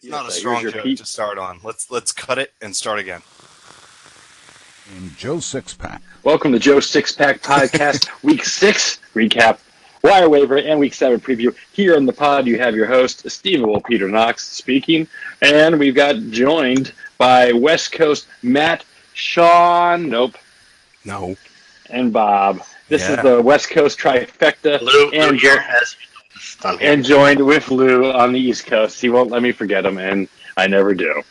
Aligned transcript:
It's 0.00 0.06
not 0.10 0.28
a 0.28 0.30
strong 0.30 0.60
here's 0.60 0.74
joke 0.74 0.84
Pete. 0.84 0.98
to 0.98 1.06
start 1.06 1.38
on. 1.38 1.58
Let's 1.64 1.90
let's 1.90 2.12
cut 2.12 2.38
it 2.38 2.52
and 2.62 2.74
start 2.74 3.00
again. 3.00 3.20
in 4.96 5.10
Joe 5.16 5.36
Sixpack. 5.38 6.00
Welcome 6.22 6.52
to 6.52 6.58
Joe 6.60 6.76
Sixpack 6.76 7.40
Podcast, 7.40 8.08
Week 8.22 8.44
Six 8.44 9.00
recap, 9.14 9.58
wire 10.04 10.28
waiver, 10.28 10.56
and 10.56 10.78
Week 10.78 10.94
Seven 10.94 11.18
preview. 11.18 11.52
Here 11.72 11.96
on 11.96 12.06
the 12.06 12.12
pod, 12.12 12.46
you 12.46 12.58
have 12.58 12.76
your 12.76 12.86
host 12.86 13.28
Stephen 13.28 13.66
Will 13.68 13.80
Peter 13.80 14.08
Knox 14.08 14.46
speaking, 14.48 15.08
and 15.42 15.78
we've 15.80 15.96
got 15.96 16.14
joined 16.30 16.92
by 17.18 17.50
West 17.52 17.90
Coast 17.90 18.28
Matt, 18.42 18.84
Sean, 19.14 20.08
nope, 20.08 20.36
No. 21.04 21.36
and 21.90 22.12
Bob. 22.12 22.62
This 22.88 23.02
Yeah. 23.02 23.16
is 23.16 23.22
the 23.24 23.42
West 23.42 23.68
Coast 23.70 23.98
trifecta, 23.98 24.80
Lou, 24.80 24.92
Lou 24.92 25.10
and, 25.10 25.40
here 25.40 25.56
jo- 25.56 25.60
has 25.60 25.96
I'm 25.96 25.98
here. 25.98 26.17
And 26.80 27.04
joined 27.04 27.44
with 27.44 27.70
Lou 27.70 28.12
on 28.12 28.32
the 28.32 28.40
East 28.40 28.66
Coast. 28.66 29.00
He 29.00 29.08
won't 29.08 29.30
let 29.30 29.42
me 29.42 29.52
forget 29.52 29.84
him, 29.84 29.98
and 29.98 30.28
I 30.56 30.66
never 30.66 30.94
do. 30.94 31.22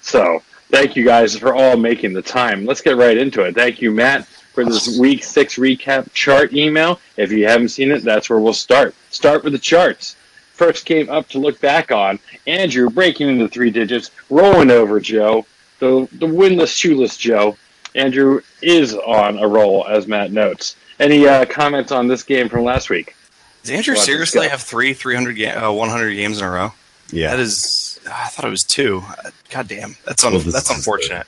So, 0.00 0.42
thank 0.70 0.96
you 0.96 1.04
guys 1.04 1.36
for 1.36 1.54
all 1.54 1.76
making 1.76 2.12
the 2.12 2.22
time. 2.22 2.66
Let's 2.66 2.80
get 2.80 2.96
right 2.96 3.16
into 3.16 3.42
it. 3.42 3.54
Thank 3.54 3.80
you, 3.80 3.90
Matt, 3.90 4.26
for 4.26 4.64
this 4.64 4.98
week 4.98 5.24
six 5.24 5.56
recap 5.56 6.12
chart 6.12 6.52
email. 6.52 7.00
If 7.16 7.32
you 7.32 7.46
haven't 7.46 7.70
seen 7.70 7.90
it, 7.90 8.02
that's 8.02 8.28
where 8.28 8.40
we'll 8.40 8.52
start. 8.52 8.94
Start 9.10 9.44
with 9.44 9.52
the 9.52 9.58
charts. 9.58 10.16
First 10.52 10.86
game 10.86 11.10
up 11.10 11.28
to 11.30 11.38
look 11.38 11.60
back 11.60 11.90
on. 11.90 12.18
Andrew 12.46 12.88
breaking 12.88 13.28
into 13.28 13.48
three 13.48 13.70
digits, 13.70 14.10
rolling 14.30 14.70
over 14.70 15.00
Joe, 15.00 15.46
the, 15.80 16.08
the 16.12 16.26
winless, 16.26 16.76
shoeless 16.76 17.16
Joe. 17.16 17.56
Andrew 17.96 18.40
is 18.62 18.94
on 18.94 19.38
a 19.38 19.48
roll, 19.48 19.86
as 19.86 20.06
Matt 20.06 20.32
notes. 20.32 20.76
Any 21.00 21.26
uh, 21.26 21.44
comments 21.44 21.90
on 21.90 22.06
this 22.06 22.22
game 22.22 22.48
from 22.48 22.62
last 22.62 22.88
week? 22.90 23.16
Does 23.64 23.70
Andrew 23.72 23.94
Well, 23.94 24.02
seriously 24.04 24.46
have 24.48 24.60
three 24.62 24.92
300 24.94 25.36
ga- 25.36 25.68
uh, 25.68 25.72
100 25.72 26.14
games 26.14 26.38
in 26.38 26.44
a 26.44 26.50
row? 26.50 26.72
Yeah. 27.10 27.30
That 27.30 27.40
is. 27.40 27.98
I 28.06 28.28
thought 28.28 28.44
it 28.44 28.50
was 28.50 28.62
two. 28.62 29.02
Uh, 29.08 29.30
God 29.50 29.68
damn. 29.68 29.96
That's 30.04 30.22
un- 30.22 30.34
Well, 30.34 30.42
that's 30.42 30.70
unfortunate. 30.70 31.26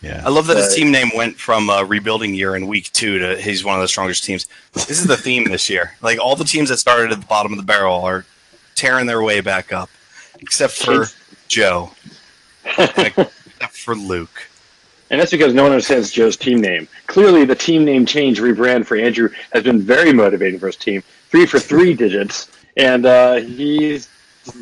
yeah. 0.00 0.22
I 0.24 0.28
love 0.30 0.46
that 0.46 0.56
his 0.58 0.74
team 0.74 0.92
name 0.92 1.10
went 1.16 1.36
from 1.36 1.68
uh, 1.68 1.82
rebuilding 1.82 2.34
year 2.34 2.54
in 2.54 2.68
week 2.68 2.92
two 2.92 3.18
to 3.18 3.36
he's 3.40 3.64
one 3.64 3.74
of 3.74 3.82
the 3.82 3.88
strongest 3.88 4.22
teams. 4.24 4.46
This 4.74 4.90
is 4.90 5.06
the 5.08 5.16
theme 5.16 5.44
this 5.44 5.68
year. 5.68 5.92
Like 6.02 6.20
all 6.20 6.36
the 6.36 6.44
teams 6.44 6.68
that 6.68 6.76
started 6.76 7.10
at 7.10 7.20
the 7.20 7.26
bottom 7.26 7.52
of 7.52 7.58
the 7.58 7.64
barrel 7.64 8.00
are 8.04 8.24
tearing 8.76 9.06
their 9.06 9.22
way 9.22 9.40
back 9.40 9.72
up, 9.72 9.90
except 10.38 10.74
for 10.74 11.06
Joe, 11.48 11.90
except 12.78 13.32
for 13.72 13.96
Luke. 13.96 14.48
And 15.10 15.20
that's 15.20 15.32
because 15.32 15.52
no 15.52 15.64
one 15.64 15.72
understands 15.72 16.12
Joe's 16.12 16.36
team 16.36 16.60
name. 16.60 16.86
Clearly, 17.08 17.44
the 17.44 17.56
team 17.56 17.84
name 17.84 18.06
change 18.06 18.38
rebrand 18.40 18.86
for 18.86 18.96
Andrew 18.96 19.28
has 19.52 19.64
been 19.64 19.80
very 19.82 20.12
motivating 20.12 20.60
for 20.60 20.66
his 20.68 20.76
team. 20.76 21.02
Three 21.30 21.46
for 21.46 21.58
three 21.60 21.94
digits, 21.94 22.50
and 22.76 23.06
uh, 23.06 23.36
he's 23.36 24.08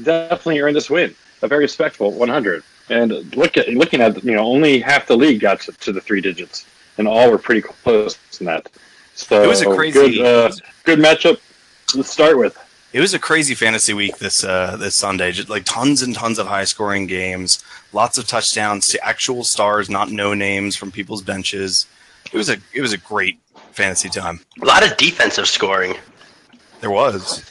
definitely 0.04 0.60
earned 0.60 0.76
this 0.76 0.90
win. 0.90 1.14
A 1.42 1.48
very 1.48 1.64
respectable 1.64 2.12
100. 2.12 2.62
And 2.90 3.36
look 3.36 3.56
at 3.56 3.68
looking 3.68 4.00
at 4.00 4.22
you 4.24 4.34
know 4.34 4.44
only 4.46 4.80
half 4.80 5.06
the 5.06 5.16
league 5.16 5.40
got 5.40 5.60
to, 5.62 5.72
to 5.72 5.92
the 5.92 6.00
three 6.00 6.20
digits, 6.20 6.66
and 6.98 7.06
all 7.08 7.30
were 7.30 7.38
pretty 7.38 7.60
close 7.62 8.18
in 8.40 8.46
that. 8.46 8.68
So 9.14 9.42
It 9.42 9.46
was 9.46 9.62
a 9.62 9.66
crazy- 9.66 10.16
good, 10.16 10.20
uh, 10.20 10.50
good 10.84 10.98
matchup. 10.98 11.38
Let's 11.94 12.10
start 12.10 12.38
with. 12.38 12.56
It 12.92 13.00
was 13.00 13.12
a 13.12 13.18
crazy 13.18 13.54
fantasy 13.54 13.92
week 13.92 14.16
this 14.18 14.42
uh, 14.42 14.76
this 14.78 14.94
Sunday. 14.94 15.32
Just 15.32 15.50
like 15.50 15.64
tons 15.64 16.00
and 16.02 16.14
tons 16.14 16.38
of 16.38 16.46
high 16.46 16.64
scoring 16.64 17.06
games, 17.06 17.62
lots 17.92 18.16
of 18.16 18.26
touchdowns 18.26 18.88
to 18.88 19.04
actual 19.06 19.44
stars, 19.44 19.90
not 19.90 20.10
no 20.10 20.32
names 20.32 20.74
from 20.76 20.90
people's 20.90 21.20
benches. 21.22 21.86
It 22.32 22.36
was 22.36 22.48
a 22.48 22.56
it 22.72 22.80
was 22.80 22.94
a 22.94 22.98
great 22.98 23.38
fantasy 23.72 24.08
time. 24.08 24.40
A 24.62 24.64
lot 24.64 24.82
of 24.90 24.96
defensive 24.96 25.46
scoring. 25.46 25.96
There 26.80 26.90
was. 26.90 27.44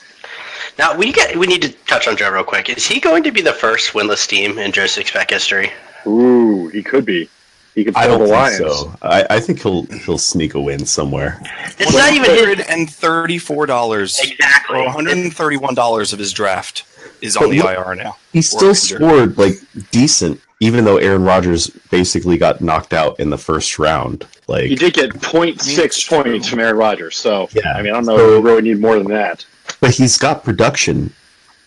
Now 0.77 0.95
we 0.95 1.11
get 1.11 1.35
we 1.35 1.47
need 1.47 1.61
to 1.63 1.69
touch 1.69 2.07
on 2.07 2.17
Joe 2.17 2.29
real 2.29 2.43
quick. 2.43 2.69
Is 2.69 2.85
he 2.85 2.99
going 2.99 3.23
to 3.23 3.31
be 3.31 3.41
the 3.41 3.53
first 3.53 3.93
winless 3.93 4.27
team 4.27 4.59
in 4.59 4.71
Joe 4.71 4.85
Sixpack 4.85 5.29
history? 5.29 5.71
Ooh, 6.05 6.67
he 6.69 6.83
could 6.83 7.05
be. 7.05 7.29
He 7.73 7.83
could 7.83 7.95
I 7.95 8.07
don't 8.07 8.19
the 8.19 8.25
think 8.25 8.35
Lions. 8.35 8.57
so. 8.57 8.93
I, 9.01 9.25
I 9.29 9.39
think 9.39 9.61
he'll 9.61 9.83
he'll 9.85 10.17
sneak 10.17 10.53
a 10.55 10.61
win 10.61 10.85
somewhere. 10.85 11.39
It's 11.79 11.93
not 11.93 12.13
even 12.13 12.29
hundred 12.29 12.57
his 12.59 12.67
and 12.67 12.89
thirty 12.89 13.37
four 13.37 13.65
dollars 13.65 14.19
exactly. 14.19 14.77
one 14.81 14.87
hundred 14.87 15.17
and 15.17 15.35
thirty 15.35 15.57
one 15.57 15.75
dollars 15.75 16.13
of 16.13 16.19
his 16.19 16.33
draft 16.33 16.85
is 17.21 17.35
on 17.37 17.43
But 17.43 17.49
the 17.51 17.57
look- 17.59 17.87
IR 17.87 17.95
now. 17.95 18.17
He 18.33 18.41
still 18.41 18.75
scored 18.75 19.37
like 19.37 19.55
decent, 19.91 20.39
even 20.59 20.85
though 20.85 20.97
Aaron 20.97 21.23
Rodgers 21.23 21.69
basically 21.91 22.37
got 22.37 22.61
knocked 22.61 22.93
out 22.93 23.19
in 23.19 23.29
the 23.29 23.37
first 23.37 23.79
round. 23.79 24.25
Like 24.47 24.65
He 24.65 24.75
did 24.75 24.93
get 24.93 25.11
0.6 25.11 26.07
points 26.07 26.47
from 26.47 26.59
Aaron 26.59 26.77
Rodgers. 26.77 27.17
So 27.17 27.49
Yeah. 27.53 27.73
I 27.73 27.81
mean, 27.81 27.91
I 27.93 27.95
don't 27.97 28.05
know 28.05 28.17
So- 28.17 28.37
if 28.37 28.43
we 28.43 28.49
really 28.49 28.61
need 28.63 28.79
more 28.79 28.97
than 28.97 29.07
that. 29.07 29.45
but 29.81 29.91
he's 29.95 30.17
got 30.17 30.43
production 30.43 31.13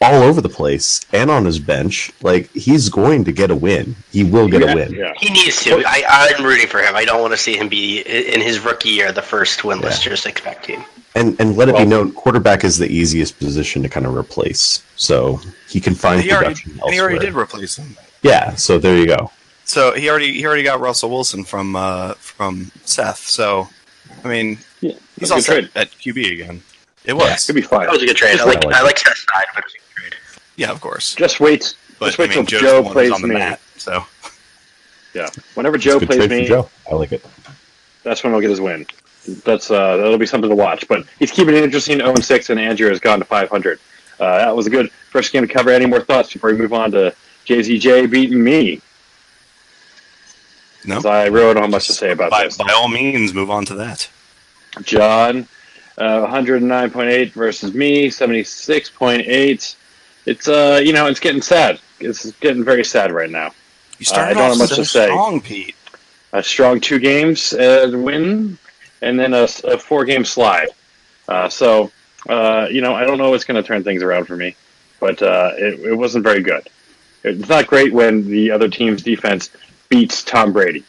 all 0.02 0.22
over 0.22 0.40
the 0.40 0.48
place 0.48 1.02
and 1.12 1.30
on 1.30 1.44
his 1.44 1.58
bench. 1.58 2.10
Like 2.22 2.50
he's 2.54 2.88
going 2.88 3.24
to 3.24 3.32
get 3.32 3.50
a 3.50 3.54
win. 3.54 3.94
He 4.10 4.24
will 4.24 4.48
get 4.48 4.62
Yeah, 4.62 4.72
a 4.72 4.74
win. 4.74 4.92
Yeah. 4.94 5.12
He 5.18 5.28
needs 5.30 5.62
to. 5.64 5.82
I, 5.86 6.04
I'm 6.38 6.42
rooting 6.44 6.68
for 6.68 6.80
him. 6.80 6.96
I 6.96 7.04
don't 7.04 7.20
want 7.20 7.32
to 7.34 7.36
see 7.36 7.56
him 7.56 7.68
be 7.68 8.00
in 8.00 8.40
his 8.40 8.60
rookie 8.60 8.88
year 8.88 9.12
the 9.12 9.20
first 9.20 9.60
winless 9.60 10.00
Joe 10.00 10.12
Sixpack 10.12 10.62
team. 10.62 10.82
And 11.14 11.36
and 11.40 11.56
let 11.56 11.68
it 11.68 11.72
Well- 11.74 11.84
be 11.84 11.88
known, 11.88 12.12
quarterback 12.12 12.62
is 12.64 12.78
the 12.78 12.86
easiest 12.88 13.38
position 13.38 13.82
to 13.82 13.88
kind 13.88 14.06
of 14.06 14.14
replace. 14.14 14.82
So 14.96 15.40
he 15.68 15.80
can 15.80 15.94
find 15.94 16.20
He 16.22 16.30
already, 16.30 16.46
production 16.54 16.80
and 16.84 16.94
he 16.94 17.00
already 17.00 17.18
did 17.18 17.34
replace 17.34 17.76
him. 17.76 17.96
Yeah. 18.22 18.54
So 18.54 18.78
there 18.78 18.96
you 18.96 19.06
go. 19.06 19.30
So 19.64 19.92
he 19.92 20.08
already 20.08 20.32
he 20.34 20.46
already 20.46 20.62
got 20.62 20.78
Russell 20.80 21.10
Wilson 21.10 21.44
from 21.44 21.74
uh, 21.76 22.14
from 22.14 22.70
Seth. 22.84 23.18
So 23.18 23.68
I 24.24 24.28
mean 24.28 24.58
Yeah, 24.80 24.92
he's 25.18 25.28
that's 25.28 25.30
a 25.30 25.34
all 25.34 25.60
good 25.60 25.72
set 25.72 25.82
at 25.82 25.90
QB 25.92 26.32
again. 26.32 26.62
It 27.04 27.14
was. 27.14 27.46
Could 27.46 27.54
be 27.56 27.62
fine. 27.62 27.86
That 27.86 27.92
was 27.92 28.02
a 28.02 28.06
good 28.06 28.16
trade. 28.16 28.32
I 28.34 28.36
Just 28.36 28.46
like 28.46 28.64
like 28.64 28.74
I 28.74 28.82
like 28.82 28.98
Seth's 28.98 29.24
side, 29.32 29.46
but 29.54 29.64
it 29.64 29.66
was 29.66 29.74
a 29.74 29.78
good 29.78 30.10
trade. 30.10 30.20
Yeah, 30.56 30.70
of 30.70 30.80
course. 30.80 31.14
Just 31.16 31.40
wait. 31.40 31.74
But 31.98 32.06
just 32.06 32.18
wait 32.18 32.30
I 32.30 32.36
mean, 32.36 32.46
till 32.46 32.60
Joe's 32.60 32.60
Joe 32.60 32.76
the 32.76 32.82
one 32.82 32.84
who's 32.84 32.92
plays 32.92 33.12
on 33.12 33.22
the 33.22 33.28
me. 33.28 33.34
mat. 33.34 33.60
So 33.78 34.04
Yeah. 35.14 35.28
Whenever 35.54 35.76
Joe 35.78 35.96
It's 35.96 36.04
a 36.04 36.06
good 36.06 36.08
plays 36.08 36.28
trade 36.28 36.30
me, 36.30 36.42
for 36.46 36.48
Joe. 36.48 36.70
I 36.90 36.94
like 36.94 37.12
it. 37.12 37.24
that's 38.04 38.22
when 38.22 38.32
he'll 38.32 38.40
get 38.40 38.50
his 38.50 38.60
win. 38.60 38.86
That's 39.44 39.70
uh, 39.70 39.96
that'll 39.98 40.18
be 40.18 40.26
something 40.26 40.50
to 40.50 40.56
watch. 40.56 40.88
But 40.88 41.06
he's 41.18 41.30
keeping 41.30 41.54
it 41.54 41.62
interesting. 41.62 41.98
0 41.98 42.14
6, 42.16 42.50
and 42.50 42.58
Andrew 42.60 42.88
has 42.88 43.00
gone 43.00 43.18
to 43.18 43.24
500. 43.24 43.78
Uh, 44.18 44.38
that 44.38 44.54
was 44.54 44.66
a 44.66 44.70
good 44.70 44.90
first 44.90 45.32
game 45.32 45.46
to 45.46 45.52
cover. 45.52 45.70
Any 45.70 45.86
more 45.86 46.00
thoughts 46.00 46.32
before 46.32 46.50
we 46.50 46.56
move 46.58 46.72
on 46.72 46.90
to 46.92 47.14
JZJ 47.46 48.10
beating 48.10 48.42
me? 48.42 48.80
No, 50.84 51.00
I 51.00 51.26
really 51.26 51.54
don't 51.54 51.64
have 51.64 51.70
much 51.70 51.86
to 51.88 51.92
say 51.92 52.12
about 52.12 52.30
By, 52.30 52.44
this. 52.44 52.56
by 52.56 52.72
all 52.72 52.88
means, 52.88 53.34
move 53.34 53.50
on 53.50 53.66
to 53.66 53.74
that. 53.74 54.08
John, 54.82 55.46
uh, 55.98 56.26
109.8 56.26 57.32
versus 57.32 57.74
me, 57.74 58.08
76.8. 58.08 59.76
It's 60.26 60.48
uh, 60.48 60.80
you 60.82 60.92
know, 60.92 61.06
it's 61.06 61.20
getting 61.20 61.42
sad. 61.42 61.80
It's 61.98 62.30
getting 62.32 62.64
very 62.64 62.84
sad 62.84 63.12
right 63.12 63.30
now. 63.30 63.52
You 63.98 64.06
started 64.06 64.30
I 64.30 64.34
don't 64.34 64.42
off 64.42 64.48
have 64.50 64.58
much 64.58 64.70
so 64.70 64.76
to 64.76 64.84
say. 64.84 65.06
strong, 65.06 65.40
Pete. 65.40 65.74
A 66.32 66.42
strong 66.42 66.80
two 66.80 66.98
games 66.98 67.52
uh, 67.52 67.90
win, 67.92 68.56
and 69.02 69.18
then 69.18 69.34
a, 69.34 69.44
a 69.64 69.78
four 69.78 70.04
game 70.04 70.24
slide. 70.24 70.68
Uh, 71.28 71.48
so, 71.48 71.90
uh, 72.28 72.66
you 72.70 72.80
know, 72.80 72.94
I 72.94 73.04
don't 73.04 73.18
know 73.18 73.30
what's 73.30 73.44
going 73.44 73.62
to 73.62 73.66
turn 73.66 73.84
things 73.84 74.02
around 74.02 74.26
for 74.26 74.36
me, 74.36 74.56
but 74.98 75.22
uh, 75.22 75.52
it, 75.56 75.80
it 75.80 75.94
wasn't 75.94 76.24
very 76.24 76.42
good. 76.42 76.68
It's 77.22 77.48
not 77.48 77.66
great 77.66 77.92
when 77.92 78.28
the 78.28 78.50
other 78.50 78.68
team's 78.68 79.02
defense 79.02 79.50
beats 79.88 80.22
Tom 80.24 80.52
Brady 80.52 80.84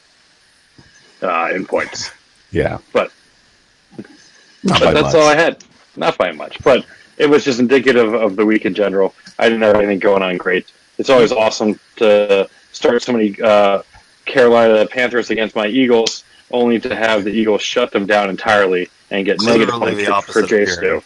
uh, 1.22 1.50
in 1.54 1.66
points. 1.66 2.12
Yeah. 2.52 2.80
But- 2.94 3.12
but 4.64 4.80
that's 4.94 5.02
much. 5.02 5.16
all 5.16 5.28
I 5.28 5.36
had. 5.36 5.64
Not 5.96 6.18
by 6.20 6.32
much, 6.32 6.64
but 6.64 6.86
it 7.18 7.28
was 7.28 7.44
just 7.44 7.60
indicative 7.60 8.14
of 8.14 8.36
the 8.36 8.46
week 8.46 8.66
in 8.66 8.74
general. 8.76 9.14
I 9.40 9.46
didn't 9.50 9.64
have 9.64 9.76
anything 9.76 9.98
going 10.00 10.22
on 10.22 10.38
great. 10.38 10.72
It's 11.00 11.10
always 11.10 11.32
awesome 11.32 11.80
to 11.98 12.48
start 12.72 13.02
so 13.02 13.12
many 13.12 13.36
uh, 13.42 13.82
Carolina 14.26 14.86
Panthers 14.86 15.32
against 15.32 15.56
my 15.56 15.66
Eagles, 15.68 16.24
only 16.53 16.79
to 16.79 16.95
have 16.95 17.23
the 17.23 17.31
Eagles 17.31 17.62
shut 17.62 17.91
them 17.91 18.06
down 18.06 18.29
entirely 18.29 18.89
and 19.09 19.25
get 19.25 19.41
negative 19.41 19.75
points 19.75 19.97
the 19.97 20.06
for, 20.06 20.41
for 20.41 20.44
Jay 20.44 20.66
Stu. 20.66 21.03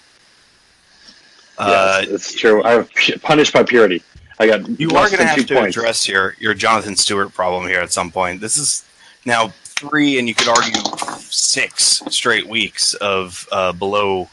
Uh, 1.57 2.01
yes, 2.01 2.09
it's 2.09 2.33
true. 2.33 2.63
I 2.63 2.77
was 2.77 2.87
punished 3.21 3.53
by 3.53 3.63
purity. 3.63 4.03
I 4.39 4.47
got 4.47 4.79
you 4.79 4.89
are 4.89 5.07
going 5.07 5.19
to 5.19 5.25
have 5.25 5.45
to 5.45 5.55
points. 5.55 5.77
address 5.77 6.07
your, 6.07 6.35
your 6.39 6.53
Jonathan 6.53 6.95
Stewart 6.95 7.33
problem 7.33 7.67
here 7.67 7.79
at 7.79 7.93
some 7.93 8.11
point. 8.11 8.41
This 8.41 8.57
is 8.57 8.85
now 9.25 9.49
three, 9.63 10.19
and 10.19 10.27
you 10.27 10.35
could 10.35 10.49
argue 10.49 10.81
six 11.19 12.01
straight 12.09 12.47
weeks 12.47 12.93
of 12.95 13.47
uh, 13.51 13.71
below 13.71 14.29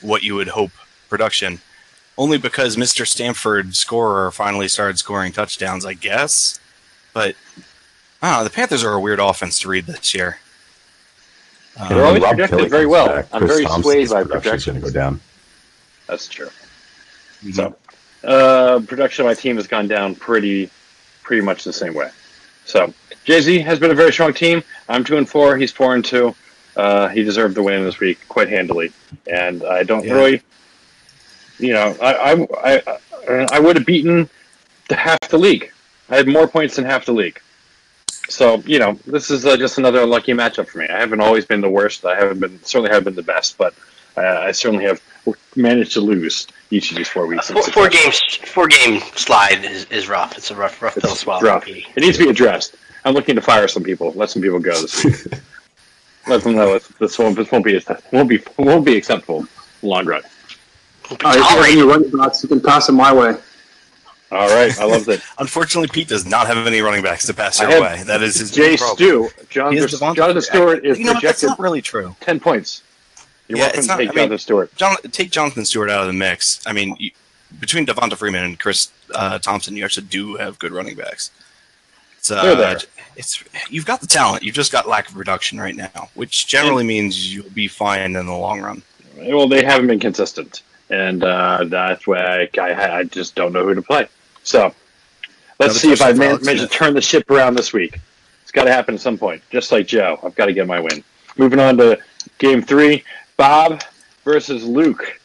what 0.00 0.22
you 0.22 0.34
would 0.34 0.48
hope 0.48 0.72
production. 1.08 1.60
Only 2.16 2.38
because 2.38 2.76
Mr. 2.76 3.06
Stanford 3.06 3.74
scorer 3.74 4.30
finally 4.30 4.68
started 4.68 4.98
scoring 4.98 5.32
touchdowns, 5.32 5.84
I 5.84 5.94
guess. 5.94 6.60
But 7.12 7.34
I 8.24 8.30
don't 8.30 8.38
know. 8.40 8.44
The 8.44 8.50
Panthers 8.54 8.82
are 8.84 8.94
a 8.94 9.00
weird 9.00 9.20
offense 9.20 9.58
to 9.60 9.68
read 9.68 9.84
this 9.84 10.14
year. 10.14 10.38
Um, 11.78 11.88
They're 11.90 12.04
always 12.06 12.22
Rob 12.22 12.30
projected 12.30 12.58
Kelly 12.58 12.70
very 12.70 12.86
well. 12.86 13.06
back, 13.06 13.26
I'm 13.32 13.40
Chris 13.40 13.50
very 13.52 13.64
Thompson's 13.64 13.84
swayed 13.84 14.08
by 14.08 14.22
production's 14.24 14.64
going 14.64 14.80
to 14.80 14.86
go 14.86 14.90
down. 14.92 15.20
That's 16.06 16.26
true. 16.26 16.48
mhm. 17.44 17.54
So, 17.54 17.76
uh, 18.26 18.80
production 18.86 19.26
of 19.26 19.28
my 19.28 19.34
team 19.34 19.56
has 19.56 19.66
gone 19.66 19.88
down 19.88 20.14
pretty, 20.14 20.70
pretty 21.22 21.42
much 21.42 21.64
the 21.64 21.72
same 21.74 21.92
way. 21.92 22.08
So, 22.64 22.94
Jay 23.26 23.42
Z 23.42 23.58
has 23.58 23.78
been 23.78 23.90
a 23.90 23.94
very 23.94 24.10
strong 24.10 24.32
team. 24.32 24.62
I'm 24.88 25.04
two 25.04 25.18
and 25.18 25.28
four. 25.28 25.58
He's 25.58 25.70
four 25.70 25.94
and 25.94 26.02
two. 26.02 26.34
Uh, 26.76 27.08
he 27.08 27.22
deserved 27.24 27.54
the 27.56 27.62
win 27.62 27.84
this 27.84 28.00
week 28.00 28.18
quite 28.30 28.48
handily, 28.48 28.90
and 29.30 29.62
I 29.64 29.82
don't 29.82 30.02
Yeah. 30.06 30.14
really, 30.14 30.42
you 31.58 31.74
know, 31.74 31.94
I 32.00 32.32
I 32.32 32.82
I, 33.28 33.46
I 33.52 33.60
would 33.60 33.76
have 33.76 33.84
beaten 33.84 34.30
the 34.88 34.96
half 34.96 35.20
the 35.28 35.38
league. 35.38 35.70
I 36.08 36.16
had 36.16 36.26
more 36.26 36.48
points 36.48 36.76
than 36.76 36.86
half 36.86 37.04
the 37.04 37.12
league. 37.12 37.38
So 38.28 38.56
you 38.66 38.78
know, 38.78 38.94
this 39.06 39.30
is 39.30 39.44
uh, 39.46 39.56
just 39.56 39.78
another 39.78 40.06
lucky 40.06 40.32
matchup 40.32 40.68
for 40.68 40.78
me. 40.78 40.86
I 40.88 40.98
haven't 40.98 41.20
always 41.20 41.44
been 41.44 41.60
the 41.60 41.68
worst. 41.70 42.04
I 42.04 42.16
haven't 42.16 42.40
been 42.40 42.62
certainly 42.64 42.90
haven't 42.90 43.04
been 43.04 43.14
the 43.14 43.22
best, 43.22 43.58
but 43.58 43.74
uh, 44.16 44.20
I 44.22 44.52
certainly 44.52 44.84
have 44.84 45.00
managed 45.56 45.92
to 45.92 46.00
lose 46.00 46.46
each 46.70 46.90
of 46.90 46.96
these 46.96 47.08
four 47.08 47.26
weeks. 47.26 47.50
in 47.50 47.56
Four, 47.56 47.64
four 47.64 47.88
games, 47.88 48.20
four 48.46 48.66
game 48.68 49.00
slide 49.14 49.64
is, 49.64 49.84
is 49.86 50.08
rough. 50.08 50.36
It's 50.38 50.50
a 50.50 50.54
rough, 50.56 50.80
rough 50.82 50.94
pill 50.94 51.02
to 51.02 51.08
It's 51.08 51.20
swallow. 51.20 51.40
rough. 51.42 51.66
It 51.68 51.84
needs 51.96 52.16
to 52.18 52.24
be 52.24 52.30
addressed. 52.30 52.76
I'm 53.04 53.12
looking 53.14 53.34
to 53.36 53.42
fire 53.42 53.68
some 53.68 53.82
people. 53.82 54.12
Let 54.12 54.30
some 54.30 54.40
people 54.42 54.58
go 54.60 54.80
this 54.80 55.04
week. 55.04 55.16
Let 56.26 56.42
them 56.42 56.54
know 56.54 56.72
this, 56.72 56.88
this 56.98 57.18
won't 57.18 57.36
this 57.36 57.50
won't 57.52 57.64
be 57.66 57.78
won't 58.12 58.28
be 58.30 58.42
won't 58.56 58.84
be 58.86 58.96
acceptable 58.96 59.46
long 59.82 60.06
run. 60.06 60.22
All 61.10 61.16
right, 61.22 61.36
if 61.36 61.36
you 61.36 61.42
have 61.42 61.48
tolerated. 61.50 61.78
any 61.78 61.86
running 61.86 62.10
backs, 62.10 62.42
you 62.42 62.48
can 62.48 62.60
pass 62.62 62.86
them 62.86 62.96
my 62.96 63.12
way. 63.12 63.36
All 64.34 64.48
right, 64.48 64.76
I 64.80 64.84
love 64.84 65.04
that. 65.06 65.22
Unfortunately, 65.38 65.88
Pete 65.88 66.08
does 66.08 66.26
not 66.26 66.46
have 66.48 66.66
any 66.66 66.80
running 66.80 67.02
backs 67.02 67.26
to 67.26 67.34
pass 67.34 67.60
I 67.60 67.70
your 67.70 67.80
way. 67.82 68.02
That 68.04 68.22
is 68.22 68.36
his 68.36 68.50
Jay 68.50 68.70
big. 68.72 68.78
Stu, 68.80 69.28
Jonathan, 69.48 70.14
Jonathan 70.14 70.42
Stewart 70.42 70.84
is 70.84 70.98
you 70.98 71.04
know, 71.04 71.12
what, 71.14 71.22
that's 71.22 71.42
not 71.42 71.58
really 71.58 71.80
true. 71.82 72.14
ten 72.20 72.40
points. 72.40 72.82
You're 73.48 73.58
Yeah, 73.58 73.64
welcome 73.66 73.80
to 73.82 73.86
not- 73.88 73.96
take 73.98 74.08
I 74.08 74.10
mean- 74.10 74.16
Jonathan 74.16 74.38
Stewart. 74.38 74.76
John, 74.76 74.96
take 75.12 75.30
Jonathan 75.30 75.64
Stewart 75.64 75.90
out 75.90 76.00
of 76.00 76.06
the 76.08 76.12
mix. 76.14 76.60
I 76.66 76.72
mean, 76.72 76.96
you, 76.98 77.10
between 77.60 77.86
Devonta 77.86 78.16
Freeman 78.16 78.42
and 78.44 78.58
Chris 78.58 78.88
uh, 79.14 79.38
Thompson, 79.38 79.76
you 79.76 79.84
actually 79.84 80.06
do 80.06 80.36
have 80.36 80.58
good 80.58 80.72
running 80.72 80.96
backs. 80.96 81.30
It's, 82.18 82.30
uh, 82.30 82.42
They're 82.42 82.56
there. 82.56 82.78
it's 83.16 83.44
you've 83.70 83.84
got 83.86 84.00
the 84.00 84.06
talent. 84.06 84.42
You've 84.42 84.54
just 84.54 84.72
got 84.72 84.88
lack 84.88 85.08
of 85.08 85.14
production 85.14 85.60
right 85.60 85.76
now, 85.76 86.08
which 86.14 86.46
generally 86.46 86.82
means 86.84 87.32
you'll 87.32 87.50
be 87.50 87.68
fine 87.68 88.16
in 88.16 88.26
the 88.26 88.32
long 88.34 88.60
run. 88.62 88.82
Well, 89.16 89.46
they 89.46 89.62
haven't 89.62 89.86
been 89.86 90.00
consistent, 90.00 90.62
and 90.90 91.22
uh, 91.22 91.64
that's 91.66 92.06
why 92.06 92.18
I, 92.18 92.48
I, 92.58 92.98
I 92.98 93.04
just 93.04 93.34
don't 93.34 93.52
know 93.52 93.62
who 93.64 93.74
to 93.74 93.82
play. 93.82 94.08
So 94.44 94.72
let's 95.58 95.74
Another 95.74 95.78
see 95.78 95.92
if 95.92 96.02
I 96.02 96.12
man, 96.12 96.38
manage 96.42 96.60
to 96.60 96.68
turn 96.68 96.94
the 96.94 97.00
ship 97.00 97.28
around 97.30 97.56
this 97.56 97.72
week. 97.72 97.98
It's 98.42 98.52
got 98.52 98.64
to 98.64 98.72
happen 98.72 98.94
at 98.94 99.00
some 99.00 99.18
point. 99.18 99.42
Just 99.50 99.72
like 99.72 99.86
Joe, 99.86 100.20
I've 100.22 100.34
got 100.34 100.46
to 100.46 100.52
get 100.52 100.66
my 100.66 100.78
win. 100.78 101.02
Moving 101.36 101.58
on 101.58 101.76
to 101.78 101.98
game 102.38 102.62
three, 102.62 103.02
Bob 103.36 103.82
versus 104.24 104.64
Luke. 104.64 105.20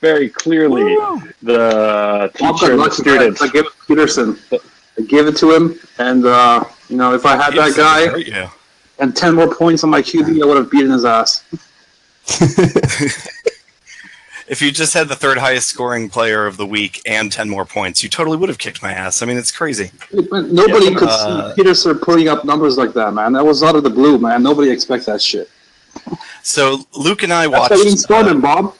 Very 0.00 0.28
clearly, 0.28 0.94
the 1.42 2.30
teacher 2.34 2.70
and 2.70 2.74
the 2.74 2.76
lucky, 2.76 3.02
students. 3.02 3.42
I, 3.42 3.46
I 3.46 3.48
give 3.48 3.66
it 3.66 3.72
to 3.72 3.86
Peterson. 3.88 4.38
I 4.52 5.02
give 5.02 5.26
it 5.26 5.36
to 5.38 5.52
him, 5.52 5.78
and 5.98 6.24
uh, 6.24 6.62
you 6.88 6.96
know, 6.96 7.14
if 7.14 7.26
I 7.26 7.36
had 7.36 7.54
that 7.54 7.74
guy 7.76 8.16
yeah. 8.18 8.50
and 9.00 9.16
ten 9.16 9.34
more 9.34 9.52
points 9.52 9.82
on 9.82 9.90
my 9.90 10.00
QB, 10.00 10.40
I 10.40 10.46
would 10.46 10.56
have 10.56 10.70
beaten 10.70 10.90
his 10.90 11.04
ass. 11.04 11.42
If 14.48 14.62
you 14.62 14.70
just 14.70 14.94
had 14.94 15.08
the 15.08 15.14
third 15.16 15.36
highest 15.38 15.68
scoring 15.68 16.08
player 16.08 16.46
of 16.46 16.56
the 16.56 16.64
week 16.66 17.02
and 17.04 17.30
ten 17.30 17.48
more 17.50 17.64
points, 17.66 18.02
you 18.02 18.08
totally 18.08 18.36
would 18.38 18.48
have 18.48 18.58
kicked 18.58 18.82
my 18.82 18.92
ass. 18.92 19.20
I 19.22 19.26
mean, 19.26 19.36
it's 19.36 19.50
crazy. 19.50 19.90
Nobody 20.12 20.86
Yeah, 20.86 20.94
could 20.98 21.08
uh, 21.08 21.50
see 21.50 21.54
Peterson 21.56 21.98
putting 21.98 22.28
up 22.28 22.44
numbers 22.44 22.78
like 22.78 22.92
that, 22.94 23.12
man. 23.12 23.32
That 23.34 23.44
was 23.44 23.62
out 23.62 23.76
of 23.76 23.82
the 23.82 23.90
blue, 23.90 24.18
man. 24.18 24.42
Nobody 24.42 24.70
expects 24.70 25.04
that 25.06 25.20
shit. 25.20 25.50
So 26.42 26.78
Luke 26.96 27.22
and 27.24 27.32
I 27.32 27.46
That's 27.48 27.70
watched. 27.70 27.74
we 27.84 27.90
didn't 27.90 28.10
uh, 28.10 28.24
him, 28.28 28.40
Bob. 28.40 28.74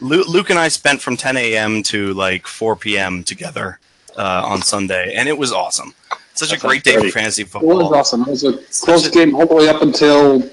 Lu- 0.00 0.24
Luke 0.28 0.50
and 0.50 0.58
I 0.58 0.68
spent 0.68 1.00
from 1.00 1.16
10 1.16 1.36
a.m. 1.36 1.82
to 1.84 2.12
like 2.14 2.46
4 2.46 2.76
p.m. 2.76 3.24
together 3.24 3.80
uh, 4.16 4.42
on 4.44 4.62
Sunday, 4.62 5.14
and 5.14 5.28
it 5.28 5.36
was 5.36 5.52
awesome. 5.52 5.94
Such 6.34 6.50
That 6.50 6.58
a 6.58 6.60
great 6.60 6.84
day 6.84 6.96
for 7.00 7.08
fantasy 7.08 7.42
football. 7.44 7.80
It 7.80 7.82
was 7.84 7.92
awesome. 7.92 8.22
It 8.22 8.28
was 8.28 8.44
a 8.44 8.58
close 8.84 9.06
a- 9.06 9.10
game 9.10 9.34
all 9.34 9.46
the 9.46 9.54
way 9.54 9.68
up 9.68 9.82
until 9.82 10.48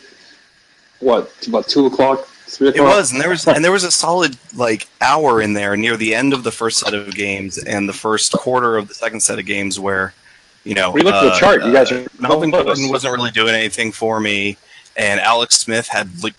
what? 1.01 1.31
About 1.47 1.67
two 1.67 1.85
o'clock, 1.87 2.27
It 2.61 2.81
was, 2.81 3.11
and 3.11 3.21
there 3.21 3.29
was, 3.29 3.47
and 3.47 3.63
there 3.63 3.71
was 3.71 3.83
a 3.83 3.91
solid 3.91 4.37
like 4.55 4.87
hour 5.01 5.41
in 5.41 5.53
there 5.53 5.75
near 5.75 5.97
the 5.97 6.15
end 6.15 6.33
of 6.33 6.43
the 6.43 6.51
first 6.51 6.79
set 6.79 6.93
of 6.93 7.13
games 7.15 7.57
and 7.57 7.87
the 7.87 7.93
first 7.93 8.31
quarter 8.33 8.77
of 8.77 8.87
the 8.87 8.93
second 8.93 9.21
set 9.21 9.39
of 9.39 9.45
games 9.45 9.79
where, 9.79 10.13
you 10.63 10.73
know, 10.73 10.91
We 10.91 11.01
looked 11.01 11.17
at 11.17 11.23
the 11.23 11.31
uh, 11.31 11.39
chart. 11.39 11.63
You 11.63 11.73
guys 11.73 11.91
are 11.91 12.05
Melvin 12.19 12.51
close. 12.51 12.65
Gordon 12.65 12.89
wasn't 12.89 13.13
really 13.15 13.31
doing 13.31 13.53
anything 13.53 13.91
for 13.91 14.19
me, 14.19 14.57
and 14.95 15.19
Alex 15.19 15.57
Smith 15.57 15.87
had 15.87 16.23
like 16.23 16.35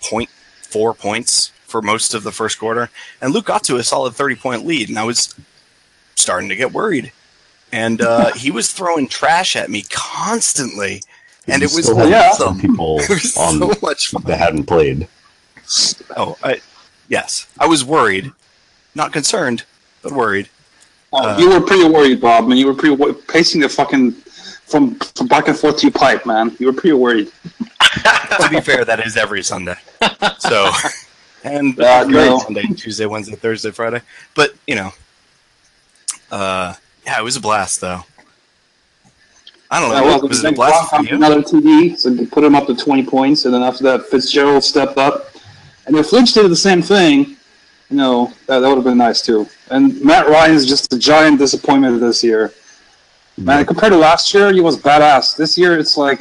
0.4 0.00 0.98
points 0.98 1.48
for 1.64 1.82
most 1.82 2.14
of 2.14 2.22
the 2.22 2.32
first 2.32 2.58
quarter, 2.58 2.90
and 3.20 3.32
Luke 3.32 3.46
got 3.46 3.64
to 3.64 3.76
a 3.76 3.82
solid 3.82 4.14
30 4.14 4.36
point 4.36 4.64
lead, 4.64 4.88
and 4.88 4.98
I 4.98 5.04
was 5.04 5.34
starting 6.14 6.48
to 6.48 6.56
get 6.56 6.72
worried. 6.72 7.12
And 7.72 8.00
uh, 8.00 8.32
he 8.36 8.50
was 8.50 8.72
throwing 8.72 9.08
trash 9.08 9.56
at 9.56 9.70
me 9.70 9.84
constantly, 9.90 11.02
and 11.48 11.62
it 11.62 11.72
was 11.74 11.84
still 11.84 11.96
have 11.96 12.10
yeah. 12.10 12.32
some 12.32 12.60
people 12.60 12.98
it 13.00 13.08
was 13.08 13.36
on 13.36 13.58
so 13.58 13.72
much 13.82 14.10
fun. 14.10 14.22
that 14.26 14.38
hadn't 14.38 14.64
played. 14.66 15.08
Oh, 16.16 16.36
I, 16.42 16.60
yes, 17.08 17.46
I 17.58 17.66
was 17.66 17.84
worried, 17.84 18.30
not 18.94 19.12
concerned, 19.12 19.64
but 20.02 20.12
worried. 20.12 20.48
Oh, 21.12 21.28
Uh, 21.28 21.38
you 21.38 21.48
were 21.50 21.60
pretty 21.60 21.88
worried, 21.88 22.20
Bob, 22.20 22.48
man. 22.48 22.58
You 22.58 22.66
were 22.66 22.74
pretty 22.74 22.94
wor- 22.96 23.14
pacing 23.14 23.60
the 23.60 23.68
fucking 23.68 24.12
from 24.12 24.96
from 24.96 25.26
back 25.26 25.48
and 25.48 25.56
forth 25.56 25.78
to 25.78 25.82
your 25.86 25.92
pipe, 25.92 26.26
man. 26.26 26.56
You 26.58 26.66
were 26.66 26.72
pretty 26.72 26.94
worried. 26.94 27.30
to 28.40 28.48
be 28.50 28.60
fair, 28.60 28.84
that 28.84 29.00
is 29.04 29.16
every 29.16 29.42
Sunday. 29.42 29.76
So, 30.38 30.70
and 31.44 31.78
every 31.78 32.12
no. 32.14 32.38
Sunday, 32.38 32.62
Tuesday, 32.76 33.06
Wednesday, 33.06 33.36
Thursday, 33.36 33.70
Friday. 33.70 34.00
But 34.34 34.54
you 34.66 34.74
know, 34.74 34.90
uh, 36.30 36.74
yeah, 37.04 37.20
it 37.20 37.24
was 37.24 37.36
a 37.36 37.40
blast 37.40 37.80
though. 37.80 38.00
I 39.70 39.80
don't 39.80 39.90
know. 39.90 39.94
Yeah, 39.96 40.02
well, 40.02 40.28
was 40.28 40.44
it 40.44 40.52
a 40.52 40.54
blast 40.54 40.90
for 40.90 41.02
you? 41.02 41.16
another 41.16 41.42
TD, 41.42 41.98
so 41.98 42.14
put 42.26 42.44
him 42.44 42.54
up 42.54 42.66
to 42.66 42.76
20 42.76 43.06
points, 43.06 43.44
and 43.44 43.54
then 43.54 43.62
after 43.62 43.82
that, 43.84 44.06
Fitzgerald 44.06 44.62
stepped 44.62 44.98
up. 44.98 45.30
And 45.86 45.96
if 45.96 46.12
Lynch 46.12 46.32
did 46.32 46.50
the 46.50 46.56
same 46.56 46.82
thing, 46.82 47.36
you 47.90 47.96
know, 47.96 48.32
that, 48.46 48.60
that 48.60 48.68
would 48.68 48.76
have 48.76 48.84
been 48.84 48.98
nice 48.98 49.20
too. 49.22 49.46
And 49.70 50.00
Matt 50.02 50.26
Ryan's 50.28 50.66
just 50.66 50.92
a 50.92 50.98
giant 50.98 51.38
disappointment 51.38 52.00
this 52.00 52.24
year. 52.24 52.48
Mm-hmm. 52.48 53.44
Man, 53.44 53.66
compared 53.66 53.92
to 53.92 53.98
last 53.98 54.32
year, 54.32 54.52
he 54.52 54.60
was 54.60 54.76
badass. 54.78 55.36
This 55.36 55.58
year, 55.58 55.78
it's 55.78 55.96
like, 55.96 56.20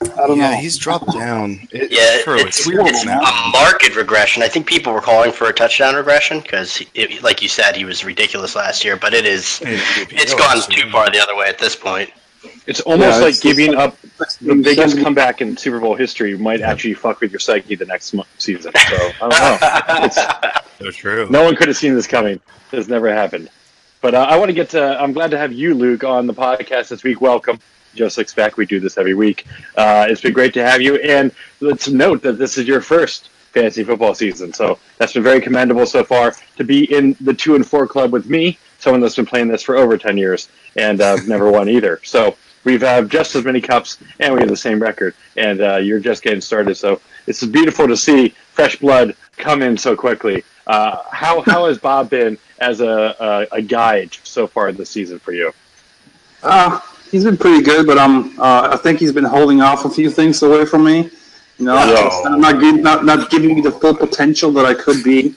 I 0.00 0.06
don't 0.28 0.38
yeah, 0.38 0.50
know. 0.50 0.56
he's 0.56 0.76
dropped 0.78 1.12
down. 1.12 1.66
It, 1.72 1.90
Yeah, 1.90 2.22
true. 2.22 2.38
it's, 2.38 2.58
It's, 2.60 2.66
weird 2.68 2.86
it's 2.86 3.04
now. 3.04 3.20
a 3.20 3.50
marked 3.50 3.96
regression. 3.96 4.42
I 4.44 4.48
think 4.48 4.66
people 4.66 4.92
were 4.92 5.00
calling 5.00 5.32
for 5.32 5.48
a 5.48 5.52
touchdown 5.52 5.96
regression 5.96 6.40
because, 6.40 6.80
like 7.20 7.42
you 7.42 7.48
said, 7.48 7.74
he 7.74 7.84
was 7.84 8.04
ridiculous 8.04 8.54
last 8.54 8.84
year. 8.84 8.96
But 8.96 9.12
it 9.12 9.26
is, 9.26 9.60
it's 9.64 10.34
gone 10.34 10.58
too 10.70 10.88
far 10.90 11.10
the 11.10 11.18
other 11.20 11.34
way 11.36 11.46
at 11.48 11.58
this 11.58 11.74
point. 11.74 12.10
It's 12.66 12.80
almost 12.80 13.16
Yeah, 13.16 13.16
like 13.16 13.34
it's- 13.34 13.40
giving 13.40 13.74
up 13.74 13.96
the 14.40 14.54
biggest 14.54 14.76
Seventy- 14.90 15.02
comeback 15.02 15.40
in 15.40 15.56
Super 15.56 15.80
Bowl 15.80 15.94
history 15.94 16.36
might 16.36 16.60
actually 16.60 16.94
fuck 16.94 17.20
with 17.20 17.32
your 17.32 17.40
psyche 17.40 17.74
the 17.74 17.86
next 17.86 18.12
mo- 18.14 18.26
season. 18.38 18.72
So 18.74 18.96
I 19.20 19.20
don't 19.20 19.30
know. 19.30 20.04
It's, 20.06 20.18
So 20.78 20.90
true. 20.92 21.26
no 21.30 21.42
one 21.42 21.56
could 21.56 21.66
have 21.68 21.76
seen 21.76 21.94
this 21.94 22.06
coming. 22.06 22.40
This 22.70 22.86
never 22.88 23.12
happened. 23.12 23.48
But 24.00 24.14
uh, 24.14 24.26
I 24.30 24.36
want 24.36 24.48
to 24.50 24.52
get 24.52 24.70
to. 24.70 25.00
I'm 25.00 25.12
glad 25.12 25.30
to 25.32 25.38
have 25.38 25.52
you, 25.52 25.74
Luke, 25.74 26.04
on 26.04 26.26
the 26.28 26.34
podcast 26.34 26.88
this 26.88 27.02
week. 27.02 27.20
Welcome. 27.20 27.58
Just 27.96 28.18
expect 28.18 28.56
we 28.56 28.64
do 28.66 28.78
this 28.78 28.96
every 28.96 29.14
week. 29.14 29.44
Uh, 29.76 30.06
it's 30.08 30.20
been 30.20 30.32
great 30.32 30.54
to 30.54 30.62
have 30.64 30.80
you. 30.80 30.96
And 30.96 31.32
let's 31.60 31.88
note 31.88 32.22
that 32.22 32.34
this 32.38 32.56
is 32.58 32.68
your 32.68 32.80
first 32.80 33.30
fantasy 33.52 33.82
football 33.82 34.14
season. 34.14 34.52
So 34.52 34.78
that's 34.98 35.14
been 35.14 35.24
very 35.24 35.40
commendable 35.40 35.84
so 35.86 36.04
far 36.04 36.34
to 36.58 36.64
be 36.64 36.84
in 36.94 37.16
the 37.20 37.34
two 37.34 37.56
and 37.56 37.66
four 37.66 37.88
club 37.88 38.12
with 38.12 38.26
me, 38.30 38.56
someone 38.78 39.00
that's 39.00 39.16
been 39.16 39.26
playing 39.26 39.48
this 39.48 39.62
for 39.62 39.76
over 39.76 39.98
10 39.98 40.16
years 40.16 40.48
and 40.76 41.00
uh, 41.00 41.16
never 41.26 41.50
won 41.50 41.68
either. 41.68 42.00
So 42.08 42.36
we've 42.64 42.80
had 42.80 43.10
just 43.10 43.34
as 43.34 43.44
many 43.44 43.60
cups 43.60 43.98
and 44.20 44.34
we 44.34 44.40
have 44.40 44.48
the 44.48 44.56
same 44.56 44.80
record. 44.80 45.14
And 45.36 45.60
uh, 45.60 45.76
you're 45.76 46.00
just 46.00 46.22
getting 46.22 46.40
started. 46.40 46.74
So 46.76 47.00
it's 47.26 47.44
beautiful 47.44 47.86
to 47.86 47.96
see 47.96 48.30
fresh 48.52 48.76
blood 48.76 49.14
come 49.36 49.62
in 49.62 49.76
so 49.76 49.96
quickly. 49.96 50.44
Uh, 50.66 51.02
how, 51.10 51.42
how 51.42 51.66
has 51.66 51.78
Bob 51.78 52.10
been 52.10 52.36
as 52.58 52.80
a, 52.80 53.46
a, 53.52 53.56
a 53.56 53.62
guide 53.62 54.16
so 54.24 54.46
far 54.46 54.72
this 54.72 54.90
season 54.90 55.18
for 55.18 55.32
you? 55.32 55.52
Uh, 56.42 56.80
he's 57.10 57.24
been 57.24 57.36
pretty 57.36 57.62
good, 57.62 57.86
but 57.86 57.98
um, 57.98 58.34
uh, 58.38 58.68
I 58.72 58.76
think 58.76 59.00
he's 59.00 59.12
been 59.12 59.24
holding 59.24 59.60
off 59.60 59.84
a 59.84 59.90
few 59.90 60.10
things 60.10 60.42
away 60.42 60.64
from 60.66 60.84
me. 60.84 61.10
You 61.58 61.64
know, 61.64 61.74
No. 61.74 62.22
I'm 62.24 62.40
not 62.40 62.60
giving 62.60 62.82
not, 62.82 63.04
not 63.04 63.30
giving 63.30 63.54
me 63.54 63.60
the 63.60 63.72
full 63.72 63.94
potential 63.94 64.52
that 64.52 64.64
I 64.64 64.74
could 64.74 65.02
be. 65.02 65.34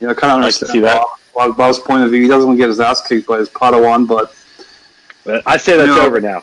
You 0.00 0.08
know, 0.08 0.14
kind 0.14 0.32
of 0.32 0.48
I 0.48 0.50
can 0.52 0.68
see 0.68 0.80
that. 0.80 1.02
Bob- 1.34 1.56
Bob's 1.56 1.78
point 1.78 2.02
of 2.04 2.10
view. 2.10 2.22
He 2.22 2.28
doesn't 2.28 2.46
want 2.46 2.58
to 2.58 2.62
get 2.62 2.68
his 2.68 2.80
ass 2.80 3.06
kicked 3.06 3.26
by 3.26 3.38
his 3.38 3.48
Padawan, 3.48 4.06
but 4.06 4.34
But 5.24 5.42
I 5.46 5.56
say 5.56 5.76
that's 5.76 5.88
No. 5.88 6.06
over 6.06 6.20
now. 6.20 6.42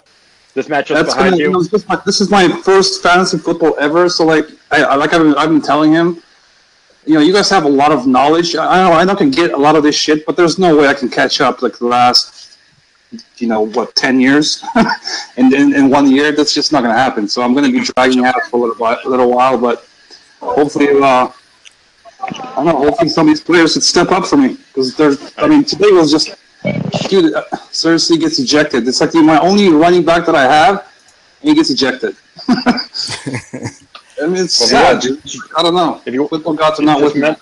This 0.53 0.67
matchup's 0.67 0.89
that's 0.89 1.13
behind 1.15 1.38
you. 1.38 1.46
you 1.46 1.51
know, 1.51 1.62
this, 1.62 1.74
is 1.74 1.88
my, 1.88 2.01
this 2.05 2.22
is 2.22 2.29
my 2.31 2.48
first 2.63 3.03
fantasy 3.03 3.38
football 3.38 3.75
ever. 3.79 4.10
So 4.10 4.25
like, 4.25 4.46
I, 4.72 4.84
I 4.84 4.96
like 4.96 5.13
I've 5.13 5.22
been, 5.22 5.36
I've 5.36 5.50
been 5.50 5.62
telling 5.62 5.91
him, 5.91 6.22
you 7.05 7.13
know, 7.15 7.22
you 7.22 7.34
guys 7.34 7.50
have 7.50 7.65
a 7.65 7.69
lot 7.69 7.91
of 7.91 8.08
knowledge. 8.08 8.55
I, 8.55 8.65
I 8.65 8.84
know 8.84 8.93
I 8.93 9.03
know 9.03 9.13
I 9.13 9.15
can 9.15 9.31
get 9.31 9.51
a 9.53 9.58
lot 9.58 9.75
of 9.75 9.84
this 9.84 9.96
shit, 9.96 10.25
but 10.25 10.36
there's 10.36 10.58
no 10.60 10.75
way 10.77 10.88
I 10.88 10.93
can 10.93 11.10
catch 11.10 11.39
up 11.39 11.62
like 11.62 11.77
the 11.77 11.86
last, 11.86 12.58
you 13.38 13.48
know, 13.48 13.62
what 13.62 13.96
ten 13.96 14.19
years, 14.19 14.63
and 15.38 15.53
in, 15.53 15.74
in 15.75 15.89
one 15.89 16.10
year 16.10 16.31
that's 16.31 16.53
just 16.53 16.72
not 16.72 16.81
gonna 16.81 16.98
happen. 16.98 17.27
So 17.27 17.41
I'm 17.41 17.53
gonna 17.53 17.72
be 17.72 17.81
dragging 17.81 18.25
out 18.25 18.41
for 18.50 18.58
a 18.58 18.60
little 18.62 18.75
while, 18.75 19.00
a 19.05 19.10
little 19.10 19.29
while 19.31 19.58
but 19.58 19.88
hopefully, 20.41 20.89
uh, 21.01 21.29
I 22.31 22.53
don't 22.55 22.65
know. 22.65 22.77
Hopefully, 22.77 23.09
some 23.09 23.27
of 23.27 23.31
these 23.33 23.41
players 23.41 23.75
would 23.75 23.83
step 23.83 24.12
up 24.12 24.25
for 24.25 24.38
me 24.38 24.57
because 24.74 24.95
they're. 24.95 25.13
I 25.38 25.48
mean, 25.48 25.63
today 25.63 25.91
was 25.91 26.12
just, 26.12 26.36
dude. 27.09 27.33
Uh, 27.33 27.43
seriously, 27.71 28.17
gets 28.17 28.39
ejected. 28.39 28.88
It's 28.88 29.01
like 29.01 29.12
the, 29.12 29.21
my 29.21 29.39
only 29.39 29.69
running 29.69 30.03
back 30.03 30.25
that 30.25 30.36
I 30.36 30.43
have, 30.43 30.88
and 31.41 31.50
he 31.50 31.55
gets 31.55 31.69
ejected. 31.69 32.15
I 32.48 34.27
mean, 34.27 34.43
it's 34.43 34.59
Well, 34.59 34.69
sad, 34.69 35.01
dude. 35.01 35.21
I 35.57 35.63
don't 35.63 35.75
know. 35.75 36.01
If 36.05 36.13
you- 36.13 36.27
Football 36.27 36.53
gods 36.55 36.79
are 36.79 36.83
not 36.83 37.01
with 37.01 37.15
me. 37.15 37.21
meant- 37.21 37.39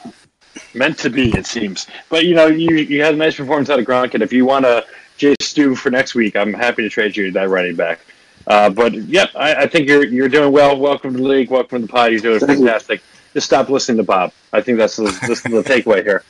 meant 0.74 0.98
to 1.00 1.10
be, 1.10 1.30
it 1.38 1.46
seems. 1.46 1.88
But 2.10 2.26
you 2.26 2.36
know, 2.36 2.48
you 2.48 2.76
you 2.76 3.02
had 3.02 3.14
a 3.14 3.18
nice 3.18 3.36
performance 3.36 3.70
out 3.70 3.80
of 3.80 3.86
Gronk, 3.86 4.14
and 4.14 4.24
if 4.24 4.32
you 4.32 4.46
want 4.46 4.66
to 4.66 4.86
Jay 5.18 5.36
Stu 5.42 5.76
for 5.76 5.90
next 5.90 6.14
week, 6.16 6.36
I'm 6.36 6.54
happy 6.54 6.84
to 6.84 6.90
trade 6.90 7.18
you 7.18 7.32
that 7.32 7.50
running 7.50 7.76
back. 7.76 8.00
Uh, 8.46 8.70
but 8.70 8.94
yep, 8.94 9.30
I, 9.36 9.56
I 9.64 9.68
think 9.68 9.88
you're 9.90 10.06
you're 10.06 10.30
doing 10.30 10.52
well. 10.52 10.78
Welcome 10.78 11.14
to 11.14 11.18
the 11.18 11.28
league. 11.28 11.50
Welcome 11.50 11.82
to 11.82 11.88
the 11.88 11.92
pod. 11.92 12.12
You're 12.12 12.22
doing 12.22 12.40
Thank 12.40 12.60
you. 12.60 12.66
Fantastic. 13.38 13.40
Just 13.40 13.46
stop 13.48 13.70
listening 13.70 13.98
to 13.98 14.04
Bob. 14.04 14.32
I 14.54 14.62
think 14.62 14.78
that's 14.78 14.96
the, 14.96 15.04
this 15.28 15.30
is 15.30 15.44
the 15.44 15.50
takeaway 15.64 16.04
here. 16.04 16.24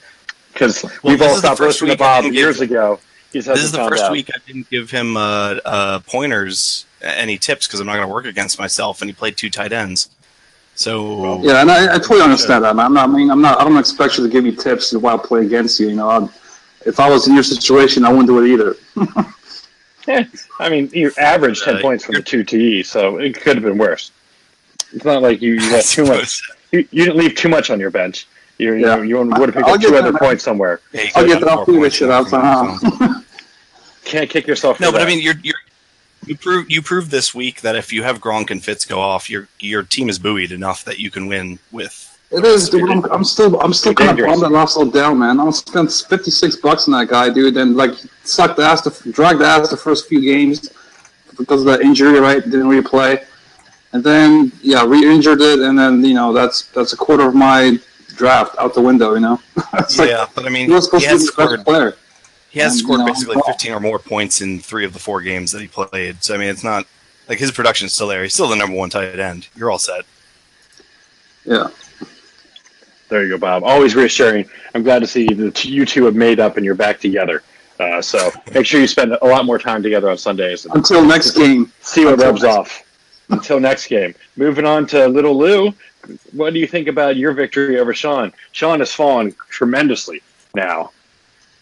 Because 0.53 0.83
Well, 0.83 0.93
we've 1.03 1.21
all 1.21 1.35
stopped 1.35 1.57
first 1.59 1.81
listening 1.81 1.91
to 1.91 1.97
Bob 1.97 2.25
years 2.25 2.59
give- 2.59 2.71
ago. 2.71 2.99
This 3.33 3.45
is 3.47 3.71
the 3.71 3.77
first 3.89 4.03
out. 4.03 4.11
week 4.13 4.29
I 4.33 4.39
didn't 4.47 4.69
give 4.69 4.89
him 4.89 5.15
uh, 5.17 5.55
uh, 5.65 5.99
pointers, 6.07 6.85
any 7.01 7.37
tips, 7.37 7.67
because 7.67 7.79
I'm 7.81 7.85
not 7.85 7.95
going 7.97 8.07
to 8.07 8.13
work 8.13 8.25
against 8.25 8.57
myself, 8.57 9.01
and 9.01 9.09
he 9.09 9.13
played 9.13 9.35
two 9.37 9.49
tight 9.49 9.73
ends. 9.73 10.09
So 10.75 11.41
Yeah, 11.43 11.61
and 11.61 11.69
I, 11.69 11.95
I 11.95 11.97
totally 11.99 12.21
understand 12.21 12.63
that, 12.63 12.75
man. 12.75 12.85
I'm 12.87 12.93
not, 12.93 13.09
I 13.09 13.11
mean, 13.11 13.29
I'm 13.29 13.41
not. 13.41 13.59
I 13.59 13.63
don't 13.65 13.77
expect 13.77 14.17
you 14.17 14.23
to 14.23 14.29
give 14.31 14.43
me 14.43 14.55
tips 14.55 14.93
while 14.93 15.19
I 15.19 15.23
play 15.23 15.45
against 15.45 15.79
you. 15.79 15.89
You 15.89 15.95
know, 15.97 16.09
I'd, 16.09 16.29
if 16.85 16.99
I 16.99 17.09
was 17.09 17.27
in 17.27 17.33
your 17.33 17.43
situation, 17.43 18.05
I 18.05 18.09
wouldn't 18.09 18.27
do 18.27 18.39
it 18.43 18.49
either. 18.53 18.75
Yeah, 20.07 20.23
I 20.59 20.69
mean, 20.69 20.89
you 20.93 21.11
averaged 21.17 21.63
ten 21.65 21.77
Uh, 21.77 21.81
points 21.81 22.05
from 22.05 22.15
the 22.15 22.21
two 22.21 22.43
TE, 22.43 22.81
so 22.83 23.17
it 23.17 23.35
could 23.39 23.57
have 23.57 23.63
been 23.65 23.77
worse. 23.77 24.11
It's 24.93 25.03
not 25.05 25.21
like 25.21 25.41
you, 25.41 25.55
you 25.55 25.71
left 25.71 25.89
too 25.91 26.05
much. 26.05 26.41
You, 26.71 26.79
you 26.91 27.05
didn't 27.05 27.17
leave 27.17 27.35
too 27.35 27.49
much 27.49 27.69
on 27.69 27.79
your 27.79 27.91
bench. 27.91 28.27
You, 28.57 28.73
Yeah. 28.73 28.97
you, 28.97 29.03
you 29.03 29.17
would 29.17 29.33
have 29.33 29.53
picked 29.53 29.67
I'll 29.67 29.75
up 29.75 29.81
two 29.81 29.95
other 29.95 30.11
man. 30.11 30.19
points 30.19 30.43
somewhere. 30.43 30.81
Yeah, 30.91 31.09
I'll 31.15 31.25
get 31.25 31.39
that. 31.41 31.49
four 31.49 31.49
I'll 31.59 31.65
figure 31.65 31.81
points 31.81 31.99
this 31.99 31.99
shit 31.99 32.09
out 32.11 32.29
from 32.29 32.41
that, 32.41 32.79
so. 32.79 32.89
somehow. 32.97 33.21
Can't 34.05 34.29
kick 34.29 34.47
yourself. 34.47 34.77
For 34.77 34.83
No, 34.83 34.91
but 34.91 35.01
I 35.01 35.05
mean, 35.05 35.21
you're, 35.21 35.35
you're 35.43 35.55
you 36.25 36.35
prove 36.35 36.69
you 36.69 36.81
proved 36.81 37.11
this 37.11 37.33
week 37.35 37.61
that 37.61 37.75
if 37.75 37.93
you 37.93 38.03
have 38.03 38.19
Gronk 38.19 38.51
and 38.51 38.63
Fitz 38.63 38.85
go 38.85 38.99
off, 38.99 39.29
your 39.29 39.47
your 39.59 39.83
team 39.83 40.09
is 40.09 40.17
buoyed 40.19 40.51
enough 40.51 40.83
that 40.85 40.99
you 40.99 41.11
can 41.11 41.27
win 41.27 41.59
with. 41.71 42.17
It 42.29 42.43
is, 42.43 42.67
dude. 42.69 42.89
I'm, 42.89 43.05
I'm 43.05 43.23
still, 43.23 43.57
I'm 43.61 43.71
still 43.71 43.93
kind 43.93 44.09
of 44.09 44.17
Dangerous. 44.17 44.41
bummed 44.41 44.53
that 44.53 44.57
Lost 44.57 44.93
down, 44.93 45.19
man. 45.19 45.39
I 45.39 45.49
spent 45.51 45.89
56 45.89 46.57
bucks 46.57 46.85
on 46.89 46.93
that 46.99 47.07
guy, 47.07 47.29
dude, 47.29 47.55
and 47.55 47.77
like 47.77 47.91
sucked 48.25 48.57
the 48.57 48.63
ass, 48.63 48.81
the, 48.81 49.11
dragged 49.11 49.39
the 49.39 49.45
ass 49.45 49.69
the 49.69 49.77
first 49.77 50.09
few 50.09 50.19
games 50.19 50.69
because 51.37 51.61
of 51.61 51.67
that 51.67 51.79
injury, 51.79 52.19
right? 52.19 52.43
Didn't 52.43 52.67
replay, 52.67 53.23
and 53.93 54.03
then 54.03 54.51
yeah, 54.61 54.85
re-injured 54.85 55.41
it, 55.41 55.59
and 55.59 55.77
then 55.77 56.03
you 56.03 56.13
know 56.13 56.33
that's 56.33 56.63
that's 56.67 56.93
a 56.93 56.97
quarter 56.97 57.27
of 57.27 57.35
my 57.35 57.79
draft 58.15 58.55
out 58.59 58.73
the 58.73 58.81
window, 58.81 59.13
you 59.13 59.19
know. 59.19 59.39
it's 59.75 59.97
like 59.99 60.09
yeah, 60.09 60.25
but 60.35 60.45
I 60.45 60.49
mean, 60.49 60.67
he 60.67 60.73
was 60.73 60.85
supposed 60.85 61.05
he 61.05 61.09
to 61.11 61.15
be 61.15 61.19
has 61.19 61.27
the 61.27 61.33
best 61.37 61.49
scored 61.51 61.65
player. 61.65 61.95
he 62.49 62.59
has 62.59 62.73
and, 62.73 62.79
scored 62.81 62.99
you 62.99 63.05
know, 63.05 63.13
basically 63.13 63.41
15 63.45 63.71
or 63.73 63.79
more 63.79 63.99
points 63.99 64.41
in 64.41 64.59
three 64.59 64.85
of 64.85 64.93
the 64.93 64.99
four 64.99 65.21
games 65.21 65.51
that 65.51 65.61
he 65.61 65.67
played. 65.67 66.23
So 66.23 66.33
I 66.35 66.37
mean, 66.37 66.49
it's 66.49 66.63
not 66.63 66.85
like 67.29 67.39
his 67.39 67.51
production's 67.51 67.93
still 67.93 68.07
there. 68.07 68.23
He's 68.23 68.33
still 68.33 68.47
the 68.47 68.55
number 68.55 68.75
one 68.75 68.89
tight 68.89 69.19
end. 69.19 69.47
You're 69.55 69.69
all 69.71 69.79
set. 69.79 70.05
Yeah, 71.45 71.67
There 73.09 73.23
you 73.23 73.29
go, 73.29 73.37
Bob. 73.37 73.63
Always 73.63 73.95
reassuring. 73.95 74.49
I'm 74.75 74.83
glad 74.83 74.99
to 74.99 75.07
see 75.07 75.27
that 75.27 75.63
you 75.63 75.85
two 75.85 76.03
have 76.05 76.15
made 76.15 76.39
up 76.41 76.57
and 76.57 76.65
you're 76.65 76.75
back 76.75 76.99
together. 76.99 77.41
Uh, 77.79 78.01
so 78.01 78.31
make 78.53 78.65
sure 78.65 78.81
you 78.81 78.87
spend 78.87 79.13
a 79.21 79.25
lot 79.25 79.45
more 79.45 79.57
time 79.59 79.81
together 79.83 80.09
on 80.09 80.17
Sundays 80.17 80.65
until 80.65 81.05
next 81.05 81.31
game. 81.31 81.71
see 81.81 82.03
what 82.03 82.15
Until 82.15 82.27
rubs 82.31 82.41
next- 82.43 82.57
off. 82.57 82.83
Until 83.29 83.59
next 83.59 83.87
game. 83.87 84.15
Moving 84.35 84.65
on 84.65 84.87
to 84.87 85.07
Little 85.07 85.37
Lou. 85.37 85.73
What 86.31 86.53
do 86.53 86.59
you 86.59 86.67
think 86.67 86.87
about 86.87 87.17
your 87.17 87.33
victory 87.33 87.79
over 87.79 87.93
Sean? 87.93 88.31
Sean 88.53 88.79
has 88.79 88.93
fallen 88.93 89.35
tremendously 89.49 90.21
now, 90.55 90.91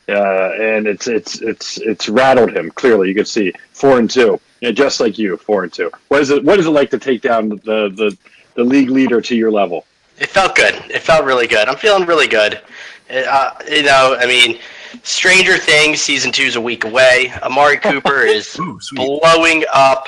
uh, 0.07 0.51
and 0.51 0.86
it's 0.86 1.07
it's 1.07 1.41
it's 1.41 1.79
it's 1.79 2.07
rattled 2.07 2.55
him. 2.55 2.69
Clearly, 2.72 3.10
you 3.10 3.15
can 3.15 3.25
see 3.25 3.53
four 3.72 3.98
and 3.98 4.10
two. 4.10 4.39
Yeah, 4.62 4.72
just 4.72 5.00
like 5.00 5.17
you, 5.17 5.38
four 5.38 5.63
and 5.63 5.74
two. 5.74 5.91
What 6.10 6.22
is 6.22 6.29
it? 6.29 6.43
What 6.43 6.60
is 6.60 6.67
it 6.67 6.72
like 6.72 6.91
to 6.91 7.00
take 7.00 7.22
down 7.22 7.50
the 7.50 7.57
the, 7.89 8.17
the 8.53 8.63
league 8.63 8.91
leader 8.91 9.19
to 9.22 9.36
your 9.36 9.51
level? 9.51 9.86
It 10.19 10.29
felt 10.29 10.55
good. 10.55 10.75
It 10.89 11.00
felt 11.00 11.25
really 11.25 11.48
good. 11.48 11.67
I'm 11.67 11.77
feeling 11.77 12.05
really 12.05 12.27
good. 12.27 12.62
Uh, 13.10 13.51
you 13.69 13.84
know, 13.84 14.15
I 14.19 14.25
mean, 14.25 14.60
Stranger 15.03 15.57
Things 15.57 16.01
season 16.01 16.31
two 16.31 16.43
is 16.43 16.55
a 16.55 16.62
week 16.62 16.86
away. 16.86 17.34
Amari 17.41 17.77
Cooper 17.81 18.22
is 18.22 18.57
Ooh, 18.60 18.79
blowing 18.93 19.63
up. 19.74 20.07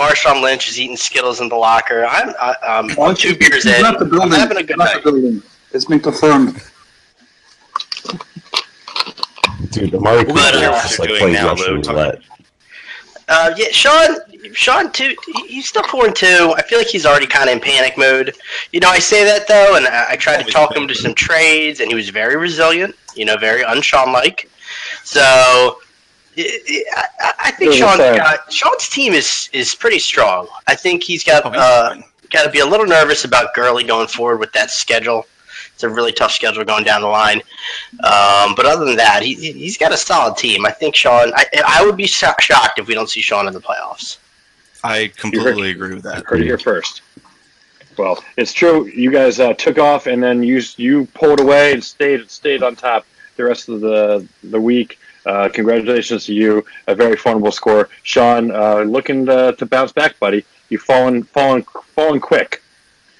Marshawn 0.00 0.42
Lynch 0.42 0.68
is 0.68 0.80
eating 0.80 0.96
Skittles 0.96 1.42
in 1.42 1.50
the 1.50 1.56
locker. 1.56 2.06
I'm 2.06 2.32
I, 2.40 2.54
um, 2.66 2.90
I'm 2.98 3.14
two 3.14 3.36
beers 3.36 3.66
in. 3.66 3.82
left 3.82 3.98
the 3.98 4.18
I'm 4.20 4.30
having 4.30 4.56
a 4.56 4.62
good 4.62 4.76
He's 4.76 4.78
night. 4.78 5.04
the 5.04 5.12
building. 5.12 5.42
It's 5.72 5.84
been 5.84 6.00
confirmed. 6.00 6.60
Dude, 9.70 9.94
Amari 9.94 10.24
Cooper 10.24 10.32
What 10.32 10.54
is 10.54 10.60
just 10.60 10.98
like 10.98 11.08
doing 11.10 11.20
playing 11.20 11.34
now, 11.34 11.48
Russian 11.50 11.82
Lou? 11.82 11.92
Roulette. 11.92 12.22
Uh, 13.28 13.54
yeah, 13.56 13.68
Sean. 13.70 14.16
Sean, 14.54 14.90
too. 14.90 15.14
He's 15.46 15.68
still 15.68 15.84
four 15.84 16.06
and 16.06 16.16
two. 16.16 16.54
I 16.56 16.62
feel 16.62 16.78
like 16.78 16.88
he's 16.88 17.04
already 17.04 17.26
kind 17.26 17.48
of 17.50 17.56
in 17.56 17.60
panic 17.60 17.96
mode. 17.98 18.34
You 18.72 18.80
know, 18.80 18.88
I 18.88 18.98
say 18.98 19.22
that 19.24 19.46
though, 19.46 19.76
and 19.76 19.86
I, 19.86 20.12
I 20.12 20.16
tried 20.16 20.44
to 20.44 20.50
talk 20.50 20.74
him 20.74 20.88
to 20.88 20.94
some 20.94 21.14
trades, 21.14 21.80
and 21.80 21.88
he 21.90 21.94
was 21.94 22.08
very 22.08 22.36
resilient. 22.36 22.96
You 23.14 23.26
know, 23.26 23.36
very 23.36 23.62
un-Sean 23.62 24.12
like. 24.12 24.50
So, 25.04 25.78
I, 26.40 27.04
I- 27.20 27.32
I 27.42 27.50
think 27.52 27.72
Good 27.72 27.78
Sean's 27.78 27.98
got 28.16 28.52
Sean's 28.52 28.88
team 28.88 29.12
is 29.12 29.48
is 29.52 29.74
pretty 29.74 29.98
strong. 29.98 30.46
I 30.66 30.74
think 30.74 31.02
he's 31.02 31.24
got 31.24 31.44
Oh, 31.44 31.50
uh, 31.50 31.96
got 32.30 32.44
to 32.44 32.50
be 32.50 32.60
a 32.60 32.66
little 32.66 32.86
nervous 32.86 33.24
about 33.24 33.54
Gurley 33.54 33.82
going 33.84 34.06
forward 34.08 34.38
with 34.40 34.52
that 34.52 34.70
schedule. 34.70 35.26
It's 35.74 35.82
a 35.82 35.88
really 35.88 36.12
tough 36.12 36.32
schedule 36.32 36.62
going 36.64 36.84
down 36.84 37.00
the 37.00 37.08
line. 37.08 37.38
Um, 38.04 38.54
but 38.54 38.66
other 38.66 38.84
than 38.84 38.96
that, 38.96 39.22
he, 39.22 39.34
he's 39.34 39.78
got 39.78 39.92
a 39.92 39.96
solid 39.96 40.36
team. 40.36 40.64
I 40.66 40.70
think 40.70 40.94
Sean. 40.94 41.32
I, 41.34 41.46
I 41.66 41.84
would 41.84 41.96
be 41.96 42.06
shocked 42.06 42.78
if 42.78 42.86
we 42.86 42.94
don't 42.94 43.08
see 43.08 43.20
Sean 43.22 43.46
in 43.48 43.54
the 43.54 43.60
playoffs. 43.60 44.18
I 44.84 45.10
completely 45.16 45.70
agree 45.70 45.94
with 45.94 46.04
that. 46.04 46.24
Heard 46.26 46.40
it 46.42 46.44
here 46.44 46.58
first. 46.58 47.02
Well, 47.96 48.22
it's 48.36 48.52
true. 48.52 48.86
You 48.86 49.10
guys 49.10 49.40
uh, 49.40 49.54
took 49.54 49.78
off, 49.78 50.06
and 50.06 50.22
then 50.22 50.42
you 50.42 50.62
you 50.76 51.06
pulled 51.14 51.40
away 51.40 51.72
and 51.72 51.82
stayed 51.82 52.30
stayed 52.30 52.62
on 52.62 52.76
top 52.76 53.04
the 53.36 53.44
rest 53.44 53.68
of 53.68 53.80
the 53.80 54.26
the 54.44 54.60
week. 54.60 54.98
Uh, 55.26 55.48
congratulations 55.52 56.26
to 56.26 56.34
you. 56.34 56.64
A 56.86 56.94
very 56.94 57.16
formidable 57.16 57.52
score, 57.52 57.88
Sean. 58.02 58.50
Uh, 58.50 58.80
looking 58.80 59.26
to, 59.26 59.54
to 59.58 59.66
bounce 59.66 59.92
back, 59.92 60.18
buddy. 60.18 60.44
You've 60.68 60.82
fallen 60.82 61.24
fallen 61.24 61.62
fallen 61.62 62.20
quick, 62.20 62.62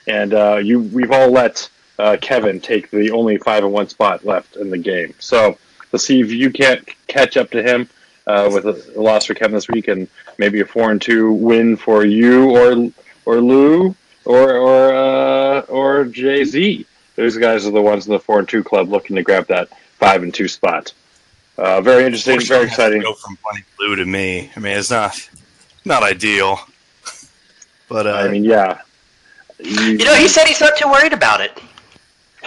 and 0.06 0.32
uh, 0.32 0.56
you 0.56 0.80
we've 0.80 1.10
all 1.10 1.30
let 1.30 1.68
uh, 1.98 2.16
Kevin 2.20 2.60
take 2.60 2.90
the 2.90 3.10
only 3.10 3.36
five 3.38 3.64
and 3.64 3.72
one 3.72 3.88
spot 3.88 4.24
left 4.24 4.56
in 4.56 4.70
the 4.70 4.78
game. 4.78 5.14
So 5.18 5.58
let's 5.92 6.04
see 6.04 6.20
if 6.20 6.30
you 6.30 6.50
can't 6.50 6.88
catch 7.06 7.36
up 7.36 7.50
to 7.50 7.62
him 7.62 7.88
uh, 8.26 8.48
with 8.52 8.66
a, 8.66 8.98
a 8.98 9.00
loss 9.00 9.26
for 9.26 9.34
Kevin 9.34 9.54
this 9.54 9.68
week, 9.68 9.88
and 9.88 10.08
maybe 10.38 10.60
a 10.60 10.64
four 10.66 10.90
and 10.90 11.02
two 11.02 11.32
win 11.32 11.76
for 11.76 12.04
you 12.04 12.50
or 12.50 12.90
or 13.26 13.40
Lou 13.40 13.94
or 14.24 14.56
or 14.56 15.60
or 15.62 16.04
Jay 16.04 16.44
Z. 16.44 16.86
Those 17.16 17.36
guys 17.36 17.66
are 17.66 17.72
the 17.72 17.82
ones 17.82 18.06
in 18.06 18.12
the 18.12 18.20
four 18.20 18.38
and 18.38 18.48
two 18.48 18.64
club 18.64 18.88
looking 18.88 19.16
to 19.16 19.22
grab 19.22 19.48
that 19.48 19.68
five 19.98 20.22
and 20.22 20.32
two 20.32 20.48
spot. 20.48 20.94
Uh, 21.60 21.80
very 21.82 22.04
interesting, 22.04 22.40
very 22.40 22.44
Sean 22.44 22.56
has 22.56 22.60
to 22.68 22.72
exciting. 22.72 23.02
Go 23.02 23.12
from 23.12 23.36
playing 23.36 23.64
blue 23.76 23.94
to 23.96 24.06
me. 24.06 24.50
I 24.56 24.60
mean, 24.60 24.76
it's 24.78 24.90
not 24.90 25.28
not 25.84 26.02
ideal. 26.02 26.58
But 27.88 28.06
uh, 28.06 28.12
I 28.12 28.28
mean, 28.28 28.44
yeah. 28.44 28.80
You, 29.58 29.82
You 29.98 30.04
know, 30.04 30.14
he 30.14 30.26
said 30.28 30.46
he's 30.46 30.60
not 30.60 30.76
too 30.78 30.88
worried 30.88 31.12
about 31.12 31.40
it. 31.42 31.52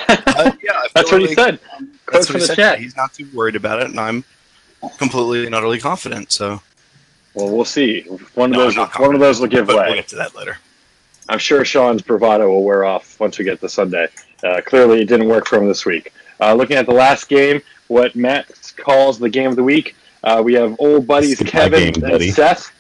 uh, 0.08 0.52
yeah, 0.64 0.82
that's 0.96 1.10
feel 1.12 1.20
what 1.20 1.30
he 1.30 1.36
said. 1.36 1.60
Quote 1.62 1.90
That's 2.12 2.30
what 2.30 2.40
he 2.42 2.46
said. 2.48 2.56
chat. 2.56 2.80
He's 2.80 2.98
not 2.98 3.14
too 3.14 3.28
worried 3.34 3.56
about 3.56 3.82
it, 3.82 3.90
and 3.90 4.00
I'm 4.00 4.24
completely 4.98 5.46
and 5.46 5.54
utterly 5.54 5.80
confident. 5.80 6.32
So 6.32 6.60
Well, 7.36 7.56
we'll 7.56 7.66
see. 7.66 8.02
One 8.34 8.52
of 8.52 8.58
No, 8.58 8.64
those, 8.72 8.76
one 8.98 9.14
of 9.14 9.20
those 9.22 9.40
will 9.40 9.48
give 9.48 9.68
but 9.68 9.76
we'll 9.76 9.94
get 9.96 10.08
to 10.10 10.16
that 10.16 10.36
later. 10.36 10.58
I'm 11.30 11.40
sure 11.40 11.64
Sean's 11.64 12.02
bravado 12.02 12.50
will 12.50 12.64
wear 12.64 12.84
off 12.84 13.20
once 13.20 13.38
we 13.38 13.46
get 13.46 13.62
to 13.62 13.70
Sunday. 13.70 14.08
Uh, 14.44 14.62
clearly, 14.66 15.02
it 15.02 15.06
didn't 15.06 15.28
work 15.30 15.48
for 15.48 15.58
him 15.58 15.68
this 15.68 15.86
week. 15.86 16.12
Uh, 16.42 16.54
looking 16.54 16.76
at 16.76 16.86
the 16.86 16.94
last 16.94 17.30
game, 17.30 17.62
what 17.88 18.16
Matt 18.16 18.50
calls 18.78 19.20
the 19.20 19.30
game 19.30 19.50
of 19.50 19.56
the 19.56 19.64
week, 19.64 19.96
uh, 20.24 20.42
we 20.44 20.54
have 20.54 20.76
old 20.80 21.06
buddies 21.08 21.38
Skip 21.38 21.48
Kevin 21.48 21.94
game, 21.94 22.04
and. 22.04 22.24
Seth. 22.34 22.72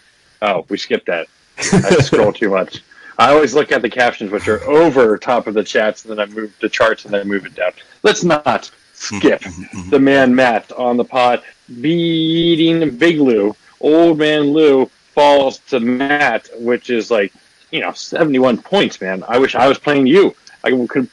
Oh, 0.41 0.65
we 0.69 0.77
skipped 0.77 1.07
that. 1.07 1.27
I 1.57 1.61
scroll 2.01 2.33
too 2.33 2.49
much. 2.49 2.81
I 3.17 3.31
always 3.31 3.53
look 3.53 3.71
at 3.71 3.81
the 3.81 3.89
captions, 3.89 4.31
which 4.31 4.47
are 4.47 4.61
over 4.63 5.17
top 5.17 5.47
of 5.47 5.53
the 5.53 5.63
chats, 5.63 6.03
and 6.03 6.11
then 6.11 6.19
I 6.19 6.25
move 6.31 6.53
the 6.59 6.69
charts 6.69 7.05
and 7.05 7.13
then 7.13 7.27
move 7.27 7.45
it 7.45 7.55
down. 7.55 7.71
Let's 8.01 8.23
not 8.23 8.71
skip 8.93 9.43
the 9.89 9.99
man 9.99 10.33
Matt 10.33 10.71
on 10.71 10.97
the 10.97 11.05
pod 11.05 11.43
beating 11.81 12.97
Big 12.97 13.19
Lou. 13.19 13.55
Old 13.79 14.17
man 14.17 14.51
Lou 14.51 14.87
falls 15.13 15.59
to 15.59 15.79
Matt, 15.79 16.49
which 16.59 16.89
is 16.89 17.11
like, 17.11 17.31
you 17.71 17.81
know, 17.81 17.91
71 17.91 18.57
points, 18.59 18.99
man. 18.99 19.23
I 19.27 19.37
wish 19.37 19.55
I 19.55 19.67
was 19.67 19.77
playing 19.77 20.07
you. 20.07 20.35
I 20.63 20.85
could 20.87 21.09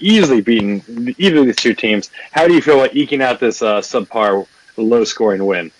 easily 0.00 0.40
beaten 0.40 1.14
either 1.18 1.40
of 1.40 1.46
these 1.46 1.56
two 1.56 1.74
teams. 1.74 2.10
How 2.32 2.46
do 2.48 2.54
you 2.54 2.62
feel 2.62 2.80
about 2.80 2.96
eking 2.96 3.20
out 3.22 3.38
this 3.40 3.60
uh, 3.62 3.80
subpar, 3.80 4.46
low 4.76 5.04
scoring 5.04 5.44
win? 5.44 5.70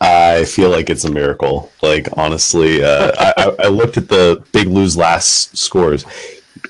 I 0.00 0.44
feel 0.44 0.70
like 0.70 0.90
it's 0.90 1.04
a 1.04 1.10
miracle. 1.12 1.70
Like 1.80 2.08
honestly, 2.16 2.82
uh, 2.82 3.12
I, 3.18 3.34
I- 3.36 3.64
I 3.64 3.68
looked 3.68 3.96
at 3.96 4.08
the 4.08 4.42
Big 4.52 4.66
Lou's 4.66 4.96
last 4.96 5.56
scores. 5.56 6.04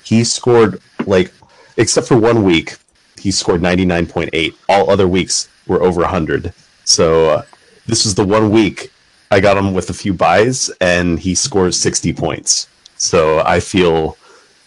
He 0.03 0.23
scored 0.23 0.79
like, 1.05 1.33
except 1.77 2.07
for 2.07 2.17
one 2.17 2.43
week, 2.43 2.75
he 3.19 3.31
scored 3.31 3.61
ninety 3.61 3.85
nine 3.85 4.05
point 4.05 4.29
eight. 4.33 4.55
All 4.69 4.89
other 4.91 5.07
weeks 5.07 5.49
were 5.65 5.81
over 5.81 6.05
hundred. 6.05 6.53
So 6.85 7.29
uh, 7.31 7.41
this 7.87 8.05
was 8.05 8.13
the 8.13 8.25
one 8.25 8.51
week 8.51 8.91
I 9.31 9.39
got 9.39 9.57
him 9.57 9.73
with 9.73 9.89
a 9.89 9.93
few 9.93 10.13
buys, 10.13 10.69
and 10.81 11.19
he 11.19 11.33
scores 11.33 11.79
sixty 11.79 12.13
points. 12.13 12.67
So 12.97 13.39
I 13.39 13.59
feel 13.59 14.17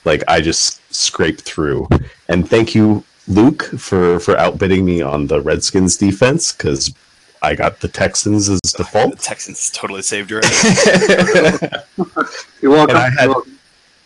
like 0.06 0.22
I 0.28 0.40
just 0.40 0.80
scraped 0.94 1.42
through. 1.42 1.88
And 2.28 2.48
thank 2.48 2.74
you 2.74 3.04
Luke 3.28 3.64
for 3.78 4.18
for 4.20 4.38
outbidding 4.38 4.84
me 4.84 5.02
on 5.02 5.26
the 5.26 5.40
Redskins 5.42 5.96
defense 5.96 6.52
because 6.52 6.94
I 7.42 7.54
got 7.54 7.80
the 7.80 7.88
Texans 7.88 8.48
as 8.48 8.60
default. 8.76 9.16
The. 9.16 9.22
Texans 9.22 9.70
totally 9.70 10.02
saved 10.02 10.30
your 10.30 10.40
ass. 10.44 11.84
You're 12.62 12.70
welcome. 12.72 12.96
And 12.96 13.04
I 13.04 13.10
had- 13.10 13.34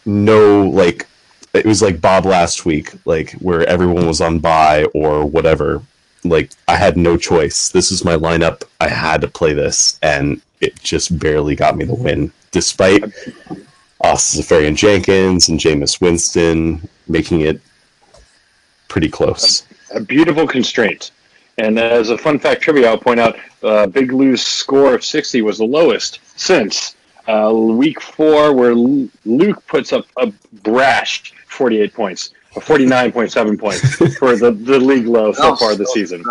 no 0.06 0.66
like 0.68 1.06
it 1.52 1.66
was 1.66 1.82
like 1.82 2.00
Bob 2.00 2.24
last 2.24 2.64
week, 2.64 2.92
like 3.04 3.32
where 3.32 3.66
everyone 3.68 4.06
was 4.06 4.20
on 4.20 4.38
buy 4.38 4.84
or 4.94 5.24
whatever. 5.26 5.82
Like 6.24 6.50
I 6.68 6.76
had 6.76 6.96
no 6.96 7.16
choice. 7.16 7.68
This 7.70 7.90
is 7.90 8.04
my 8.04 8.16
lineup. 8.16 8.62
I 8.80 8.88
had 8.88 9.20
to 9.22 9.28
play 9.28 9.52
this, 9.52 9.98
and 10.02 10.40
it 10.60 10.80
just 10.80 11.18
barely 11.18 11.56
got 11.56 11.76
me 11.76 11.84
the 11.84 11.94
win, 11.94 12.32
despite 12.50 13.02
Austin 14.02 14.42
Seferian-Jenkins 14.42 15.48
and 15.48 15.58
Jameis 15.60 16.00
Winston 16.00 16.88
making 17.08 17.42
it 17.42 17.60
pretty 18.88 19.08
close. 19.08 19.64
a 19.94 20.00
beautiful 20.00 20.46
constraint. 20.46 21.10
And 21.58 21.78
as 21.78 22.08
a 22.10 22.16
fun 22.16 22.38
fact 22.38 22.62
trivia, 22.62 22.88
I'll 22.88 22.98
point 22.98 23.20
out 23.20 23.38
uh, 23.62 23.86
Big 23.86 24.12
Lou's 24.12 24.40
score 24.42 24.94
of 24.94 25.04
60 25.04 25.42
was 25.42 25.58
the 25.58 25.64
lowest 25.64 26.20
since 26.36 26.96
uh, 27.28 27.52
week 27.54 28.00
four, 28.00 28.54
where 28.54 28.74
Lu- 28.74 29.10
Luke 29.26 29.64
puts 29.66 29.92
up 29.92 30.06
a 30.16 30.32
brash 30.62 31.34
48 31.48 31.92
points, 31.92 32.30
or 32.56 32.62
49.7 32.62 33.58
points 33.60 33.96
for 34.16 34.36
the, 34.36 34.52
the 34.52 34.78
league 34.78 35.06
low 35.06 35.32
so 35.32 35.52
Oh, 35.52 35.56
far 35.56 35.74
this 35.74 35.88
so- 35.88 35.94
season. 35.94 36.24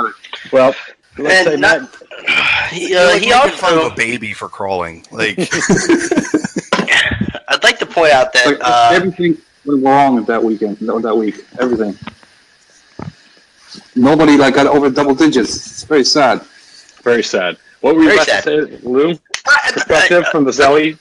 Well, 0.52 0.74
let's 1.20 1.48
And 1.48 1.48
say 1.48 1.56
not- 1.58 1.82
Matt, 1.82 2.70
He, 2.72 2.90
You're 2.90 3.00
uh, 3.02 3.06
like 3.14 3.22
he 3.22 3.30
making 3.30 3.52
fun 3.58 3.74
of 3.74 3.80
also. 3.80 3.94
a 3.94 3.96
baby 3.96 4.34
for 4.34 4.50
crawling. 4.50 5.06
Like 5.12 5.38
I'd 5.40 5.40
like 5.40 5.50
to 5.50 6.59
point 8.00 8.14
out 8.14 8.34
that 8.34 8.46
Like, 8.48 8.58
uh, 8.62 8.92
everything 8.94 9.38
went 9.66 9.84
wrong 9.84 10.24
that 10.26 10.44
weekend, 10.44 10.78
that, 10.80 11.02
that 11.04 11.16
week. 11.16 11.46
Everything. 11.60 11.98
Nobody 13.96 14.38
like 14.38 14.56
got 14.56 14.68
over 14.68 14.90
double 14.90 15.16
digits. 15.16 15.56
It's 15.56 15.84
very 15.84 16.04
sad. 16.04 16.42
very 17.04 17.24
sad. 17.24 17.58
What 17.82 17.96
were 17.96 18.02
you 18.02 18.08
Very 18.10 18.18
about 18.18 18.28
sad. 18.28 18.44
to 18.46 18.68
say, 18.78 18.80
Lou? 18.84 19.12
I- 19.48 19.72
Perspective 19.72 20.24
I- 20.28 20.32
from 20.32 20.44
the 20.46 20.52
Zelly? 20.52 20.98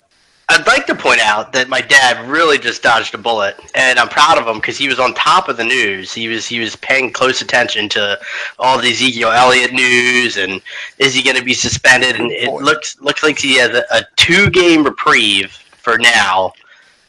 I'd 0.51 0.67
like 0.67 0.87
to 0.87 0.95
point 0.95 1.21
out 1.21 1.53
that 1.53 1.69
my 1.69 1.83
dad 1.83 2.27
really 2.27 2.57
just 2.57 2.83
dodged 2.83 3.15
a 3.15 3.19
bullet, 3.19 3.55
and 3.75 3.99
I'm 3.99 4.09
proud 4.09 4.39
of 4.39 4.47
him 4.47 4.55
because 4.57 4.79
he 4.79 4.89
was 4.89 4.99
on 4.99 5.13
top 5.13 5.51
of 5.51 5.59
the 5.59 5.65
news. 5.65 6.15
He 6.15 6.27
was 6.29 6.47
he 6.47 6.59
was 6.59 6.75
paying 6.77 7.13
close 7.13 7.43
attention 7.43 7.87
to 7.91 8.19
all 8.59 8.79
the 8.81 8.89
Ezekiel 8.91 9.31
Elliott 9.31 9.75
news, 9.75 10.39
and 10.39 10.63
is 10.97 11.13
he 11.13 11.23
going 11.23 11.37
to 11.37 11.45
be 11.45 11.53
suspended? 11.53 12.17
And 12.19 12.33
it 12.33 12.51
looks 12.51 12.99
looks 13.03 13.23
like 13.23 13.39
he 13.39 13.59
has 13.59 13.73
a, 13.77 13.85
a 13.91 14.01
two 14.17 14.49
game 14.49 14.85
reprieve 14.85 15.51
for 15.77 15.99
now, 15.99 16.55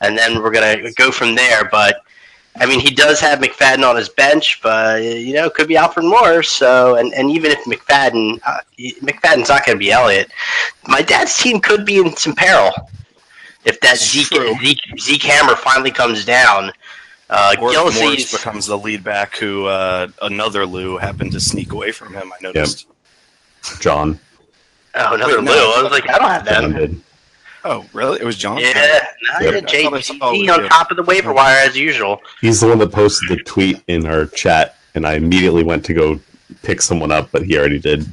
and 0.01 0.17
then 0.17 0.41
we're 0.41 0.51
gonna 0.51 0.91
go 0.93 1.11
from 1.11 1.35
there. 1.35 1.67
But 1.69 2.01
I 2.57 2.65
mean, 2.65 2.79
he 2.79 2.93
does 2.93 3.19
have 3.19 3.39
McFadden 3.39 3.87
on 3.87 3.95
his 3.95 4.09
bench, 4.09 4.59
but 4.61 5.01
you 5.03 5.33
know, 5.33 5.49
could 5.49 5.67
be 5.67 5.77
Alfred 5.77 6.05
Morris. 6.05 6.49
So, 6.49 6.95
and, 6.95 7.13
and 7.13 7.29
even 7.31 7.51
if 7.51 7.63
McFadden 7.65 8.39
uh, 8.45 8.57
McFadden's 8.77 9.49
not 9.49 9.65
going 9.65 9.77
to 9.77 9.79
be 9.79 9.91
Elliott, 9.91 10.31
my 10.87 11.01
dad's 11.01 11.37
team 11.37 11.61
could 11.61 11.85
be 11.85 11.99
in 11.99 12.15
some 12.15 12.35
peril 12.35 12.71
if 13.65 13.79
that 13.81 13.97
Zeke, 13.97 14.27
True. 14.27 14.55
Zeke 14.61 14.99
Zeke 14.99 15.23
Hammer 15.23 15.55
finally 15.55 15.91
comes 15.91 16.25
down. 16.25 16.71
Uh, 17.29 17.53
or 17.59 17.71
Morris 17.71 17.75
Gilsey's 17.75 18.31
becomes 18.31 18.65
the 18.65 18.77
lead 18.77 19.03
back 19.03 19.35
who 19.35 19.65
uh, 19.65 20.07
another 20.23 20.65
Lou 20.65 20.97
happened 20.97 21.31
to 21.33 21.39
sneak 21.39 21.73
away 21.73 21.91
from 21.91 22.13
him. 22.13 22.31
I 22.33 22.41
noticed. 22.41 22.87
John, 23.79 24.19
oh 24.95 25.13
another 25.13 25.37
Wait, 25.37 25.43
no. 25.43 25.51
Lou. 25.51 25.73
I 25.73 25.83
was 25.83 25.91
like, 25.91 26.09
I 26.09 26.17
don't 26.17 26.29
have 26.29 26.47
John 26.47 26.71
them. 26.71 26.79
did. 26.79 27.01
Oh, 27.65 27.85
really? 27.93 28.19
It 28.21 28.25
was 28.25 28.37
John. 28.37 28.57
Yeah, 28.57 29.05
no, 29.41 29.51
yeah, 29.51 29.59
Jay, 29.61 29.81
I 29.81 29.83
thought 29.89 29.93
I 29.95 30.01
saw 30.01 30.31
he 30.31 30.45
it 30.45 30.49
on 30.49 30.59
too. 30.61 30.67
top 30.69 30.91
of 30.91 30.97
the 30.97 31.03
waiver 31.03 31.33
wire 31.33 31.57
as 31.59 31.77
usual. 31.77 32.21
He's 32.41 32.61
the 32.61 32.67
one 32.67 32.77
that 32.79 32.91
posted 32.91 33.29
the 33.29 33.43
tweet 33.43 33.81
in 33.87 34.05
our 34.05 34.25
chat, 34.27 34.77
and 34.95 35.05
I 35.05 35.13
immediately 35.15 35.63
went 35.63 35.83
to 35.85 35.93
go 35.93 36.19
pick 36.63 36.81
someone 36.81 37.11
up, 37.11 37.29
but 37.31 37.43
he 37.45 37.57
already 37.57 37.79
did. 37.79 38.05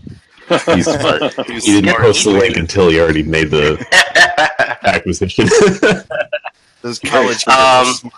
He's 0.66 0.84
smart. 1.00 1.32
He 1.46 1.54
He 1.54 1.60
didn't 1.60 1.84
smart. 1.90 2.02
post 2.02 2.24
the 2.24 2.30
link 2.30 2.56
until 2.56 2.88
he 2.90 2.98
already 3.00 3.22
made 3.22 3.50
the 3.50 3.76
acquisition. 4.84 5.46
Those 6.82 6.98
college 6.98 7.44
kids 7.44 8.04
Um. 8.04 8.10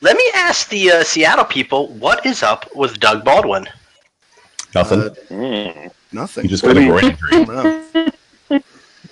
Let 0.00 0.16
me 0.16 0.22
ask 0.34 0.68
the 0.68 0.92
uh, 0.92 1.02
Seattle 1.04 1.44
people, 1.44 1.88
what 1.94 2.24
is 2.24 2.44
up 2.44 2.68
with 2.76 3.00
Doug 3.00 3.24
Baldwin? 3.24 3.66
Nothing. 4.74 5.00
Uh, 5.00 5.14
Mm. 5.30 5.90
Nothing. 6.12 6.44
he 6.44 6.48
just 6.48 6.62
got 6.62 6.76
a 6.76 6.84
groin 6.86 7.04
injury. 7.04 8.12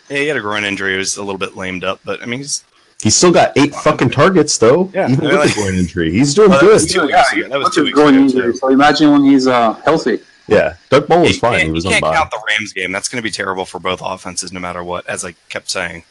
I 0.09 0.13
don't 0.13 0.17
know. 0.17 0.17
Yeah, 0.17 0.23
he 0.23 0.29
had 0.29 0.37
a 0.37 0.41
groin 0.41 0.65
injury. 0.65 0.93
He 0.93 0.99
was 0.99 1.17
a 1.17 1.23
little 1.23 1.39
bit 1.39 1.57
lamed 1.57 1.85
up, 1.85 2.01
but 2.05 2.23
I 2.23 2.27
mean, 2.27 2.41
he's 2.41 2.65
He's 3.03 3.15
still 3.15 3.31
got 3.33 3.53
eight 3.59 3.75
fucking 3.75 4.09
targets 4.11 4.57
though. 4.57 4.91
Yeah. 4.95 5.11
even 5.11 5.25
with 5.29 5.55
the 5.55 5.61
groin 5.61 5.75
injury, 5.75 6.11
he's 6.11 6.35
doing 6.35 6.51
good. 6.51 6.89
two 6.89 7.03
weeks 7.03 7.33
ago. 7.33 7.49
That 7.49 7.59
was 7.59 7.65
What's 7.65 7.75
two 7.77 7.81
his 7.83 7.87
weeks 7.89 7.95
growing 7.95 8.15
ago, 8.15 8.25
injury? 8.25 8.57
So 8.57 8.69
imagine 8.69 9.13
when 9.13 9.25
he's 9.25 9.47
uh, 9.47 9.75
healthy. 9.85 10.21
Yeah, 10.49 10.77
Doug 10.91 11.07
Bowl 11.09 11.21
was 11.21 11.33
you 11.35 11.41
fine. 11.41 11.53
can't, 11.59 11.65
He 11.67 11.71
was 11.73 11.85
you 11.85 11.91
on 11.93 12.01
can't 12.01 12.15
count 12.15 12.31
the 12.31 12.41
Rams 12.49 12.73
game. 12.73 12.93
That's 12.93 13.09
going 13.09 13.19
to 13.19 13.23
be 13.23 13.31
terrible 13.31 13.65
for 13.67 13.79
both 13.81 14.01
offenses, 14.03 14.51
no 14.53 14.61
matter 14.61 14.83
what. 14.83 15.07
As 15.09 15.25
I 15.25 15.33
kept 15.51 15.69
saying. 15.71 16.05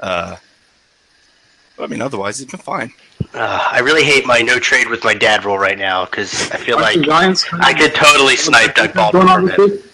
Uh, 0.00 0.36
I 1.78 1.86
mean, 1.88 2.00
otherwise 2.00 2.38
he's 2.38 2.48
been 2.50 2.60
fine. 2.60 2.92
Uh, 3.34 3.68
I 3.72 3.80
really 3.80 4.04
hate 4.04 4.24
my 4.26 4.38
no 4.40 4.58
trade 4.60 4.88
with 4.88 5.02
my 5.04 5.14
dad 5.14 5.44
rule 5.44 5.58
right 5.58 5.76
now 5.78 6.04
because 6.06 6.50
I 6.52 6.56
feel 6.56 6.76
Aren't 6.76 6.96
like 6.98 7.06
Giants 7.06 7.44
I 7.52 7.74
could 7.74 7.94
totally 7.94 8.36
snipe 8.36 8.74
Doug 8.76 8.94
going 8.94 9.12
Baldwin 9.12 9.28
on 9.28 9.40
for 9.48 9.64
a 9.64 9.66
this 9.68 9.76
bit. 9.76 9.82
week? 9.84 9.92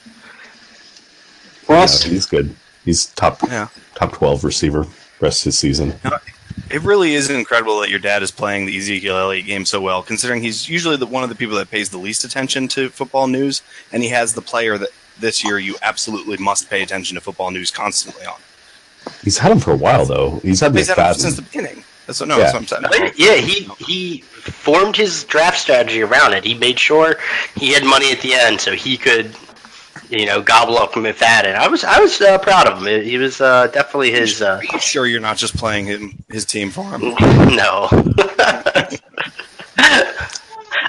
For 1.63 1.77
us, 1.77 2.05
Yeah, 2.05 2.13
he's 2.13 2.27
good. 2.27 2.55
He's 2.85 3.07
top 3.07 3.41
Yeah. 3.49 3.69
top 3.95 4.13
twelve 4.13 4.45
receiver 4.45 4.87
rest 5.21 5.41
of 5.43 5.45
his 5.47 5.59
season. 5.59 5.95
It 6.71 6.83
really 6.83 7.15
is 7.15 7.31
incredible 7.31 7.81
that 7.81 7.91
your 7.91 7.99
dad 7.99 8.23
is 8.23 8.31
playing 8.31 8.67
the 8.67 8.77
Ezekiel 8.77 9.17
Elliott 9.17 9.47
game 9.47 9.65
so 9.65 9.81
well, 9.81 10.03
considering 10.03 10.43
he's 10.43 10.69
usually 10.69 10.97
the, 10.97 11.07
one 11.07 11.23
of 11.23 11.29
the 11.29 11.35
people 11.35 11.57
that 11.57 11.71
pays 11.71 11.89
the 11.91 11.99
least 11.99 12.25
attention 12.25 12.69
to 12.69 12.89
football 12.91 13.27
news, 13.27 13.63
and 13.93 14.03
he 14.03 14.09
has 14.11 14.35
the 14.35 14.43
player 14.43 14.79
that 14.79 14.91
this 15.19 15.45
year 15.45 15.59
you 15.59 15.77
absolutely 15.83 16.37
must 16.39 16.71
pay 16.71 16.83
attention 16.83 17.15
to 17.17 17.21
football 17.21 17.51
news 17.51 17.71
constantly 17.71 18.25
on. 18.27 18.39
He's 19.23 19.39
had 19.39 19.53
him 19.53 19.59
for 19.59 19.73
a 19.73 19.77
while 19.77 20.05
though. 20.05 20.39
He's 20.43 20.61
had 20.61 20.75
He's 20.75 20.87
this 20.89 20.97
had 20.97 21.09
him 21.09 21.15
since 21.15 21.37
the 21.37 21.43
beginning. 21.43 21.85
That's 22.07 22.21
what, 22.21 22.29
no, 22.29 22.39
Yeah. 22.39 22.51
that's 22.53 22.73
what 22.73 22.85
I'm 22.85 22.91
saying. 22.93 23.13
Yeah, 23.17 23.35
he 23.37 23.69
he 23.85 24.19
formed 24.23 24.97
his 24.97 25.25
draft 25.25 25.59
strategy 25.59 26.03
around 26.03 26.33
it. 26.35 26.45
He 26.45 26.55
made 26.55 26.79
sure 26.79 27.17
he 27.57 27.73
had 27.73 27.85
money 27.85 28.11
at 28.13 28.21
the 28.21 28.35
end 28.35 28.61
so 28.61 28.73
he 28.73 28.97
could, 28.97 29.35
you 30.11 30.27
know, 30.27 30.43
gobble 30.43 30.77
up 30.79 30.93
McFadden. 30.93 31.55
I 31.55 31.69
was 31.69 31.85
I 31.85 32.01
was 32.01 32.21
uh, 32.21 32.39
proud 32.39 32.67
of 32.67 32.85
him. 32.85 33.05
He 33.05 33.17
was 33.17 33.41
uh, 33.41 33.69
definitely 33.69 34.11
his. 34.11 34.43
Uh, 34.43 34.61
you 34.73 34.81
sure 34.81 35.07
you're 35.07 35.21
not 35.21 35.37
just 35.37 35.57
playing 35.57 35.87
him 35.87 36.23
his 36.29 36.45
team 36.45 36.71
for 36.71 36.85
him? 36.85 37.01
no. 37.55 37.89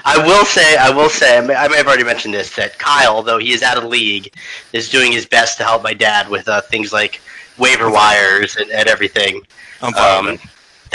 I 0.04 0.18
will 0.18 0.44
say, 0.44 0.76
I 0.76 0.90
will 0.90 1.08
say, 1.08 1.38
I 1.38 1.40
may, 1.40 1.54
I 1.54 1.68
may 1.68 1.76
have 1.76 1.86
already 1.86 2.04
mentioned 2.04 2.34
this 2.34 2.54
that 2.56 2.78
Kyle, 2.78 3.22
though 3.22 3.38
he 3.38 3.52
is 3.52 3.62
out 3.62 3.76
of 3.76 3.84
the 3.84 3.88
league, 3.88 4.34
is 4.72 4.90
doing 4.90 5.12
his 5.12 5.26
best 5.26 5.58
to 5.58 5.64
help 5.64 5.82
my 5.82 5.94
dad 5.94 6.28
with 6.28 6.48
uh, 6.48 6.60
things 6.60 6.92
like 6.92 7.20
waiver 7.56 7.90
wires 7.90 8.56
and, 8.56 8.70
and 8.72 8.88
everything. 8.88 9.42
I'm 9.80 9.92
fine. 9.92 10.28
Um, 10.28 10.38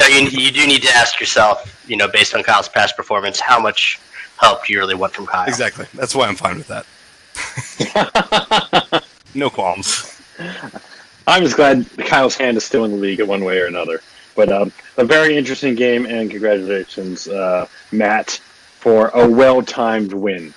you, 0.10 0.28
you 0.28 0.52
do 0.52 0.68
need 0.68 0.84
to 0.84 0.94
ask 0.94 1.20
yourself, 1.20 1.86
you 1.88 1.96
know, 1.96 2.08
based 2.08 2.36
on 2.36 2.44
Kyle's 2.44 2.70
past 2.70 2.96
performance, 2.96 3.40
how 3.40 3.60
much 3.60 4.00
help 4.38 4.66
do 4.66 4.74
you 4.74 4.80
really 4.80 4.96
want 4.96 5.14
from 5.14 5.26
Kyle? 5.26 5.48
Exactly. 5.48 5.86
That's 5.94 6.14
why 6.14 6.28
I'm 6.28 6.36
fine 6.36 6.58
with 6.58 6.68
that. 6.68 6.86
no 9.36 9.50
qualms. 9.50 10.22
I'm 11.26 11.44
just 11.44 11.56
glad 11.56 11.86
Kyle's 11.98 12.36
hand 12.38 12.58
is 12.58 12.64
still 12.64 12.86
in 12.86 12.92
the 12.92 12.98
league 12.98 13.20
in 13.20 13.28
one 13.28 13.44
way 13.44 13.60
or 13.60 13.66
another. 13.66 14.02
But 14.36 14.52
um, 14.52 14.72
a 14.98 15.04
very 15.04 15.36
interesting 15.36 15.76
game, 15.76 16.06
and 16.06 16.30
congratulations, 16.30 17.28
uh, 17.28 17.68
Matt, 17.92 18.40
for 18.80 19.10
a 19.10 19.28
well-timed 19.28 20.14
win. 20.14 20.54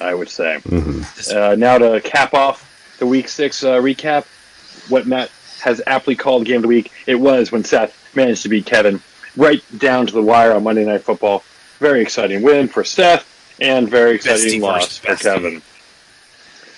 I 0.00 0.14
would 0.14 0.28
say. 0.28 0.58
Mhm. 0.68 1.34
Uh, 1.34 1.56
now 1.56 1.78
to 1.78 2.00
cap 2.00 2.32
off 2.34 2.96
the 2.98 3.06
Week 3.06 3.28
Six 3.28 3.64
uh, 3.64 3.76
recap, 3.76 4.26
what 4.88 5.06
Matt 5.06 5.30
has 5.60 5.82
aptly 5.88 6.14
called 6.14 6.44
game 6.44 6.56
of 6.56 6.62
the 6.62 6.68
week. 6.68 6.92
It 7.06 7.16
was 7.16 7.50
when 7.50 7.64
Seth 7.64 7.96
managed 8.14 8.42
to 8.44 8.48
beat 8.48 8.64
Kevin 8.66 9.00
right 9.36 9.62
down 9.78 10.06
to 10.06 10.12
the 10.12 10.22
wire 10.22 10.52
on 10.52 10.62
Monday 10.62 10.84
Night 10.84 11.02
Football. 11.02 11.42
Very 11.80 12.00
exciting 12.00 12.42
win 12.42 12.68
for 12.68 12.84
Seth, 12.84 13.26
and 13.60 13.88
very 13.88 14.14
exciting 14.14 14.60
Bestie 14.60 14.62
loss 14.62 14.98
for 14.98 15.12
bestie. 15.12 15.22
Kevin. 15.22 15.62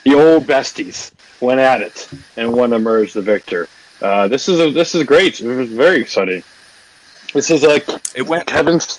The 0.04 0.14
old 0.14 0.46
besties 0.46 1.12
went 1.40 1.60
at 1.60 1.80
it, 1.82 2.08
and 2.36 2.52
one 2.52 2.72
emerged 2.72 3.14
the 3.14 3.22
victor. 3.22 3.68
Uh, 4.00 4.28
this 4.28 4.48
is 4.48 4.60
a, 4.60 4.70
this 4.70 4.94
is 4.94 5.04
great. 5.04 5.40
It 5.40 5.46
was 5.46 5.68
very 5.68 6.00
exciting. 6.00 6.42
This 7.34 7.50
is 7.50 7.62
like 7.62 7.86
It 8.14 8.22
went. 8.22 8.46
Kevin's 8.46 8.96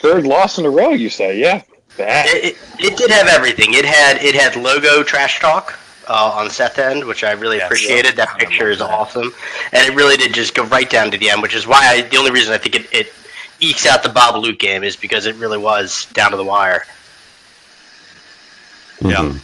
third 0.00 0.26
loss 0.26 0.58
in 0.58 0.64
a 0.64 0.70
row. 0.70 0.90
You 0.90 1.10
say, 1.10 1.38
yeah, 1.38 1.62
bad. 1.96 2.26
It, 2.28 2.44
it, 2.44 2.58
it 2.78 2.96
did 2.96 3.10
have 3.10 3.28
everything. 3.28 3.74
It 3.74 3.84
had 3.84 4.22
it 4.22 4.34
had 4.34 4.56
logo 4.56 5.02
trash 5.02 5.38
talk 5.38 5.78
uh, 6.08 6.32
on 6.34 6.48
Seth 6.50 6.78
end, 6.78 7.04
which 7.04 7.22
I 7.22 7.32
really 7.32 7.58
Yes. 7.58 7.66
appreciated. 7.66 8.16
That 8.16 8.38
picture 8.38 8.70
is 8.70 8.78
that. 8.78 8.88
awesome, 8.90 9.32
and 9.72 9.86
it 9.86 9.94
really 9.94 10.16
did 10.16 10.32
just 10.34 10.54
go 10.54 10.64
right 10.64 10.88
down 10.88 11.10
to 11.10 11.18
the 11.18 11.28
end, 11.30 11.42
which 11.42 11.54
is 11.54 11.66
why 11.66 11.86
I, 11.86 12.00
the 12.02 12.16
only 12.16 12.30
reason 12.30 12.54
I 12.54 12.58
think 12.58 12.74
it, 12.74 12.92
it 12.92 13.12
ekes 13.60 13.84
out 13.86 14.02
the 14.02 14.08
Bob 14.08 14.42
Luke 14.42 14.58
game 14.58 14.82
is 14.82 14.96
because 14.96 15.26
it 15.26 15.36
really 15.36 15.58
was 15.58 16.06
down 16.14 16.30
to 16.30 16.38
the 16.38 16.44
wire. 16.44 16.84
Yeah. 19.02 19.34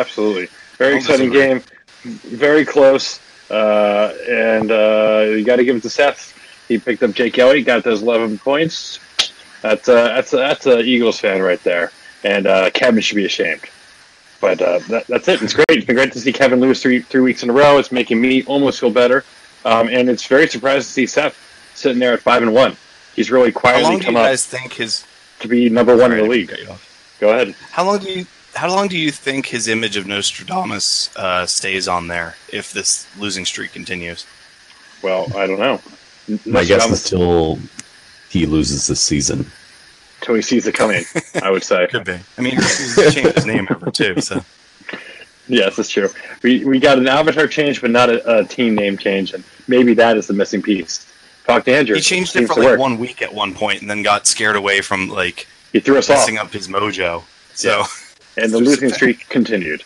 Absolutely. 0.00 0.48
Very 0.78 0.92
I'll 0.92 0.98
exciting 0.98 1.30
disagree. 1.30 1.60
game. 1.60 2.38
Very 2.38 2.64
close. 2.64 3.20
Uh, 3.50 4.12
and 4.28 4.70
uh, 4.70 5.24
you 5.28 5.44
got 5.44 5.56
to 5.56 5.64
give 5.64 5.76
it 5.76 5.82
to 5.82 5.90
Seth. 5.90 6.32
He 6.68 6.78
picked 6.78 7.02
up 7.02 7.12
Jake 7.12 7.38
Elliott, 7.38 7.66
got 7.66 7.84
those 7.84 8.02
11 8.02 8.38
points. 8.38 8.98
That's 9.62 9.88
uh, 9.88 10.04
that's 10.08 10.30
that's 10.30 10.66
a 10.66 10.80
Eagles 10.80 11.18
fan 11.18 11.40
right 11.42 11.60
there, 11.64 11.90
and 12.24 12.46
uh, 12.46 12.70
Kevin 12.70 13.00
should 13.00 13.16
be 13.16 13.24
ashamed. 13.24 13.62
But 14.40 14.60
uh, 14.60 14.80
that, 14.90 15.06
that's 15.06 15.26
it. 15.28 15.42
It's 15.42 15.54
great. 15.54 15.66
It's 15.70 15.86
been 15.86 15.96
great 15.96 16.12
to 16.12 16.20
see 16.20 16.32
Kevin 16.32 16.60
lose 16.60 16.82
three 16.82 17.00
three 17.00 17.22
weeks 17.22 17.42
in 17.42 17.50
a 17.50 17.52
row. 17.52 17.78
It's 17.78 17.90
making 17.90 18.20
me 18.20 18.44
almost 18.44 18.78
feel 18.80 18.90
better, 18.90 19.24
um, 19.64 19.88
and 19.88 20.08
it's 20.10 20.26
very 20.26 20.46
surprised 20.46 20.86
to 20.88 20.92
see 20.92 21.06
Seth 21.06 21.36
sitting 21.74 21.98
there 21.98 22.12
at 22.12 22.20
five 22.20 22.42
and 22.42 22.52
one. 22.52 22.76
He's 23.14 23.30
really 23.30 23.50
quietly 23.50 23.82
How 23.82 23.88
quietly 23.88 23.90
long 23.90 23.98
do 24.00 24.06
you 24.06 24.12
come 24.12 24.16
up 24.16 24.28
guys 24.28 24.46
think 24.46 24.74
his? 24.74 25.04
to 25.40 25.48
be 25.48 25.68
number 25.68 25.96
one 25.96 26.12
in 26.12 26.18
the 26.18 26.24
league. 26.24 26.48
cut 26.50 26.60
you 26.60 26.68
off. 26.68 27.16
Go 27.18 27.30
ahead. 27.30 27.54
How 27.70 27.84
long 27.84 27.98
do 27.98 28.10
you? 28.12 28.26
How 28.56 28.68
long 28.68 28.88
do 28.88 28.96
you 28.98 29.10
think 29.10 29.46
his 29.46 29.68
image 29.68 29.96
of 29.96 30.06
Nostradamus 30.06 31.14
uh, 31.16 31.44
stays 31.46 31.86
on 31.88 32.08
there 32.08 32.36
if 32.52 32.72
this 32.72 33.06
losing 33.18 33.44
streak 33.44 33.72
continues? 33.72 34.26
Well, 35.02 35.26
I 35.36 35.46
don't 35.46 35.58
know. 35.58 35.80
My 36.46 36.64
guess 36.64 36.88
Nostradamus 36.88 37.04
is 37.04 37.10
till 37.10 37.58
he 38.30 38.46
loses 38.46 38.86
this 38.86 39.00
season. 39.00 39.46
until 40.20 40.34
he 40.36 40.42
sees 40.42 40.66
it 40.66 40.74
coming. 40.74 41.04
I 41.42 41.50
would 41.50 41.62
say. 41.62 41.86
Could 41.90 42.04
be. 42.04 42.18
I 42.38 42.40
mean, 42.40 42.54
he's 42.56 42.96
changed 43.14 43.34
his 43.34 43.46
name 43.46 43.68
ever 43.70 43.90
too. 43.90 44.20
So 44.20 44.42
Yes, 45.48 45.76
that's 45.76 45.90
true. 45.90 46.08
We 46.42 46.64
we 46.64 46.80
got 46.80 46.98
an 46.98 47.06
avatar 47.06 47.46
change, 47.46 47.80
but 47.80 47.90
not 47.90 48.08
a, 48.10 48.38
a 48.40 48.44
team 48.44 48.74
name 48.74 48.96
change, 48.98 49.32
and 49.32 49.44
maybe 49.68 49.94
that 49.94 50.16
is 50.16 50.26
the 50.26 50.34
missing 50.34 50.60
piece. 50.62 51.06
Talk 51.46 51.64
to 51.66 51.76
Andrew. 51.76 51.94
he 51.94 52.02
changed 52.02 52.30
it 52.34 52.38
Seems 52.40 52.52
for 52.52 52.60
like 52.60 52.70
work. 52.70 52.80
one 52.80 52.98
week 52.98 53.22
at 53.22 53.32
one 53.32 53.54
point, 53.54 53.80
and 53.80 53.88
then 53.88 54.02
got 54.02 54.26
scared 54.26 54.56
away 54.56 54.80
from 54.80 55.08
like 55.08 55.46
He 55.72 55.78
threw 55.78 55.98
us 55.98 56.10
off, 56.10 56.16
messing 56.16 56.38
up 56.38 56.52
his 56.52 56.66
mojo. 56.66 57.22
So 57.54 57.84
and 58.36 58.52
the 58.52 58.58
losing 58.58 58.88
streak 58.98 59.28
continued. 59.28 59.82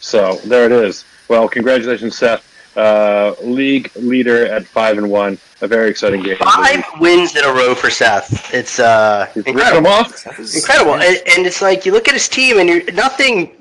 So 0.00 0.36
there 0.44 0.64
it 0.66 0.72
is. 0.72 1.04
Well, 1.28 1.48
congratulations, 1.48 2.16
Seth. 2.16 2.48
Uh, 2.76 3.34
league 3.42 3.90
leader 3.96 4.46
at 4.46 4.66
five 4.66 4.96
and 4.98 5.10
one. 5.10 5.38
A 5.60 5.68
very 5.68 5.90
exciting 5.90 6.22
game. 6.22 6.36
Five 6.38 6.82
wins 7.00 7.36
in 7.36 7.44
a 7.44 7.52
row 7.52 7.74
for 7.74 7.90
Seth. 7.90 8.52
It's 8.54 8.78
uh, 8.80 9.26
He's 9.34 9.44
incredible. 9.44 9.82
them 9.82 9.86
off. 9.92 10.26
Incredible. 10.54 10.94
And, 10.94 11.04
and 11.28 11.46
it's 11.46 11.60
like 11.62 11.84
you 11.86 11.92
look 11.92 12.08
at 12.08 12.14
his 12.14 12.28
team, 12.28 12.58
and 12.58 12.68
you're, 12.68 12.90
nothing 12.92 13.52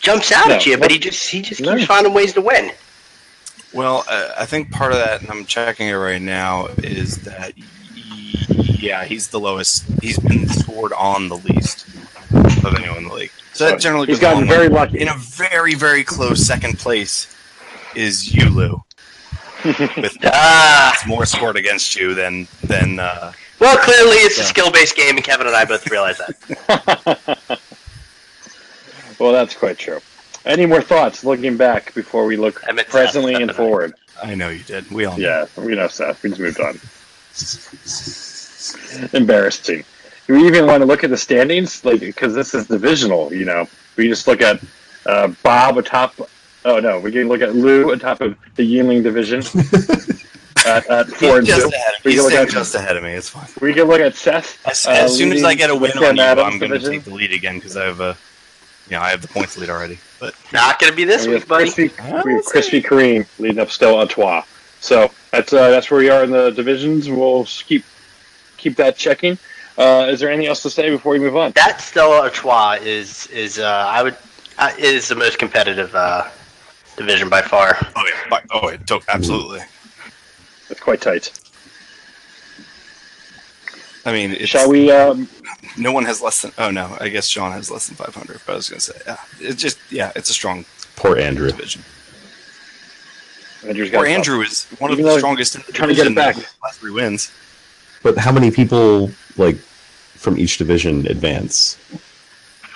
jumps 0.00 0.32
out 0.32 0.50
at 0.50 0.64
No. 0.66 0.72
you, 0.72 0.78
but 0.78 0.90
he 0.90 0.98
just 0.98 1.28
he 1.28 1.42
just 1.42 1.60
No. 1.60 1.74
keeps 1.76 1.86
finding 1.86 2.12
ways 2.14 2.32
to 2.32 2.40
win. 2.40 2.72
Well, 3.74 4.04
uh, 4.08 4.30
I 4.38 4.46
think 4.46 4.70
part 4.70 4.92
of 4.92 4.98
that, 4.98 5.20
and 5.22 5.30
I'm 5.30 5.44
checking 5.44 5.88
it 5.88 5.92
right 5.94 6.20
now, 6.20 6.66
is 6.78 7.18
that 7.22 7.52
y- 7.56 7.64
yeah, 8.80 9.04
he's 9.04 9.28
the 9.28 9.38
lowest. 9.40 9.84
He's 10.02 10.18
been 10.18 10.48
scored 10.48 10.92
on 10.94 11.28
the 11.28 11.36
least 11.36 11.86
of 12.34 12.74
anyone 12.76 12.98
in 12.98 13.08
the 13.08 13.14
league. 13.14 13.30
So 13.52 13.66
that 13.68 13.80
generally 13.80 14.06
He's 14.06 14.18
gotten 14.18 14.46
very 14.48 14.68
with- 14.68 14.72
lucky. 14.76 14.98
in 15.00 15.08
a 15.08 15.14
very 15.16 15.74
very 15.74 16.02
close 16.04 16.44
second 16.46 16.78
place 16.78 17.34
is 17.94 18.30
Yulu 18.30 18.82
with 19.64 20.16
Ah, 20.24 20.96
more 21.06 21.26
scored 21.26 21.56
against 21.56 21.94
you 21.96 22.14
than 22.14 22.48
than 22.64 22.98
uh, 22.98 23.32
well, 23.60 23.76
clearly 23.78 24.16
it's 24.16 24.38
a 24.38 24.42
skill-based 24.44 24.96
game, 24.96 25.14
and 25.16 25.24
Kevin 25.24 25.46
and 25.46 25.54
I 25.54 25.64
both 25.64 25.88
realize 25.88 26.18
that. 26.18 27.60
well, 29.20 29.30
that's 29.32 29.54
quite 29.54 29.78
true. 29.78 30.00
Any 30.44 30.66
more 30.66 30.82
thoughts 30.82 31.22
looking 31.22 31.56
back 31.56 31.94
before 31.94 32.24
we 32.26 32.36
look 32.36 32.60
I 32.68 32.72
meant 32.72 32.88
Seth, 32.88 32.92
presently 32.92 33.34
Seth 33.34 33.42
and 33.42 33.50
and 33.50 33.56
forward? 33.56 33.94
I 34.20 34.34
know 34.34 34.48
you 34.48 34.64
did. 34.64 34.90
We 34.90 35.04
all 35.04 35.16
know. 35.16 35.46
Yeah, 35.56 35.62
we 35.62 35.76
know 35.76 35.86
Seth. 35.86 36.24
We 36.24 36.30
just 36.30 36.40
moved 36.40 36.60
on. 36.60 36.80
Embarrassing. 39.12 39.84
Do 40.32 40.40
we 40.40 40.46
even 40.46 40.66
want 40.66 40.80
to 40.80 40.86
look 40.86 41.04
at 41.04 41.10
the 41.10 41.16
standings? 41.18 41.84
Like, 41.84 42.00
because 42.00 42.34
this 42.34 42.54
is 42.54 42.66
divisional, 42.66 43.30
you 43.34 43.44
know. 43.44 43.68
We 43.96 44.08
just 44.08 44.26
look 44.26 44.40
at 44.40 44.62
uh, 45.04 45.28
Bob 45.42 45.76
atop. 45.76 46.14
Oh 46.64 46.80
no, 46.80 46.98
we 46.98 47.12
can 47.12 47.28
look 47.28 47.42
at 47.42 47.54
Lou 47.54 47.90
atop 47.90 48.22
of 48.22 48.38
the 48.54 48.62
Yuengling 48.62 49.02
division 49.02 49.40
at, 50.66 50.88
at 50.88 51.08
four 51.08 51.36
and 51.36 51.46
just 51.46 51.68
two. 51.68 51.76
ahead. 51.76 51.94
We 52.02 52.12
He's 52.12 52.20
can 52.22 52.30
look 52.30 52.48
at 52.48 52.48
just 52.48 52.74
ahead 52.74 52.96
of 52.96 53.02
me. 53.02 53.10
It's 53.10 53.28
fine. 53.28 53.46
we 53.60 53.74
can 53.74 53.84
look 53.84 54.00
at 54.00 54.14
Seth. 54.14 54.66
As, 54.66 54.86
uh, 54.86 54.92
as 54.92 55.14
soon 55.14 55.32
as 55.32 55.44
I 55.44 55.52
get 55.52 55.68
a 55.68 55.76
win 55.76 55.90
on 55.98 56.16
you, 56.16 56.22
I'm 56.22 56.58
going 56.58 56.72
to 56.72 56.78
take 56.78 57.04
the 57.04 57.12
lead 57.12 57.32
again 57.34 57.56
because 57.56 57.76
I 57.76 57.84
have 57.84 58.00
a, 58.00 58.16
you 58.88 58.96
know, 58.96 59.02
I 59.02 59.10
have 59.10 59.20
the 59.20 59.28
points 59.28 59.58
lead 59.58 59.68
already. 59.68 59.98
But 60.18 60.34
Not 60.50 60.78
going 60.78 60.90
to 60.90 60.96
be 60.96 61.04
this 61.04 61.26
We 61.26 61.34
week, 61.34 61.46
buddy. 61.46 61.70
Crispy, 61.70 62.02
we 62.24 62.32
have 62.32 62.44
Crispy 62.46 62.80
Kareem 62.80 63.26
leading 63.38 63.58
up 63.58 63.70
still 63.70 63.98
Artois. 63.98 64.44
So 64.80 65.10
that's 65.30 65.52
uh, 65.52 65.68
that's 65.68 65.90
where 65.90 66.00
we 66.00 66.08
are 66.08 66.24
in 66.24 66.30
the 66.30 66.48
divisions. 66.52 67.10
We'll 67.10 67.44
keep 67.44 67.84
keep 68.56 68.76
that 68.76 68.96
checking. 68.96 69.36
Uh, 69.78 70.06
is 70.10 70.20
there 70.20 70.30
anything 70.30 70.48
else 70.48 70.62
to 70.62 70.70
say 70.70 70.90
before 70.90 71.12
we 71.12 71.18
move 71.18 71.36
on? 71.36 71.52
That 71.52 71.80
Stella 71.80 72.20
Artois 72.22 72.78
is 72.82 73.26
is 73.28 73.58
uh, 73.58 73.86
I 73.88 74.02
would 74.02 74.16
uh, 74.58 74.72
is 74.78 75.08
the 75.08 75.14
most 75.14 75.38
competitive 75.38 75.94
uh, 75.94 76.28
division 76.96 77.28
by 77.28 77.42
far. 77.42 77.76
oh 77.96 78.04
yeah, 78.06 78.26
but, 78.28 78.44
oh 78.52 78.68
it 78.68 78.86
took 78.86 79.02
absolutely. 79.08 79.60
It's 80.68 80.80
quite 80.80 81.00
tight. 81.00 81.30
I 84.04 84.12
mean, 84.12 84.32
it's, 84.32 84.46
Shall 84.48 84.68
we? 84.68 84.90
Um, 84.90 85.28
No 85.78 85.92
one 85.92 86.04
has 86.04 86.20
less 86.20 86.42
than. 86.42 86.52
Oh 86.58 86.70
no, 86.70 86.96
I 87.00 87.08
guess 87.08 87.26
Sean 87.28 87.52
has 87.52 87.70
less 87.70 87.86
than 87.86 87.96
500. 87.96 88.40
But 88.44 88.52
I 88.52 88.56
was 88.56 88.68
going 88.68 88.80
to 88.80 88.84
say, 88.84 89.00
yeah, 89.06 89.18
it's 89.40 89.62
just 89.62 89.78
yeah, 89.90 90.12
it's 90.16 90.28
a 90.28 90.32
strong 90.32 90.64
Poor 90.96 91.16
Andrew. 91.18 91.48
division. 91.50 91.82
Andrew's 93.66 93.90
got 93.90 94.02
Or 94.02 94.06
Andrew 94.06 94.40
is 94.40 94.64
one 94.78 94.90
of 94.90 94.98
the 94.98 95.18
strongest 95.18 95.54
trying 95.72 95.88
to 95.88 95.94
get 95.94 96.06
it 96.06 96.16
back. 96.16 96.36
Last 96.62 96.80
three 96.80 96.90
wins. 96.90 97.30
But 98.02 98.18
how 98.18 98.32
many 98.32 98.50
people 98.50 99.10
like 99.36 99.56
from 99.56 100.38
each 100.38 100.58
division 100.58 101.06
advance? 101.06 101.78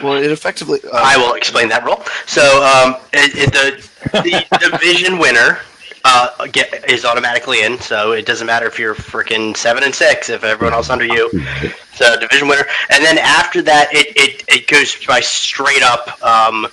Well, 0.02 0.14
it 0.14 0.30
effectively. 0.30 0.80
Uh, 0.84 0.90
I 0.92 1.16
will 1.16 1.34
explain 1.34 1.68
that 1.70 1.84
rule. 1.84 2.02
So 2.26 2.42
um, 2.62 2.96
it, 3.12 3.52
it, 3.52 3.52
the 3.52 4.20
the 4.22 4.58
division 4.70 5.18
winner 5.18 5.60
uh, 6.06 6.46
get, 6.46 6.88
is 6.88 7.04
automatically 7.04 7.62
in. 7.62 7.78
So 7.80 8.12
it 8.12 8.26
doesn't 8.26 8.46
matter 8.46 8.66
if 8.66 8.78
you're 8.78 8.94
freaking 8.94 9.56
seven 9.56 9.82
and 9.82 9.94
six. 9.94 10.30
If 10.30 10.44
everyone 10.44 10.72
else 10.72 10.88
under 10.88 11.04
you, 11.04 11.28
it's 11.32 12.00
a 12.00 12.18
division 12.18 12.48
winner. 12.48 12.64
And 12.90 13.04
then 13.04 13.18
after 13.18 13.60
that, 13.62 13.88
it, 13.92 14.16
it, 14.16 14.44
it 14.48 14.66
goes 14.68 15.04
by 15.04 15.20
straight 15.20 15.82
up 15.82 16.22
um, 16.22 16.68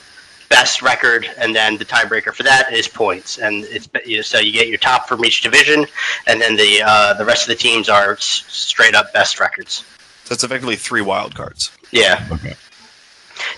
best 0.53 0.83
record, 0.83 1.27
and 1.39 1.55
then 1.55 1.77
the 1.77 1.85
tiebreaker 1.85 2.31
for 2.31 2.43
that 2.43 2.71
is 2.71 2.87
points. 2.87 3.39
And 3.39 3.65
it's 3.65 3.89
you 4.05 4.17
know, 4.17 4.21
so 4.21 4.37
you 4.37 4.51
get 4.53 4.67
your 4.67 4.77
top 4.77 5.07
from 5.07 5.25
each 5.25 5.41
division, 5.41 5.87
and 6.27 6.39
then 6.39 6.55
the 6.55 6.83
uh, 6.85 7.15
the 7.15 7.25
rest 7.25 7.43
of 7.43 7.47
the 7.47 7.55
teams 7.55 7.89
are 7.89 8.13
s- 8.13 8.45
straight 8.47 8.93
up 8.93 9.11
best 9.13 9.39
records. 9.39 9.83
So 10.25 10.33
it's 10.33 10.43
effectively 10.43 10.75
three 10.75 11.01
wild 11.01 11.33
cards. 11.33 11.71
Yeah. 11.91 12.23
Okay. 12.31 12.53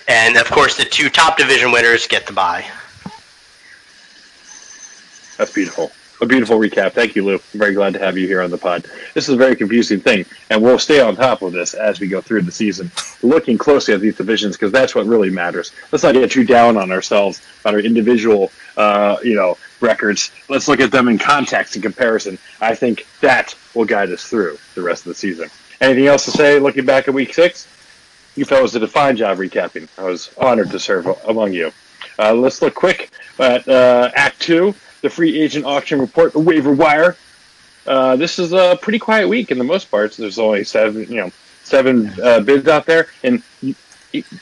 And 0.07 0.37
of 0.37 0.49
course, 0.49 0.77
the 0.77 0.85
two 0.85 1.09
top 1.09 1.37
division 1.37 1.73
winners 1.73 2.07
get 2.07 2.25
the 2.27 2.33
bye. 2.33 2.65
That's 5.37 5.51
beautiful. 5.51 5.91
A 6.21 6.25
beautiful 6.25 6.57
recap. 6.57 6.93
Thank 6.93 7.15
you, 7.15 7.25
Lou. 7.25 7.39
Very 7.51 7.73
glad 7.73 7.91
to 7.93 7.99
have 7.99 8.17
you 8.17 8.25
here 8.25 8.41
on 8.41 8.49
the 8.49 8.57
pod. 8.57 8.85
This 9.13 9.27
is 9.27 9.35
a 9.35 9.37
very 9.37 9.53
confusing 9.53 9.99
thing, 9.99 10.25
and 10.49 10.61
we'll 10.61 10.79
stay 10.79 11.01
on 11.01 11.15
top 11.15 11.41
of 11.41 11.51
this 11.51 11.73
as 11.73 11.99
we 11.99 12.07
go 12.07 12.21
through 12.21 12.43
the 12.43 12.53
season, 12.53 12.89
looking 13.21 13.57
closely 13.57 13.93
at 13.93 13.99
these 13.99 14.15
divisions 14.15 14.55
because 14.55 14.71
that's 14.71 14.95
what 14.95 15.05
really 15.05 15.29
matters. 15.29 15.73
Let's 15.91 16.05
not 16.05 16.13
get 16.13 16.31
too 16.31 16.45
down 16.45 16.77
on 16.77 16.89
ourselves 16.89 17.41
on 17.65 17.73
our 17.73 17.81
individual, 17.81 18.49
uh, 18.77 19.17
you 19.23 19.35
know, 19.35 19.57
records. 19.81 20.31
Let's 20.47 20.69
look 20.69 20.79
at 20.79 20.89
them 20.89 21.09
in 21.09 21.17
context 21.17 21.75
and 21.75 21.83
comparison. 21.83 22.37
I 22.61 22.75
think 22.75 23.05
that 23.19 23.53
will 23.73 23.85
guide 23.85 24.09
us 24.09 24.23
through 24.23 24.57
the 24.73 24.83
rest 24.83 25.05
of 25.05 25.09
the 25.09 25.15
season. 25.15 25.49
Anything 25.81 26.07
else 26.07 26.23
to 26.25 26.31
say? 26.31 26.59
Looking 26.59 26.85
back 26.85 27.09
at 27.09 27.13
week 27.13 27.33
six, 27.33 27.67
you 28.35 28.45
fellows 28.45 28.71
did 28.71 28.83
a 28.83 28.87
fine 28.87 29.17
job 29.17 29.37
recapping. 29.37 29.89
I 29.97 30.03
was 30.03 30.33
honored 30.37 30.71
to 30.71 30.79
serve 30.79 31.07
among 31.27 31.51
you. 31.51 31.73
Uh, 32.17 32.33
let's 32.33 32.61
look 32.61 32.73
quick 32.73 33.11
at 33.39 33.67
uh, 33.67 34.11
Act 34.15 34.39
Two 34.39 34.73
the 35.05 35.09
free 35.11 35.39
agent 35.39 35.65
auction 35.65 36.01
report, 36.01 36.33
the 36.33 36.39
waiver 36.39 36.73
wire. 36.73 37.15
Uh, 37.85 38.15
this 38.15 38.39
is 38.39 38.53
a 38.53 38.77
pretty 38.81 38.97
quiet 38.97 39.29
week 39.29 39.51
in 39.51 39.59
the 39.59 39.63
most 39.63 39.91
parts. 39.91 40.17
There's 40.17 40.39
only 40.39 40.63
seven, 40.63 41.01
you 41.03 41.17
know, 41.17 41.31
seven 41.63 42.11
uh, 42.21 42.39
bids 42.39 42.67
out 42.67 42.87
there, 42.87 43.07
and 43.23 43.43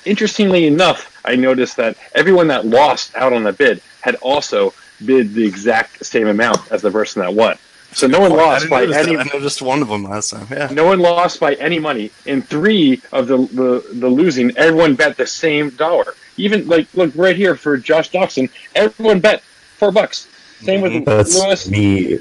interestingly 0.06 0.66
enough, 0.66 1.20
I 1.26 1.36
noticed 1.36 1.76
that 1.78 1.98
everyone 2.16 2.48
that 2.48 2.66
lost 2.66 3.14
out 3.16 3.34
on 3.34 3.44
the 3.44 3.52
bid 3.52 3.82
had 4.00 4.16
also 4.16 4.74
bid 5.06 5.34
the 5.34 5.46
exact 5.46 6.06
same 6.06 6.28
amount 6.28 6.72
as 6.72 6.82
the 6.82 6.92
person 6.92 7.22
that 7.22 7.34
won. 7.34 7.58
So 7.92 8.08
no 8.08 8.22
one 8.22 8.32
lost 8.32 8.70
by 8.70 8.86
that. 8.86 9.06
any. 9.06 9.18
I 9.18 9.24
noticed 9.26 9.62
one 9.62 9.82
of 9.82 9.90
them 9.90 10.04
last 10.06 10.30
time. 10.30 10.48
Yeah. 10.50 10.70
No 10.72 10.86
one 10.86 11.00
lost 11.00 11.42
by 11.42 11.56
any 11.56 11.78
money. 11.78 12.10
In 12.26 12.42
three 12.42 13.02
of 13.12 13.28
the, 13.28 13.38
the, 13.38 13.86
the 13.94 14.08
losing, 14.08 14.56
everyone 14.58 14.96
bet 14.96 15.18
the 15.18 15.28
same 15.28 15.72
dollar. 15.72 16.16
Even 16.38 16.66
like 16.68 16.88
look 16.96 17.12
right 17.16 17.36
here 17.36 17.56
for 17.56 17.78
Josh 17.78 18.10
Doctson, 18.10 18.50
everyone 18.74 19.20
bet 19.20 19.44
four 19.44 19.92
bucks. 19.92 20.28
Same 20.62 20.82
with 20.82 20.92
Mhm. 20.94 21.06
That's 21.06 21.36
Lewis. 21.38 21.68
me. 21.68 22.20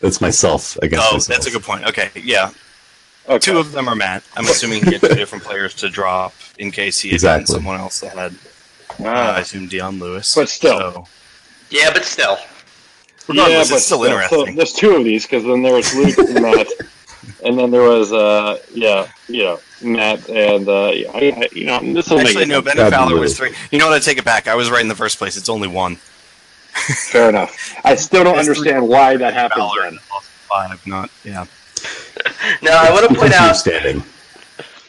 That's 0.00 0.20
myself 0.20 0.76
against 0.82 1.06
Oh, 1.08 1.12
myself. 1.14 1.26
that's 1.26 1.46
a 1.46 1.50
good 1.50 1.62
point. 1.62 1.84
Okay, 1.86 2.10
yeah. 2.14 2.50
Okay. 3.28 3.38
Two 3.38 3.58
of 3.58 3.72
them 3.72 3.88
are 3.88 3.94
Matt. 3.96 4.22
I'm 4.36 4.44
assuming 4.46 4.84
he 4.84 4.92
had 4.92 5.00
two 5.00 5.08
different 5.14 5.42
players 5.44 5.74
to 5.76 5.88
drop 5.88 6.32
in 6.58 6.70
case 6.70 7.00
he 7.00 7.08
had 7.08 7.14
Exactly. 7.14 7.54
someone 7.54 7.78
else 7.80 8.00
that 8.00 8.12
had. 8.16 8.34
Uh, 9.00 9.08
I 9.08 9.08
Ah, 9.08 9.36
assume 9.38 9.66
Dion 9.66 9.98
Lewis. 9.98 10.34
But 10.34 10.48
still. 10.48 10.78
So, 10.78 11.06
Yeah, 11.70 11.90
but 11.92 12.04
still. 12.04 12.38
regardless, 13.26 13.70
it's 13.72 13.84
still 13.84 13.98
so 13.98 14.04
interesting. 14.06 14.54
there's 14.54 14.72
two 14.72 14.94
of 14.96 15.04
these 15.04 15.24
because 15.26 15.42
then 15.44 15.62
there 15.62 15.74
was 15.74 15.92
Luke 15.94 16.16
and 16.18 16.40
Matt, 16.42 16.68
and 17.44 17.58
then 17.58 17.70
there 17.72 17.82
was 17.82 18.12
uh 18.12 18.58
yeah 18.72 19.08
yeah 19.28 19.56
Matt 19.82 20.28
and 20.28 20.68
uh 20.68 20.92
yeah, 20.94 21.10
I, 21.12 21.18
I, 21.36 21.48
you 21.52 21.64
know 21.66 21.80
this 21.92 22.08
will 22.08 22.20
Actually, 22.20 22.44
it 22.44 22.48
no. 22.48 22.62
Ben 22.62 22.76
Fowler 22.90 23.18
was 23.18 23.36
three. 23.36 23.52
You 23.72 23.78
know 23.80 23.86
what? 23.88 23.94
I 23.96 23.98
take 23.98 24.18
it 24.18 24.24
back. 24.24 24.46
I 24.46 24.54
was 24.54 24.70
right 24.70 24.80
in 24.82 24.88
the 24.88 24.94
first 24.94 25.18
place. 25.18 25.36
It's 25.36 25.48
only 25.48 25.66
one. 25.68 25.98
Fair 27.10 27.28
enough. 27.28 27.74
I 27.84 27.94
still 27.94 28.24
don't 28.24 28.38
It's 28.38 28.48
understand 28.48 28.86
why 28.88 29.16
that 29.16 29.34
happens. 29.34 29.60
Fowler 29.64 29.90
Then 29.90 29.98
five. 30.48 30.86
Not 30.86 31.10
yeah. 31.24 31.46
Now 32.62 32.82
I 32.82 32.90
want 32.92 33.04
to 33.04 33.08
Because 33.08 33.18
point 33.18 33.32
you're 33.32 33.40
out 33.40 33.56
standing. 33.56 34.02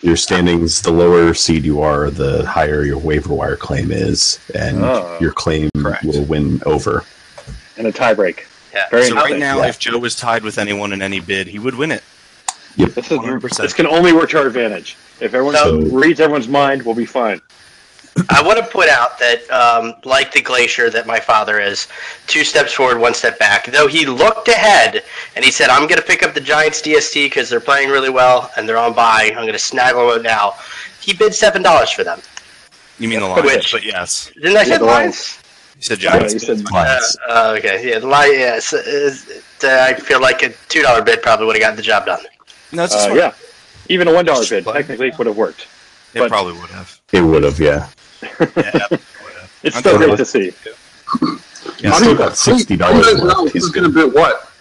Your 0.02 0.16
standings, 0.16 0.82
the 0.82 0.92
lower 0.92 1.34
seed 1.34 1.66
you 1.66 1.82
are, 1.82 2.12
the 2.12 2.46
higher 2.46 2.84
your 2.84 3.00
waiver 3.00 3.34
wire 3.34 3.56
claim 3.58 3.92
is, 3.92 4.40
and 4.54 4.84
Oh. 4.84 5.18
your 5.20 5.32
claim 5.32 5.70
Correct. 5.76 6.04
will 6.04 6.24
win 6.24 6.62
over. 6.66 7.04
And 7.78 7.88
a 7.88 7.92
tiebreak. 7.92 8.42
Yeah. 8.74 8.88
Very 8.92 9.08
So 9.08 9.16
right 9.16 9.38
now, 9.38 9.58
Yeah. 9.58 9.68
if 9.70 9.80
Joe 9.80 9.98
was 9.98 10.16
tied 10.16 10.44
with 10.44 10.60
anyone 10.60 10.94
in 10.94 11.02
any 11.02 11.20
bid, 11.20 11.48
he 11.48 11.58
would 11.58 11.74
win 11.76 11.92
it. 11.92 12.04
This, 12.78 12.96
is, 13.12 13.18
100%. 13.18 13.58
this 13.64 13.74
can 13.74 13.88
only 13.88 14.14
work 14.14 14.30
to 14.30 14.38
our 14.40 14.46
advantage. 14.46 14.96
If 15.20 15.34
everyone 15.34 15.56
So- 15.56 15.80
reads 15.80 16.20
everyone's 16.20 16.48
mind, 16.48 16.84
we'll 16.84 16.94
be 16.94 17.08
fine. 17.08 17.42
I 18.30 18.42
want 18.42 18.58
to 18.60 18.66
point 18.66 18.90
out 18.90 19.18
that, 19.20 19.50
um, 19.52 19.96
like 20.04 20.32
the 20.32 20.42
glacier 20.42 20.90
that 20.90 21.06
my 21.08 21.20
father 21.20 21.60
is, 21.60 21.88
two 22.28 22.44
steps 22.44 22.74
forward, 22.74 23.00
one 23.00 23.14
step 23.14 23.38
back. 23.40 23.68
Though 23.68 23.88
he 23.88 24.06
looked 24.06 24.48
ahead 24.48 25.04
and 25.36 25.44
he 25.46 25.52
said, 25.52 25.70
"I'm 25.70 25.88
going 25.88 26.00
to 26.02 26.06
pick 26.06 26.24
up 26.24 26.34
the 26.34 26.42
Giants 26.42 26.82
DST 26.82 27.26
because 27.26 27.50
they're 27.50 27.60
playing 27.60 27.90
really 27.90 28.10
well 28.10 28.52
and 28.58 28.68
they're 28.68 28.78
on 28.78 28.94
bye. 28.94 29.28
I'm 29.36 29.44
going 29.44 29.54
to 29.54 29.60
snaggle 29.60 30.12
it 30.12 30.22
now." 30.24 30.56
He 31.02 31.14
bid 31.14 31.34
seven 31.34 31.62
dollars 31.62 31.90
for 31.92 32.04
them. 32.04 32.20
You 33.00 33.08
mean 33.08 33.20
the 33.20 33.28
Lions, 33.28 33.46
Which- 33.46 33.72
but 33.72 33.84
yes. 33.86 34.32
Didn't 34.36 34.58
I 34.58 34.64
say 34.64 34.72
Yeah, 34.72 34.78
the 34.80 34.86
Lions? 34.86 35.40
You 35.76 35.82
said 35.84 36.02
Yeah, 36.02 36.12
Giants. 36.18 36.34
you 36.34 36.40
said- 36.40 36.66
Uh, 36.66 36.74
Lions. 36.74 37.18
uh, 37.30 37.56
okay, 37.60 37.88
yeah, 37.88 38.00
the 38.00 38.08
Lions. 38.08 38.34
Yes, 38.74 38.74
uh, 39.64 39.68
I 39.90 39.94
feel 39.94 40.20
like 40.20 40.42
a 40.44 40.50
two 40.70 40.82
dollar 40.82 41.02
bid 41.04 41.22
probably 41.22 41.46
would 41.46 41.56
have 41.56 41.62
gotten 41.62 41.76
the 41.76 41.84
job 41.84 42.06
done. 42.08 42.22
no, 42.72 42.84
it's 42.86 42.96
Uh, 42.96 43.14
yeah. 43.16 43.32
Even 43.90 44.08
a 44.08 44.14
one 44.14 44.26
dollar 44.26 44.46
bid 44.46 44.64
play. 44.64 44.74
technically 44.74 45.12
would 45.18 45.28
have 45.28 45.38
worked. 45.38 45.68
It 46.14 46.20
but- 46.20 46.30
probably 46.30 46.54
would 46.54 46.72
have. 46.72 47.00
It 47.14 47.22
would 47.22 47.44
have, 47.44 47.60
yeah. 47.60 47.88
Yeah, 48.22 48.30
it 48.40 48.92
would 48.92 49.34
have. 49.34 49.60
It's 49.64 49.76
I'm 49.76 49.82
still 49.82 49.98
great 49.98 50.18
to 50.18 50.26
see. 50.26 50.54
Yeah, 51.80 51.90
How 51.92 51.98
do 52.00 52.04
still 52.06 52.12
you- 52.12 52.18
got 52.18 52.38
sixty 52.38 52.78
how 52.78 52.92
do 52.92 52.98
you 52.98 53.04
dollars 53.04 53.24
know. 53.24 53.44
He's 53.46 53.54
who's 53.64 53.70
gonna 53.70 53.90
bid 53.90 54.14
what? 54.14 54.52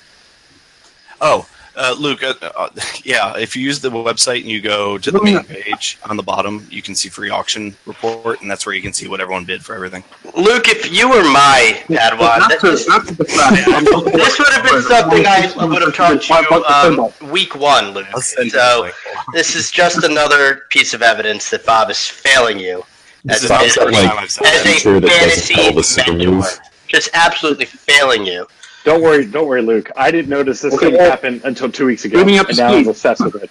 Oh, 1.20 1.46
uh, 1.76 1.94
Luke, 1.98 2.22
uh, 2.22 2.34
uh, 2.40 2.68
yeah, 3.04 3.36
if 3.36 3.54
you 3.54 3.62
use 3.62 3.80
the 3.80 3.90
website 3.90 4.40
and 4.40 4.50
you 4.50 4.60
go 4.62 4.96
to 4.96 5.10
the 5.10 5.22
main 5.22 5.42
page 5.44 5.98
on 6.08 6.16
the 6.16 6.22
bottom, 6.22 6.66
you 6.70 6.80
can 6.80 6.94
see 6.94 7.08
free 7.10 7.28
auction 7.28 7.76
report, 7.84 8.40
and 8.40 8.50
that's 8.50 8.64
where 8.64 8.74
you 8.74 8.80
can 8.80 8.94
see 8.94 9.08
what 9.08 9.20
everyone 9.20 9.44
bid 9.44 9.62
for 9.62 9.74
everything. 9.74 10.02
Luke, 10.34 10.68
if 10.68 10.90
you 10.90 11.08
were 11.08 11.22
my 11.24 11.82
Padawan, 11.88 12.38
Not 12.48 12.60
this, 12.62 12.88
not 12.88 13.06
to 13.06 13.14
the 13.14 13.24
fact. 13.26 13.56
This 14.16 14.38
would 14.38 14.48
have 14.54 14.64
been 14.64 14.82
something 14.82 15.26
I 15.26 15.64
would 15.66 15.82
have 15.82 15.94
taught 15.94 16.26
you 16.28 16.64
um, 16.64 17.12
week 17.30 17.54
one, 17.54 17.90
Luke. 17.90 18.06
I'll 18.14 18.20
send 18.22 18.46
you 18.46 18.50
So 18.50 18.90
this 19.34 19.54
is 19.54 19.70
just 19.70 20.02
another 20.04 20.64
piece 20.70 20.94
of 20.94 21.02
evidence 21.02 21.50
that 21.50 21.66
Bob 21.66 21.90
is 21.90 22.06
failing 22.08 22.58
you 22.58 22.78
This 22.78 22.95
as, 23.28 23.44
is 23.44 23.50
not 23.50 23.60
the 23.60 23.66
as, 23.66 23.74
first 23.74 23.92
like- 23.94 24.08
time 24.08 24.18
I've 24.18 24.30
said 24.30 24.46
as 24.46 24.64
a 24.66 24.68
Sure 24.78 25.00
that 25.00 25.08
doesn't 25.08 25.56
fantasy 25.56 25.74
the 25.74 25.82
second 25.82 26.18
mentor. 26.18 26.34
move. 26.36 26.60
Just 26.88 27.10
absolutely 27.14 27.64
failing 27.66 28.24
you. 28.26 28.46
Don't 28.84 29.02
worry, 29.02 29.26
don't 29.26 29.48
worry, 29.48 29.62
Luke. 29.62 29.90
I 29.96 30.10
didn't 30.12 30.28
notice 30.28 30.60
this 30.60 30.72
Okay, 30.74 30.86
thing 30.90 30.96
well, 30.98 31.10
happen 31.10 31.40
until 31.44 31.70
two 31.70 31.86
weeks 31.86 32.04
ago, 32.04 32.18
bring 32.18 32.26
me 32.28 32.38
up 32.38 32.46
to 32.46 32.50
and 32.50 32.58
now 32.58 32.66
I'm 32.68 32.74
speed. 32.84 32.86
obsessed 32.90 33.24
with 33.24 33.42
it. 33.42 33.50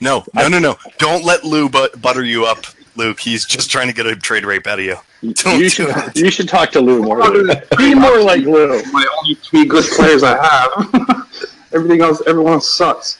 No, 0.00 0.24
no, 0.34 0.48
no, 0.48 0.58
no. 0.58 0.76
Don't 0.98 1.24
let 1.24 1.44
Lou 1.44 1.68
but- 1.68 2.00
butter 2.00 2.24
you 2.24 2.46
up, 2.46 2.64
Luke. 2.96 3.20
He's 3.20 3.44
just 3.44 3.70
trying 3.70 3.88
to 3.88 3.92
get 3.94 4.06
a 4.06 4.16
trade 4.16 4.44
rate 4.46 4.66
out 4.66 4.78
of 4.78 4.84
you. 4.84 4.96
Don't 5.34 5.54
You 5.58 5.64
do 5.64 5.68
should, 5.68 5.88
it. 5.90 6.16
you 6.16 6.30
should 6.30 6.48
talk 6.48 6.70
to 6.72 6.80
Lou 6.80 7.02
more. 7.02 7.20
Luke. 7.22 7.58
Be 7.76 7.94
more 7.94 8.20
like 8.22 8.40
Lou. 8.44 8.82
My 8.92 9.06
only 9.20 9.34
three 9.36 9.64
good 9.66 9.84
players 9.84 10.22
I 10.22 10.42
have. 10.42 11.28
Everything 11.74 12.02
else, 12.02 12.22
everyone 12.26 12.52
else 12.54 12.70
sucks. 12.70 13.18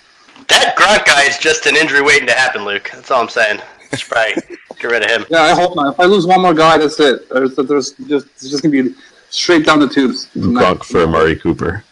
That 0.48 0.76
Gronk 0.76 1.04
guy 1.06 1.24
is 1.24 1.38
just 1.38 1.66
an 1.66 1.74
injury 1.76 2.02
waiting 2.02 2.26
to 2.28 2.34
happen, 2.34 2.64
Luke. 2.64 2.90
That's 2.94 3.10
all 3.10 3.20
I'm 3.22 3.28
saying. 3.28 3.60
Just 3.90 4.08
probably 4.08 4.42
get 4.78 4.90
rid 4.90 5.04
of 5.04 5.10
him. 5.10 5.26
Yeah, 5.30 5.42
I 5.42 5.54
hope 5.54 5.76
not. 5.76 5.94
If 5.94 6.00
I 6.00 6.04
lose 6.04 6.26
one 6.26 6.42
more 6.42 6.54
guy, 6.54 6.78
that's 6.78 6.98
it. 7.00 7.28
There's, 7.28 7.54
there's 7.56 7.92
just, 7.92 8.26
it's 8.26 8.50
just 8.50 8.62
gonna 8.62 8.82
be 8.82 8.94
straight 9.30 9.66
down 9.66 9.80
the 9.80 9.88
tubes. 9.88 10.28
Gronk 10.36 10.84
for 10.84 11.02
Amari 11.02 11.36
Cooper. 11.36 11.84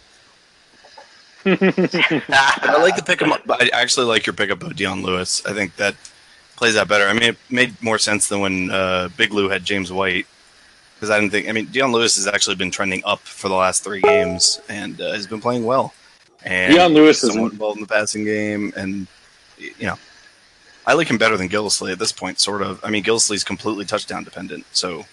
I 1.44 2.76
like 2.80 2.96
the 2.96 3.02
pickup. 3.04 3.40
I 3.50 3.70
actually 3.72 4.06
like 4.06 4.26
your 4.26 4.34
pickup 4.34 4.62
of 4.62 4.76
Dion 4.76 5.02
Lewis. 5.02 5.44
I 5.44 5.52
think 5.52 5.74
that 5.76 5.96
plays 6.56 6.76
out 6.76 6.86
better. 6.86 7.06
I 7.06 7.12
mean, 7.12 7.24
it 7.24 7.36
made 7.50 7.80
more 7.82 7.98
sense 7.98 8.28
than 8.28 8.40
when 8.40 8.70
uh, 8.70 9.08
Big 9.16 9.32
Lou 9.32 9.48
had 9.48 9.64
James 9.64 9.90
White 9.90 10.26
because 10.94 11.10
I 11.10 11.18
didn't 11.18 11.32
think. 11.32 11.48
I 11.48 11.52
mean, 11.52 11.66
Dion 11.66 11.90
Lewis 11.90 12.14
has 12.14 12.28
actually 12.28 12.54
been 12.54 12.70
trending 12.70 13.02
up 13.04 13.18
for 13.20 13.48
the 13.48 13.56
last 13.56 13.82
three 13.82 14.00
games 14.00 14.60
and 14.68 15.00
uh, 15.00 15.12
has 15.12 15.26
been 15.26 15.40
playing 15.40 15.64
well. 15.64 15.92
And 16.44 16.72
Dion 16.72 16.94
Lewis 16.94 17.24
is 17.24 17.32
somewhat 17.32 17.52
involved 17.52 17.78
in 17.78 17.82
the 17.82 17.88
passing 17.88 18.24
game, 18.24 18.72
and 18.76 19.08
you 19.58 19.86
know, 19.86 19.98
I 20.86 20.94
like 20.94 21.08
him 21.08 21.18
better 21.18 21.36
than 21.36 21.48
Gillislee 21.48 21.92
at 21.92 21.98
this 21.98 22.12
point. 22.12 22.40
Sort 22.40 22.62
of. 22.62 22.80
I 22.84 22.90
mean, 22.90 23.04
Gillislee's 23.04 23.44
completely 23.44 23.84
touchdown 23.84 24.24
dependent, 24.24 24.64
so 24.72 25.04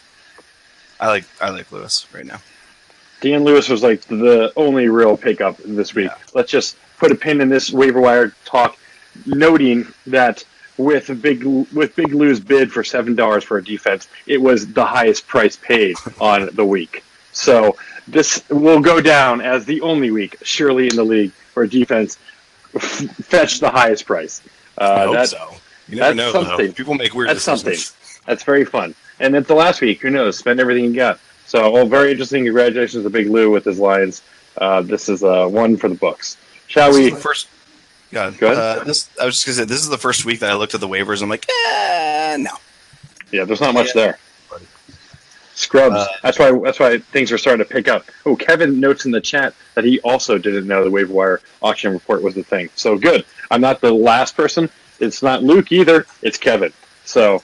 I 1.00 1.08
like 1.08 1.26
I 1.42 1.50
like 1.50 1.72
Lewis 1.72 2.08
right 2.14 2.26
now. 2.26 2.42
Dion 3.22 3.44
Lewis 3.44 3.68
was 3.70 3.84
like 3.84 4.02
the 4.02 4.52
only 4.56 4.88
real 4.88 5.18
pickup 5.18 5.58
this 5.58 5.94
week. 5.94 6.10
Let's 6.34 6.50
just 6.52 6.78
put 6.98 7.12
a 7.12 7.16
pin 7.16 7.42
in 7.42 7.50
this 7.50 7.70
waiver 7.72 8.00
wire 8.02 8.34
talk, 8.46 8.78
noting 9.26 9.86
that 10.08 10.44
with 10.78 11.22
big 11.22 11.44
with 11.44 11.96
Big 11.96 12.14
Lou's 12.14 12.40
bid 12.40 12.72
for 12.72 12.84
seven 12.84 13.16
dollars 13.16 13.44
for 13.44 13.58
a 13.58 13.64
defense, 13.64 14.08
it 14.26 14.42
was 14.42 14.72
the 14.72 14.86
highest 14.86 15.28
price 15.28 15.58
paid 15.58 15.98
on 16.22 16.50
the 16.54 16.66
week. 16.66 17.04
So 17.32 17.78
this 18.08 18.44
will 18.50 18.80
go 18.80 19.02
down 19.02 19.42
as 19.42 19.66
the 19.66 19.82
only 19.82 20.10
week, 20.10 20.38
surely 20.42 20.88
in 20.88 20.96
the 20.96 21.04
league, 21.04 21.32
where 21.54 21.66
a 21.66 21.70
defense 21.70 22.18
fetched 22.80 23.60
the 23.62 23.70
highest 23.70 24.06
price. 24.06 24.42
I 24.78 24.84
Uh, 24.86 25.06
hope 25.08 25.14
that, 25.16 25.30
so. 25.30 25.56
You 25.90 25.98
never 25.98 26.14
that's 26.14 26.18
know. 26.18 26.32
something. 26.44 26.68
Though. 26.68 26.74
People 26.74 26.94
make 26.96 27.14
weird 27.14 27.30
That's 27.30 27.46
decisions. 27.46 27.96
That's 28.26 28.44
very 28.44 28.66
fun. 28.66 28.94
And 29.20 29.36
it's 29.36 29.48
the 29.48 29.56
last 29.56 29.82
week. 29.82 30.02
Who 30.02 30.10
knows? 30.10 30.38
Spend 30.38 30.60
everything 30.60 30.86
you 30.86 30.94
got. 30.96 31.20
So, 31.46 31.72
well, 31.72 31.88
very 31.88 32.12
interesting. 32.12 32.44
Congratulations 32.46 33.04
to 33.04 33.10
Big 33.10 33.28
Lou 33.28 33.50
with 33.50 33.66
his 33.66 33.80
Lions. 33.80 34.22
Uh, 34.58 34.82
this 34.82 35.10
is 35.10 35.24
uh, 35.24 35.48
one 35.48 35.78
for 35.78 35.90
the 35.90 35.96
books. 35.96 36.38
Shall 36.68 36.92
This 36.94 37.14
we? 37.14 37.20
first. 37.20 37.48
Yeah, 38.12 38.32
Go 38.38 38.52
ahead. 38.52 38.58
Uh, 38.80 38.84
this, 38.84 39.10
I 39.22 39.26
was 39.26 39.36
just 39.36 39.46
gonna 39.46 39.56
say 39.56 39.64
this 39.66 39.82
is 39.82 39.90
the 39.90 39.98
first 39.98 40.26
week 40.26 40.40
that 40.40 40.50
I 40.52 40.56
looked 40.56 40.74
at 40.74 40.82
the 40.82 40.88
waivers. 40.88 41.22
I'm 41.22 41.30
like, 41.30 41.46
eh, 41.50 42.38
no. 42.40 42.52
Yeah, 43.32 43.46
there's 43.46 43.62
not 43.62 43.74
much 43.74 43.88
Yeah. 43.96 44.02
there. 44.02 44.20
Scrubs. 45.56 45.96
Uh, 45.96 46.08
that's 46.24 46.40
why. 46.40 46.52
That's 46.64 46.80
why 46.80 47.00
things 47.00 47.32
are 47.32 47.38
starting 47.38 47.66
to 47.66 47.72
pick 47.72 47.88
up. 47.90 48.06
Oh, 48.26 48.36
Kevin 48.36 48.80
notes 48.80 49.06
in 49.06 49.12
the 49.12 49.20
chat 49.20 49.54
that 49.76 49.84
he 49.84 50.00
also 50.02 50.38
didn't 50.38 50.66
know 50.68 50.84
the 50.86 50.90
waiver 50.90 51.12
wire 51.14 51.42
auction 51.62 51.92
report 51.92 52.22
was 52.24 52.34
the 52.34 52.44
thing. 52.44 52.70
So 52.76 52.98
good. 52.98 53.26
I'm 53.52 53.60
not 53.60 53.82
the 53.82 53.92
last 53.94 54.38
person. 54.38 54.70
It's 55.00 55.22
not 55.24 55.44
Luke 55.44 55.72
either. 55.72 56.06
It's 56.22 56.38
Kevin. 56.38 56.74
So, 57.06 57.42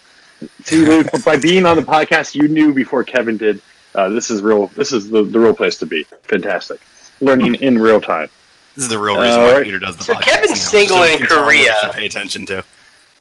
see, 0.64 0.78
Luke, 0.86 1.08
by 1.26 1.38
being 1.38 1.66
on 1.66 1.76
the 1.78 1.84
podcast, 1.84 2.36
you 2.36 2.48
knew 2.48 2.74
before 2.74 3.04
Kevin 3.04 3.38
did. 3.38 3.62
Uh, 3.94 4.10
this 4.10 4.30
is 4.30 4.42
real. 4.42 4.68
This 4.68 4.92
is 4.92 5.10
the, 5.10 5.24
the 5.24 5.40
real 5.40 5.56
place 5.56 5.78
to 5.78 5.86
be. 5.86 6.04
Fantastic. 6.24 6.82
Learning 7.22 7.56
in 7.56 7.80
real 7.80 8.02
time. 8.02 8.30
This 8.76 8.84
is 8.86 8.90
the 8.90 9.00
real 9.00 9.18
reason 9.20 9.40
Uh, 9.40 9.44
why 9.46 9.54
right. 9.54 9.64
Peter 9.64 9.80
does 9.80 9.96
the 9.96 10.04
So 10.04 10.14
podcast. 10.16 10.22
Kevin's 10.22 10.50
now, 10.50 10.56
single 10.56 11.00
we 11.02 11.12
in 11.14 11.18
can 11.20 11.28
tell 11.28 11.38
him 11.40 11.46
what 11.46 11.52
Korea. 11.56 11.76
to 11.84 11.94
Pay 11.98 12.06
attention 12.06 12.46
to. 12.48 12.64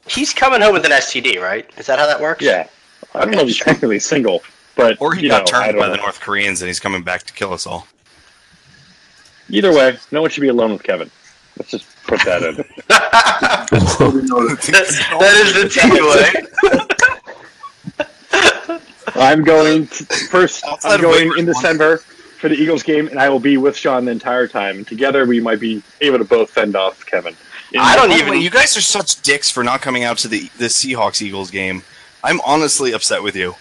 He's 0.07 0.33
coming 0.33 0.59
home 0.61 0.73
with 0.73 0.83
an 0.85 0.91
STD, 0.91 1.39
right? 1.41 1.67
Is 1.77 1.85
that 1.87 1.97
how 1.97 2.05
that 2.07 2.19
works? 2.19 2.43
Yeah. 2.43 2.67
I 3.13 3.19
don't 3.21 3.31
know 3.31 3.39
if 3.41 3.47
he's 3.47 3.55
sure. 3.55 3.65
technically 3.65 3.99
single, 3.99 4.43
but 4.75 4.97
Or 4.99 5.13
he 5.15 5.23
you 5.23 5.29
got 5.29 5.49
know, 5.49 5.59
turned 5.59 5.77
by 5.77 5.85
know. 5.85 5.91
the 5.91 5.97
North 5.97 6.19
Koreans 6.19 6.61
and 6.61 6.67
he's 6.67 6.81
coming 6.81 7.01
back 7.03 7.23
to 7.23 7.33
kill 7.33 7.53
us 7.53 7.65
all. 7.65 7.87
Either 9.49 9.71
way, 9.73 9.97
no 10.11 10.21
one 10.21 10.29
should 10.29 10.41
be 10.41 10.47
alone 10.49 10.73
with 10.73 10.83
Kevin. 10.83 11.09
Let's 11.57 11.71
just 11.71 11.85
put 12.05 12.19
that 12.25 12.43
in. 12.43 12.55
that, 12.87 13.67
that 15.19 15.35
is 15.45 15.53
the 15.53 15.69
takeaway. 15.79 16.31
I'm 19.15 19.43
going 19.43 19.87
t- 19.87 20.03
first. 20.29 20.63
I'm 20.83 20.99
going 21.01 21.29
waivers, 21.29 21.39
in 21.39 21.45
one- 21.45 21.53
December 21.53 21.97
for 21.97 22.49
the 22.49 22.55
Eagles 22.55 22.83
game, 22.83 23.07
and 23.07 23.19
I 23.19 23.29
will 23.29 23.39
be 23.39 23.55
with 23.57 23.77
Sean 23.77 24.03
the 24.05 24.11
entire 24.11 24.47
time. 24.47 24.77
And 24.77 24.87
together, 24.87 25.25
we 25.25 25.39
might 25.39 25.59
be 25.59 25.81
able 26.01 26.17
to 26.17 26.25
both 26.25 26.49
fend 26.49 26.75
off 26.75 27.05
Kevin. 27.05 27.35
In- 27.71 27.79
I 27.79 27.95
don't 27.95 28.11
even- 28.11 28.31
way, 28.31 28.37
you 28.39 28.49
guys 28.49 28.75
are 28.75 28.81
such 28.81 29.21
dicks 29.21 29.49
for 29.49 29.63
not 29.63 29.81
coming 29.81 30.03
out 30.03 30.17
to 30.19 30.27
the 30.27 30.49
the 30.57 30.65
Seahawks 30.65 31.21
Eagles 31.21 31.51
game. 31.51 31.83
I'm 32.23 32.41
honestly 32.41 32.91
upset 32.93 33.23
with 33.23 33.35
you. 33.35 33.55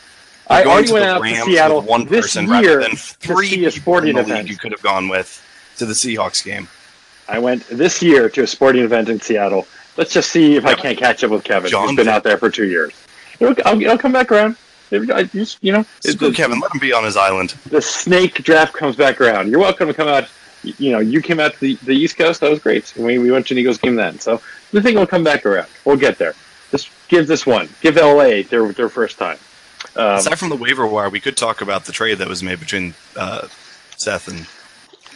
I 0.48 0.56
You're 0.58 0.64
going 0.64 0.72
already 0.74 0.86
to 0.88 0.92
went 0.94 1.04
the 1.04 1.10
out 1.10 1.14
to 1.16 1.22
Rams 1.22 1.44
Seattle 1.46 1.80
with 1.80 1.88
one 1.88 2.06
this 2.06 2.26
person 2.26 2.44
year 2.46 2.52
rather 2.78 2.80
than 2.80 2.96
three 2.96 3.48
see 3.48 3.64
a 3.64 3.70
sporting 3.70 4.14
the 4.16 4.20
event. 4.22 4.48
you 4.48 4.56
could 4.58 4.72
have 4.72 4.82
gone 4.82 5.08
with 5.08 5.40
to 5.78 5.86
the 5.86 5.94
Seahawks 5.94 6.44
game. 6.44 6.68
I 7.28 7.38
went 7.38 7.66
this 7.68 8.02
year 8.02 8.28
to 8.28 8.42
a 8.42 8.46
sporting 8.46 8.84
event 8.84 9.08
in 9.08 9.20
Seattle. 9.20 9.66
Let's 9.96 10.12
just 10.12 10.30
see 10.30 10.56
if 10.56 10.66
I 10.66 10.74
can't 10.74 10.98
catch 10.98 11.22
up 11.24 11.30
with 11.30 11.44
Kevin. 11.44 11.70
John 11.70 11.88
He's 11.88 11.96
been 11.96 12.08
out 12.08 12.24
there 12.24 12.36
for 12.36 12.50
two 12.50 12.66
years. 12.66 12.92
It'll, 13.38 13.54
I'll, 13.64 13.80
it'll 13.80 13.98
come 13.98 14.12
back 14.12 14.30
around. 14.30 14.56
I 14.92 15.24
just, 15.24 15.58
you 15.62 15.72
know, 15.72 15.84
Screw 16.00 16.30
the, 16.30 16.34
Kevin, 16.34 16.60
let 16.60 16.72
him 16.72 16.80
be 16.80 16.92
on 16.92 17.04
his 17.04 17.16
island. 17.16 17.50
the 17.66 17.82
snake 17.82 18.34
draft 18.44 18.74
comes 18.74 18.96
back 18.96 19.20
around. 19.20 19.50
You're 19.50 19.60
welcome 19.60 19.88
to 19.88 19.94
come 19.94 20.08
out. 20.08 20.28
You 20.62 20.92
know, 20.92 20.98
you 21.00 21.20
came 21.20 21.40
out 21.40 21.54
to 21.54 21.60
the, 21.60 21.74
the 21.82 21.92
East 21.92 22.16
Coast. 22.16 22.40
That 22.40 22.50
was 22.50 22.58
great. 22.60 22.94
We, 22.96 23.18
we 23.18 23.30
went 23.30 23.46
to 23.48 23.54
an 23.54 23.58
Eagles 23.58 23.78
game 23.78 23.96
then. 23.96 24.18
So 24.20 24.40
the 24.72 24.80
thing 24.80 24.94
will 24.94 25.06
come 25.06 25.24
back 25.24 25.44
around. 25.46 25.68
We'll 25.84 25.96
get 25.96 26.18
there. 26.18 26.34
Just 26.70 26.90
give 27.08 27.26
this 27.26 27.44
one. 27.44 27.68
Give 27.80 27.96
LA 27.96 28.42
their 28.42 28.72
their 28.72 28.88
first 28.88 29.18
time. 29.18 29.38
Um, 29.96 30.16
Aside 30.16 30.38
from 30.38 30.48
the 30.48 30.56
waiver 30.56 30.86
wire, 30.86 31.10
we 31.10 31.20
could 31.20 31.36
talk 31.36 31.60
about 31.60 31.84
the 31.84 31.92
trade 31.92 32.18
that 32.18 32.28
was 32.28 32.42
made 32.42 32.60
between 32.60 32.94
uh, 33.16 33.48
Seth 33.96 34.28
and 34.28 34.46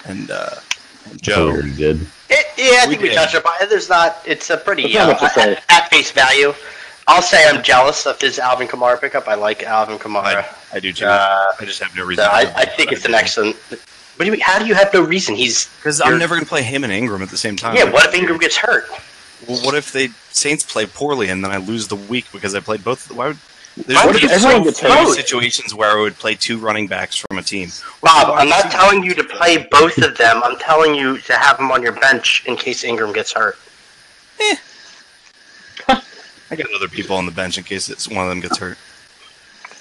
and, 0.04 0.30
uh, 0.30 0.56
and 1.04 1.14
We 1.14 1.18
Joe. 1.20 1.48
already 1.50 1.74
did. 1.74 2.00
It, 2.30 2.46
yeah, 2.58 2.80
I 2.82 2.86
We 2.86 2.92
think 2.94 3.02
we, 3.02 3.08
did. 3.08 3.14
touched 3.16 3.34
upon 3.34 3.54
it. 3.60 3.68
There's 3.70 3.88
not. 3.88 4.18
It's 4.26 4.50
a 4.50 4.56
pretty 4.56 4.92
There's 4.92 4.96
uh, 4.96 5.14
to 5.14 5.28
say. 5.30 5.52
at, 5.52 5.64
at 5.68 5.90
face 5.90 6.10
value. 6.10 6.52
I'll 7.06 7.22
say 7.22 7.48
I'm 7.48 7.62
jealous 7.62 8.04
of 8.06 8.20
his 8.20 8.38
Alvin 8.38 8.68
Kamara 8.68 9.00
pickup. 9.00 9.28
I 9.28 9.34
like 9.34 9.62
Alvin 9.62 9.98
Kamara. 9.98 10.44
I, 10.44 10.76
I 10.76 10.80
do 10.80 10.92
too. 10.92 11.06
Uh, 11.06 11.44
I 11.58 11.64
just 11.64 11.80
have 11.82 11.94
no 11.96 12.02
so 12.02 12.06
reason. 12.08 12.24
I, 12.26 12.52
I 12.54 12.64
think 12.66 12.92
it's 12.92 13.06
an 13.06 13.14
excellent. 13.14 13.56
What 13.56 13.78
do 14.18 14.24
you 14.26 14.32
mean? 14.32 14.40
How 14.42 14.58
do 14.58 14.66
you 14.66 14.74
have 14.74 14.92
no 14.92 15.00
reason? 15.02 15.34
He's 15.34 15.68
because 15.78 16.00
I'm 16.02 16.18
never 16.18 16.34
going 16.34 16.44
to 16.44 16.48
play 16.48 16.62
him 16.62 16.84
and 16.84 16.92
Ingram 16.92 17.22
at 17.22 17.30
the 17.30 17.36
same 17.38 17.56
time. 17.56 17.76
yeah. 17.76 17.90
What 17.90 18.06
if 18.06 18.14
Ingram 18.14 18.38
gets 18.38 18.56
hurt? 18.58 18.84
Well, 19.48 19.64
what 19.64 19.74
if 19.74 19.92
the 19.92 20.08
Saints 20.32 20.64
play 20.64 20.84
poorly 20.84 21.28
and 21.30 21.42
then 21.42 21.50
I 21.52 21.56
lose 21.58 21.86
the 21.88 21.96
week 21.96 22.26
because 22.32 22.54
I 22.54 22.60
played 22.60 22.82
both? 22.84 23.10
Why 23.10 23.28
would 23.28 23.38
there's 23.86 23.98
Why 23.98 24.06
what 24.06 24.16
if 24.22 24.30
everyone 24.30 24.64
so 24.64 24.64
get 24.64 24.76
few 24.76 24.88
hurt? 24.88 25.14
situations 25.16 25.74
where 25.74 25.90
I 25.96 26.00
would 26.00 26.14
play 26.16 26.34
two 26.34 26.58
running 26.58 26.86
backs 26.86 27.16
from 27.16 27.38
a 27.38 27.42
team? 27.42 27.68
Bob, 28.02 28.30
I'm 28.36 28.48
not 28.48 28.70
telling 28.70 29.02
you 29.02 29.14
to 29.14 29.24
play 29.24 29.66
both 29.70 29.96
of 29.98 30.16
them. 30.16 30.42
I'm 30.44 30.56
telling 30.58 30.94
you 30.94 31.18
to 31.18 31.32
have 31.34 31.56
them 31.58 31.70
on 31.70 31.82
your 31.82 31.92
bench 31.92 32.44
in 32.46 32.56
case 32.56 32.84
Ingram 32.84 33.12
gets 33.12 33.32
hurt. 33.32 33.56
Eh. 34.40 34.56
I 36.50 36.56
got 36.56 36.66
other 36.74 36.88
people 36.88 37.16
on 37.16 37.26
the 37.26 37.32
bench 37.32 37.58
in 37.58 37.64
case 37.64 37.88
it's 37.88 38.08
one 38.08 38.24
of 38.24 38.28
them 38.30 38.40
gets 38.40 38.58
hurt. 38.58 38.78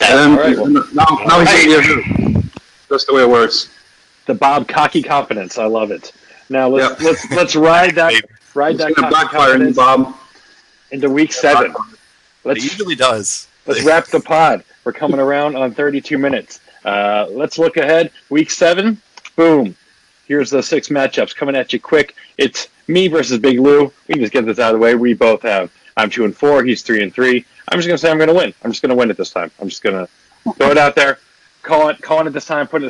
And 0.01 0.19
um, 0.19 0.31
All 0.33 0.37
right, 0.37 0.57
well- 0.57 0.67
now, 0.67 0.85
now 1.25 1.45
he's 1.45 1.65
gonna 1.75 2.33
get 2.33 2.43
That's 2.89 3.05
the 3.05 3.13
way 3.13 3.21
it 3.23 3.29
works. 3.29 3.69
The 4.25 4.33
Bob 4.33 4.67
cocky 4.67 5.01
confidence. 5.01 5.57
I 5.57 5.65
love 5.65 5.91
it. 5.91 6.11
Now 6.49 6.67
let's 6.69 7.01
Yep. 7.01 7.01
let's 7.01 7.31
let's 7.31 7.55
ride 7.55 7.95
that 7.95 8.13
ride 8.53 8.75
It's 8.75 8.83
that 8.83 8.95
cocky 8.95 9.13
backfire 9.13 9.53
on 9.53 9.61
you, 9.67 9.73
confidence 9.73 9.77
Bob. 9.77 10.15
into 10.91 11.09
week 11.09 11.31
seven. 11.33 11.71
It 11.71 11.77
Let's 12.43 12.63
usually 12.63 12.95
does. 12.95 13.47
Let's 13.67 13.83
wrap 13.83 14.07
the 14.07 14.21
pod. 14.21 14.63
We're 14.85 14.93
coming 14.93 15.19
around 15.19 15.57
on 15.57 15.73
32 15.73 16.17
minutes. 16.17 16.61
Uh, 16.85 17.27
let's 17.29 17.59
look 17.59 17.75
ahead. 17.75 18.11
Week 18.29 18.49
seven. 18.49 19.01
Boom. 19.35 19.75
Here's 20.25 20.49
the 20.49 20.63
six 20.63 20.87
matchups 20.87 21.35
coming 21.35 21.55
at 21.55 21.73
you 21.73 21.79
quick. 21.79 22.15
It's 22.37 22.69
me 22.87 23.09
versus 23.09 23.39
Big 23.39 23.59
Lou. 23.59 23.91
We 24.07 24.13
can 24.13 24.21
just 24.21 24.31
get 24.31 24.45
this 24.45 24.57
out 24.59 24.73
of 24.73 24.79
the 24.79 24.83
way. 24.83 24.95
We 24.95 25.13
both 25.13 25.41
have. 25.41 25.69
I'm 25.97 26.09
two 26.09 26.23
and 26.23 26.35
four. 26.35 26.63
He's 26.63 26.81
three 26.81 27.03
and 27.03 27.13
three. 27.13 27.45
I'm 27.69 27.77
just 27.77 27.87
gonna 27.87 27.97
say 27.97 28.09
I'm 28.09 28.17
gonna 28.17 28.33
win. 28.33 28.53
I'm 28.63 28.71
just 28.71 28.81
gonna 28.81 28.95
win 28.95 29.11
it 29.11 29.17
this 29.17 29.31
time. 29.31 29.51
I'm 29.59 29.67
just 29.67 29.83
gonna 29.83 30.07
throw 30.55 30.71
it 30.71 30.77
out 30.77 30.95
there, 30.95 31.19
call 31.63 31.89
it, 31.89 32.01
calling 32.01 32.27
it 32.27 32.31
this 32.31 32.45
time, 32.45 32.67
putting 32.67 32.89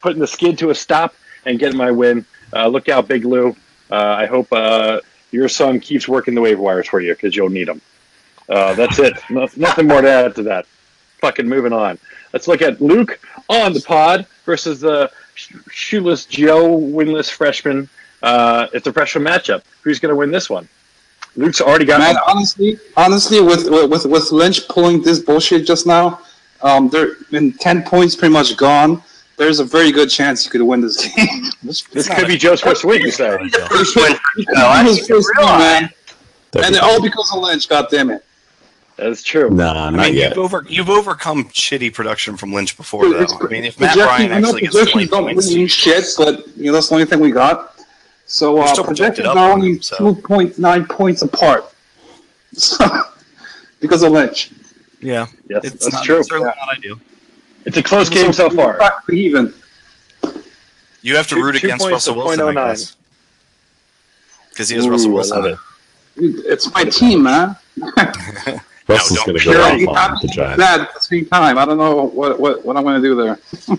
putting 0.00 0.20
the 0.20 0.26
skid 0.26 0.58
to 0.58 0.70
a 0.70 0.74
stop, 0.74 1.14
and 1.44 1.58
getting 1.58 1.76
my 1.76 1.90
win. 1.90 2.24
Uh, 2.52 2.66
look 2.66 2.88
out, 2.88 3.06
Big 3.06 3.24
Lou. 3.24 3.54
Uh, 3.90 3.96
I 3.96 4.26
hope 4.26 4.48
uh, 4.52 5.00
your 5.30 5.48
son 5.48 5.78
keeps 5.78 6.08
working 6.08 6.34
the 6.34 6.40
waiver 6.40 6.62
wires 6.62 6.88
for 6.88 7.00
you 7.00 7.14
because 7.14 7.36
you'll 7.36 7.50
need 7.50 7.68
them. 7.68 7.80
Uh, 8.48 8.74
that's 8.74 8.98
it. 8.98 9.14
No, 9.30 9.48
nothing 9.56 9.86
more 9.88 10.00
to 10.02 10.10
add 10.10 10.34
to 10.36 10.42
that. 10.44 10.66
Fucking 11.20 11.48
moving 11.48 11.72
on. 11.72 11.98
Let's 12.32 12.46
look 12.48 12.60
at 12.62 12.80
Luke 12.80 13.18
on 13.48 13.72
the 13.72 13.80
pod 13.80 14.26
versus 14.44 14.80
the 14.80 15.10
sh- 15.34 15.54
shoeless 15.70 16.26
Joe 16.26 16.78
winless 16.78 17.30
freshman. 17.30 17.88
Uh, 18.22 18.66
it's 18.74 18.86
a 18.86 18.92
freshman 18.92 19.24
matchup. 19.24 19.62
Who's 19.82 19.98
going 19.98 20.10
to 20.10 20.16
win 20.16 20.30
this 20.30 20.50
one? 20.50 20.68
Luke's 21.36 21.60
already 21.60 21.84
got. 21.84 21.98
Man, 22.00 22.16
honestly, 22.26 22.78
honestly, 22.96 23.40
with 23.40 23.68
with 23.68 24.06
with 24.06 24.30
Lynch 24.32 24.68
pulling 24.68 25.02
this 25.02 25.18
bullshit 25.18 25.66
just 25.66 25.86
now, 25.86 26.20
um, 26.62 26.88
there 26.90 27.14
been 27.30 27.52
ten 27.54 27.82
points 27.82 28.14
pretty 28.14 28.32
much 28.32 28.56
gone. 28.56 29.02
There's 29.36 29.58
a 29.58 29.64
very 29.64 29.90
good 29.90 30.10
chance 30.10 30.44
you 30.44 30.50
could 30.52 30.62
win 30.62 30.80
this 30.80 31.04
game. 31.16 31.26
this 31.64 31.82
could 32.08 32.28
be 32.28 32.36
Joe's 32.36 32.60
first 32.60 32.84
win. 32.84 33.00
You 33.00 33.10
say? 33.10 33.36
First 33.68 33.96
win 33.96 34.14
for 34.14 34.42
Joe. 34.42 34.44
That 34.54 34.64
I 34.66 34.82
was 34.84 34.96
didn't 34.98 35.08
first 35.08 35.28
game, 35.34 35.44
realize. 35.44 35.60
man, 35.82 35.90
and 36.64 36.72
be- 36.74 36.78
all 36.78 37.02
because 37.02 37.32
of 37.34 37.40
Lynch. 37.42 37.68
God 37.68 37.86
damn 37.90 38.10
it! 38.10 38.24
That's 38.96 39.22
true. 39.24 39.50
nah, 39.50 39.72
I 39.86 39.90
not 39.90 39.92
mean, 40.06 40.14
yet. 40.14 40.30
you've 40.30 40.38
over 40.38 40.64
you've 40.68 40.88
overcome 40.90 41.44
shitty 41.46 41.92
production 41.92 42.36
from 42.36 42.52
Lynch 42.52 42.76
before, 42.76 43.02
Dude, 43.04 43.28
though. 43.28 43.38
I 43.46 43.48
mean, 43.50 43.64
if 43.64 43.80
Matt 43.80 43.96
Projection- 43.96 44.30
Ryan 44.30 44.44
actually 44.44 44.60
gets 44.62 44.72
twenty 44.74 44.84
projections 44.86 45.10
don't 45.10 45.24
points, 45.24 45.46
really 45.46 45.58
mean 45.58 45.66
shit, 45.68 46.04
but 46.16 46.46
you 46.56 46.64
know 46.66 46.72
that's 46.72 46.88
the 46.88 46.94
only 46.94 47.06
thing 47.06 47.18
we 47.20 47.30
got. 47.32 47.74
So 48.26 48.54
We're 48.54 48.62
uh, 48.62 48.66
still 48.68 48.84
projected 48.84 49.24
projections 49.24 49.28
up 49.28 49.36
are 49.36 49.52
on 49.52 49.60
only 49.60 49.80
so. 49.82 49.96
two 49.98 50.14
point 50.22 50.58
nine 50.58 50.86
points 50.86 51.22
apart. 51.22 51.64
So, 52.52 52.86
because 53.80 54.02
of 54.04 54.12
Lynch. 54.12 54.50
yeah, 55.00 55.26
Yes, 55.48 55.64
it's 55.64 55.84
that's 55.84 55.92
not, 55.94 56.04
true. 56.04 56.22
certainly 56.22 56.46
not 56.56 56.76
ideal. 56.78 57.00
It's 57.66 57.76
a 57.76 57.82
close 57.82 58.08
game 58.08 58.32
so 58.32 58.48
far. 58.48 58.78
Even. 59.10 59.52
You 61.02 61.16
have 61.16 61.26
to 61.28 61.34
Two- 61.34 61.42
root 61.42 61.56
two 61.56 61.66
against 61.66 61.86
Russell 61.86 62.14
Wilson, 62.14 62.56
I 62.56 62.68
guess, 62.68 62.96
because 64.50 64.68
he 64.68 64.76
has 64.76 64.86
Ooh, 64.86 64.90
Russell 64.90 65.10
Wilson. 65.12 65.44
it. 65.46 65.58
It's 66.16 66.72
my 66.72 66.84
team, 66.84 67.24
man. 67.24 67.56
Russell's 68.88 69.18
No, 69.20 69.26
going 69.26 69.38
to 69.38 69.44
go 69.44 69.52
Sure, 69.52 69.62
off 69.62 70.10
on 70.10 70.18
the 70.20 70.28
to 70.28 70.34
Giants. 70.34 70.58
bad 70.58 70.80
at 70.82 70.94
the 70.94 71.00
same 71.00 71.26
time. 71.26 71.58
I 71.58 71.64
don't 71.64 71.78
know 71.78 72.04
what 72.04 72.38
what, 72.38 72.64
what 72.64 72.76
I'm 72.76 72.82
going 72.84 73.00
to 73.00 73.08
do 73.08 73.14
there. 73.16 73.78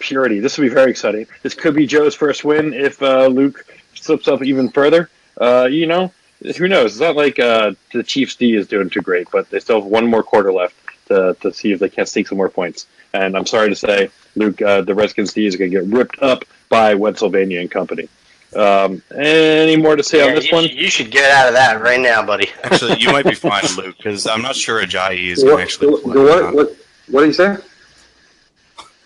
Purity. 0.00 0.40
This 0.40 0.58
will 0.58 0.64
be 0.64 0.74
very 0.74 0.90
exciting. 0.90 1.26
This 1.42 1.54
could 1.54 1.74
be 1.74 1.86
Joe's 1.86 2.14
first 2.14 2.44
win 2.44 2.72
if 2.74 3.00
uh, 3.02 3.26
Luke 3.26 3.64
slips 3.94 4.26
up 4.26 4.42
even 4.42 4.68
further. 4.68 5.08
Uh, 5.40 5.68
you 5.70 5.86
know, 5.86 6.12
who 6.56 6.66
knows? 6.66 6.92
It's 6.92 7.00
not 7.00 7.14
like 7.14 7.38
uh, 7.38 7.72
the 7.92 8.02
Chiefs 8.02 8.34
D 8.34 8.56
is 8.56 8.66
doing 8.66 8.90
too 8.90 9.00
great, 9.00 9.28
but 9.30 9.48
they 9.50 9.60
still 9.60 9.80
have 9.80 9.90
one 9.90 10.06
more 10.06 10.22
quarter 10.24 10.52
left 10.52 10.74
to, 11.06 11.36
to 11.40 11.52
see 11.52 11.70
if 11.72 11.78
they 11.78 11.88
can't 11.88 12.08
sneak 12.08 12.26
some 12.28 12.38
more 12.38 12.48
points. 12.48 12.86
And 13.12 13.36
I'm 13.36 13.46
sorry 13.46 13.68
to 13.68 13.76
say, 13.76 14.10
Luke, 14.34 14.60
uh, 14.62 14.80
the 14.82 14.94
Redskins 14.94 15.32
D 15.32 15.46
is 15.46 15.54
going 15.56 15.70
to 15.70 15.80
get 15.82 15.86
ripped 15.86 16.20
up 16.20 16.44
by 16.68 16.94
Pennsylvania 16.96 17.60
and 17.60 17.70
company. 17.70 18.08
Um, 18.56 19.00
any 19.16 19.76
more 19.76 19.94
to 19.94 20.02
say 20.02 20.18
Yeah, 20.18 20.26
on 20.30 20.34
this 20.34 20.50
you, 20.50 20.56
one? 20.56 20.64
you 20.64 20.90
should 20.90 21.10
get 21.10 21.30
out 21.30 21.46
of 21.48 21.54
that 21.54 21.80
right 21.80 22.00
now, 22.00 22.24
buddy. 22.24 22.48
Actually, 22.64 22.98
you 23.00 23.12
might 23.12 23.24
be 23.24 23.34
fine, 23.34 23.62
Luke, 23.76 23.96
because 23.96 24.26
I'm 24.26 24.42
not 24.42 24.56
sure 24.56 24.82
Ajayi 24.84 25.28
is 25.28 25.44
going 25.44 25.50
to 25.50 25.54
What, 25.54 25.62
actually 25.62 25.90
what, 25.90 26.02
play. 26.02 26.16
or 26.16 26.24
what, 26.24 26.54
what, 26.54 26.76
what 27.08 27.20
do 27.20 27.26
you 27.26 27.32
say? 27.32 27.56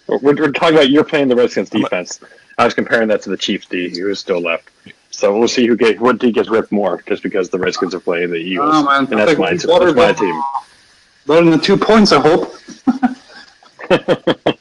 We're, 0.06 0.18
we're 0.18 0.50
talking 0.52 0.76
about 0.76 0.88
you're 0.90 1.04
playing 1.04 1.28
the 1.28 1.36
Redskins 1.36 1.68
defense. 1.70 2.20
I 2.56 2.64
was 2.64 2.72
comparing 2.74 3.08
that 3.08 3.20
to 3.22 3.30
the 3.30 3.36
Chiefs 3.36 3.66
D, 3.66 3.90
who 3.98 4.08
is 4.10 4.18
still 4.18 4.40
left. 4.40 4.70
So 5.10 5.36
we'll 5.38 5.48
see 5.48 5.66
who 5.66 5.76
get 5.76 6.00
what 6.00 6.18
D 6.18 6.32
gets 6.32 6.48
ripped 6.48 6.72
more, 6.72 7.02
just 7.06 7.22
because 7.22 7.48
the 7.50 7.58
Redskins 7.58 7.94
are 7.94 8.00
playing 8.00 8.30
the 8.30 8.36
Eagles, 8.36 8.70
Oh, 8.74 8.82
man. 8.84 9.00
and 9.10 9.18
that's 9.18 9.38
my, 9.38 9.48
think 9.50 9.60
that's 9.60 9.66
Water- 9.66 9.92
my 9.94 10.12
team. 10.12 10.42
Better 11.26 11.50
than 11.50 11.60
two 11.60 11.76
points, 11.76 12.12
I 12.12 12.20
hope. 12.20 12.54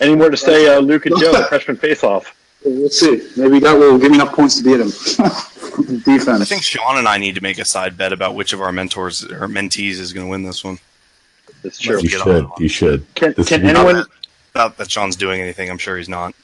Any 0.00 0.14
more 0.14 0.30
to 0.30 0.36
say, 0.36 0.66
uh, 0.74 0.80
Luke 0.80 1.06
and 1.06 1.18
Joe, 1.18 1.42
freshman 1.48 1.76
face-off? 1.76 2.34
Let's 2.64 2.98
see. 3.00 3.26
Maybe 3.36 3.58
that 3.60 3.72
will 3.78 3.98
give 3.98 4.10
me 4.10 4.16
enough 4.18 4.34
points 4.34 4.58
to 4.58 4.64
beat 4.64 4.80
him. 4.80 4.88
Defense. 6.04 6.40
I 6.42 6.44
think 6.44 6.62
Sean 6.62 6.98
and 6.98 7.08
I 7.08 7.16
need 7.16 7.34
to 7.36 7.40
make 7.40 7.58
a 7.58 7.64
side 7.64 7.96
bet 7.96 8.12
about 8.12 8.34
which 8.34 8.52
of 8.52 8.60
our 8.60 8.70
mentors 8.72 9.24
or 9.24 9.48
mentees 9.48 9.98
is 9.98 10.12
going 10.12 10.26
to 10.26 10.30
win 10.30 10.42
this 10.42 10.62
one. 10.62 10.78
It's 11.64 11.78
true. 11.78 12.00
You 12.00 12.08
should. 12.08 12.44
on. 12.44 12.52
You 12.58 12.68
should. 12.68 13.14
Can, 13.14 13.34
This 13.36 13.48
can 13.48 13.62
would 13.62 13.72
be- 13.72 13.78
anyone? 13.78 14.04
Not 14.54 14.76
that 14.78 14.90
Sean's 14.90 15.16
doing 15.16 15.40
anything. 15.40 15.70
I'm 15.70 15.78
sure 15.78 15.96
he's 15.96 16.08
not. 16.08 16.34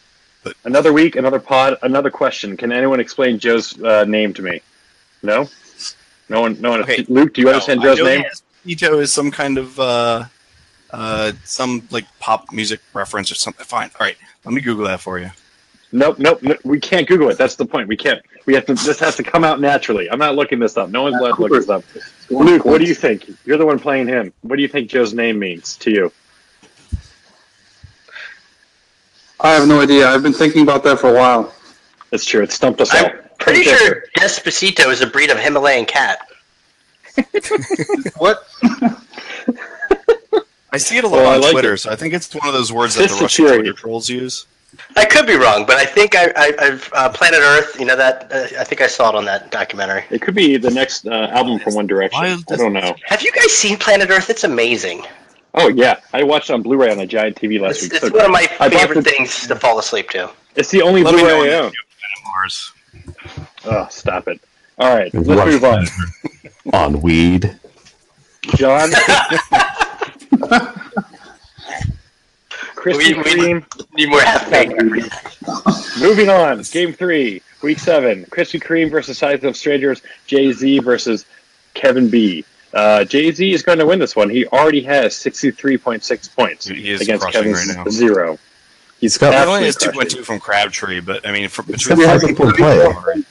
But 0.45 0.55
Another 0.65 0.93
week, 0.93 1.17
another 1.17 1.41
pod, 1.41 1.77
another 1.83 2.09
question. 2.11 2.57
Can 2.57 2.71
anyone 2.73 3.01
explain 3.01 3.39
Joe's 3.39 3.79
uh, 3.83 4.05
name 4.05 4.33
to 4.35 4.43
me? 4.43 4.61
No. 5.23 5.49
No 6.29 6.41
one. 6.41 6.61
No 6.61 6.71
one. 6.71 6.81
Okay. 6.83 7.05
Luke, 7.09 7.35
do 7.35 7.41
you 7.43 7.49
understand 7.49 7.81
No, 7.81 7.93
I 7.93 7.95
Joe's 7.97 7.99
know 8.07 8.15
name? 8.23 8.25
Ito 8.65 8.99
is 9.01 9.13
some 9.13 9.31
kind 9.31 9.59
of 9.59 9.79
uh, 9.81 10.25
uh, 10.93 11.33
some 11.45 11.87
like 11.91 12.05
pop 12.21 12.53
music 12.53 12.81
reference 12.95 13.31
or 13.31 13.35
something. 13.35 13.65
Fine. 13.67 13.91
All 13.99 14.07
right. 14.07 14.17
Let 14.45 14.55
me 14.55 14.61
Google 14.61 14.87
that 14.87 15.01
for 15.01 15.19
you. 15.19 15.31
Nope, 15.93 16.19
nope, 16.19 16.43
no, 16.43 16.57
we 16.65 16.81
can't 16.81 17.07
Google 17.07 17.31
it. 17.31 17.39
That's 17.39 17.55
the 17.55 17.65
point. 17.65 17.87
We 17.89 17.97
can't. 17.97 18.21
We 18.45 18.55
have 18.55 18.67
to. 18.67 18.75
This 18.75 18.99
has 19.01 19.17
to 19.17 19.23
come 19.23 19.45
out 19.45 19.61
naturally. 19.61 20.11
I'm 20.11 20.19
not 20.19 20.35
looking 20.35 20.59
this 20.59 20.77
up. 20.77 20.91
No 20.91 21.03
one's 21.05 21.17
allowed 21.17 21.37
to 21.37 21.43
look 21.43 21.53
this 21.53 21.69
up. 21.69 21.85
Luke, 22.29 22.65
what 22.65 22.79
do 22.79 22.85
you 22.87 22.95
think? 22.95 23.31
You're 23.45 23.57
the 23.57 23.67
one 23.67 23.79
playing 23.79 24.09
him. 24.09 24.33
What 24.43 24.57
do 24.57 24.63
you 24.63 24.69
think 24.69 24.91
Joe's 24.91 25.15
name 25.15 25.39
means 25.39 25.77
to 25.79 25.91
you? 25.91 26.13
I 29.41 29.53
have 29.53 29.69
no 29.69 29.81
idea. 29.81 30.09
I've 30.09 30.23
been 30.23 30.33
thinking 30.33 30.63
about 30.63 30.83
that 30.85 30.99
for 30.99 31.11
a 31.11 31.15
while. 31.15 31.53
It's 32.11 32.25
true. 32.25 32.43
It 32.43 32.51
stumped 32.53 32.81
us 32.81 32.95
all. 32.95 33.07
I'm 33.07 33.13
pretty 33.39 33.63
sure 33.65 34.05
Despacito 34.19 34.91
is 34.91 35.03
a 35.03 35.07
breed 35.07 35.31
of 35.31 35.39
Himalayan 35.39 35.85
cat. 35.85 36.27
What? 38.19 38.47
I 40.73 40.79
see 40.79 40.99
it 40.99 41.05
a 41.05 41.09
lot 41.09 41.19
Well, 41.19 41.35
on 41.35 41.41
like 41.41 41.53
Twitter, 41.53 41.75
it. 41.75 41.79
so 41.79 41.91
I 41.91 41.97
think 41.97 42.13
it's 42.13 42.35
one 42.35 42.47
of 42.47 42.53
those 42.55 42.73
words 42.73 42.95
that 42.97 43.03
the 43.03 43.09
Just 43.09 43.21
Russian 43.21 43.29
security. 43.47 43.63
Twitter 43.71 43.79
trolls 43.79 44.09
use. 44.11 44.47
I 44.97 45.05
could 45.05 45.27
be 45.27 45.35
wrong, 45.37 45.65
but 45.67 45.77
I 45.77 45.85
think 45.85 46.15
I, 46.15 46.33
I, 46.37 46.53
I've 46.59 46.91
uh, 46.93 47.09
Planet 47.11 47.41
Earth. 47.41 47.79
You 47.79 47.87
know 47.87 47.97
that? 47.97 48.31
Uh, 48.33 48.61
I 48.61 48.65
think 48.65 48.81
I 48.81 48.87
saw 48.87 49.09
it 49.11 49.15
on 49.15 49.25
that 49.27 49.51
documentary. 49.51 50.05
It 50.11 50.21
could 50.23 50.35
be 50.35 50.57
the 50.57 50.71
next 50.71 51.07
uh, 51.07 51.29
album 51.31 51.59
from 51.59 51.75
One 51.75 51.87
Direction. 51.87 52.21
I 52.23 52.37
don't 52.57 52.73
know. 52.73 52.95
Have 53.07 53.23
you 53.23 53.33
guys 53.33 53.53
seen 53.53 53.77
Planet 53.79 54.11
Earth? 54.11 54.31
It's 54.31 54.45
amazing. 54.45 55.05
Oh 55.55 55.69
yeah, 55.69 56.01
I 56.13 56.23
watched 56.23 56.51
it 56.51 56.53
on 56.55 56.63
Blu-ray 56.63 56.91
on 56.91 57.01
a 57.01 57.07
giant 57.07 57.37
TV 57.37 57.59
last 57.61 57.77
It's, 57.77 57.83
week. 57.85 57.93
it's 57.95 58.09
So 58.09 58.15
one 58.17 58.27
of 58.27 58.31
my 58.31 58.47
I 58.61 58.69
favorite 58.69 58.97
the- 59.05 59.11
things 59.11 59.47
to 59.47 59.57
fall 59.57 59.79
asleep 59.79 60.11
to. 60.11 60.31
It's 60.55 60.71
the 60.71 60.83
only 60.83 61.03
Let 61.03 61.15
me 61.15 61.23
know 61.23 61.39
when 61.39 61.49
Blu-ray 61.49 61.55
I 61.55 61.59
you 61.59 61.65
own. 61.67 61.73
Mars. 62.27 62.73
Oh, 63.65 63.87
stop 63.91 64.29
it! 64.29 64.41
All 64.79 64.95
right, 64.95 65.13
let's 65.15 65.27
move 65.29 65.65
on. 65.65 65.87
On 66.73 67.01
weed. 67.01 67.59
John. 68.57 68.91
Krispy 72.87 72.99
We- 72.99 73.15
we- 73.15 73.23
Kreme. 73.23 73.95
Need 73.97 74.09
more 74.11 74.21
half. 74.21 75.99
Moving 76.01 76.29
on. 76.29 76.63
Game 76.71 76.93
three, 76.93 77.43
week 77.63 77.79
seven. 77.79 78.25
Krispy 78.27 78.63
Kreme 78.63 78.91
versus 78.91 79.19
Size 79.19 79.43
of 79.45 79.57
Strangers. 79.57 80.03
Jay 80.27 80.53
Z 80.53 80.79
versus 80.81 81.25
Kevin 81.75 82.09
B. 82.09 82.45
Uh, 82.75 83.05
Jay 83.05 83.31
Z 83.33 83.53
is 83.53 83.63
going 83.63 83.79
to 83.79 83.87
win 83.87 83.99
this 83.99 84.15
one. 84.15 84.29
He 84.29 84.47
already 84.47 84.83
has 84.83 85.15
63.6 85.15 86.35
points 86.37 86.67
He 86.67 86.91
is 86.91 87.01
against 87.01 87.23
crushing 87.23 87.43
Kevin's 87.45 87.69
right 87.77 87.85
now. 87.85 87.91
zero. 87.91 88.39
He's 89.01 89.17
got. 89.19 89.33
He 89.35 89.39
only 89.41 89.65
has 89.65 89.77
two 89.77 89.87
crushing. 89.91 89.99
point 90.01 90.11
two 90.11 90.23
from 90.25 90.41
Crabtree, 90.41 91.01
but 91.01 91.27
I 91.27 91.33
mean, 91.33 91.49
for, 91.49 91.65
It's 91.69 91.87
between 91.87 92.07
gonna 92.07 92.15
be 92.21 92.27
three 92.27 92.29
people 92.35 92.53
people, 92.53 93.03
play. 93.03 93.23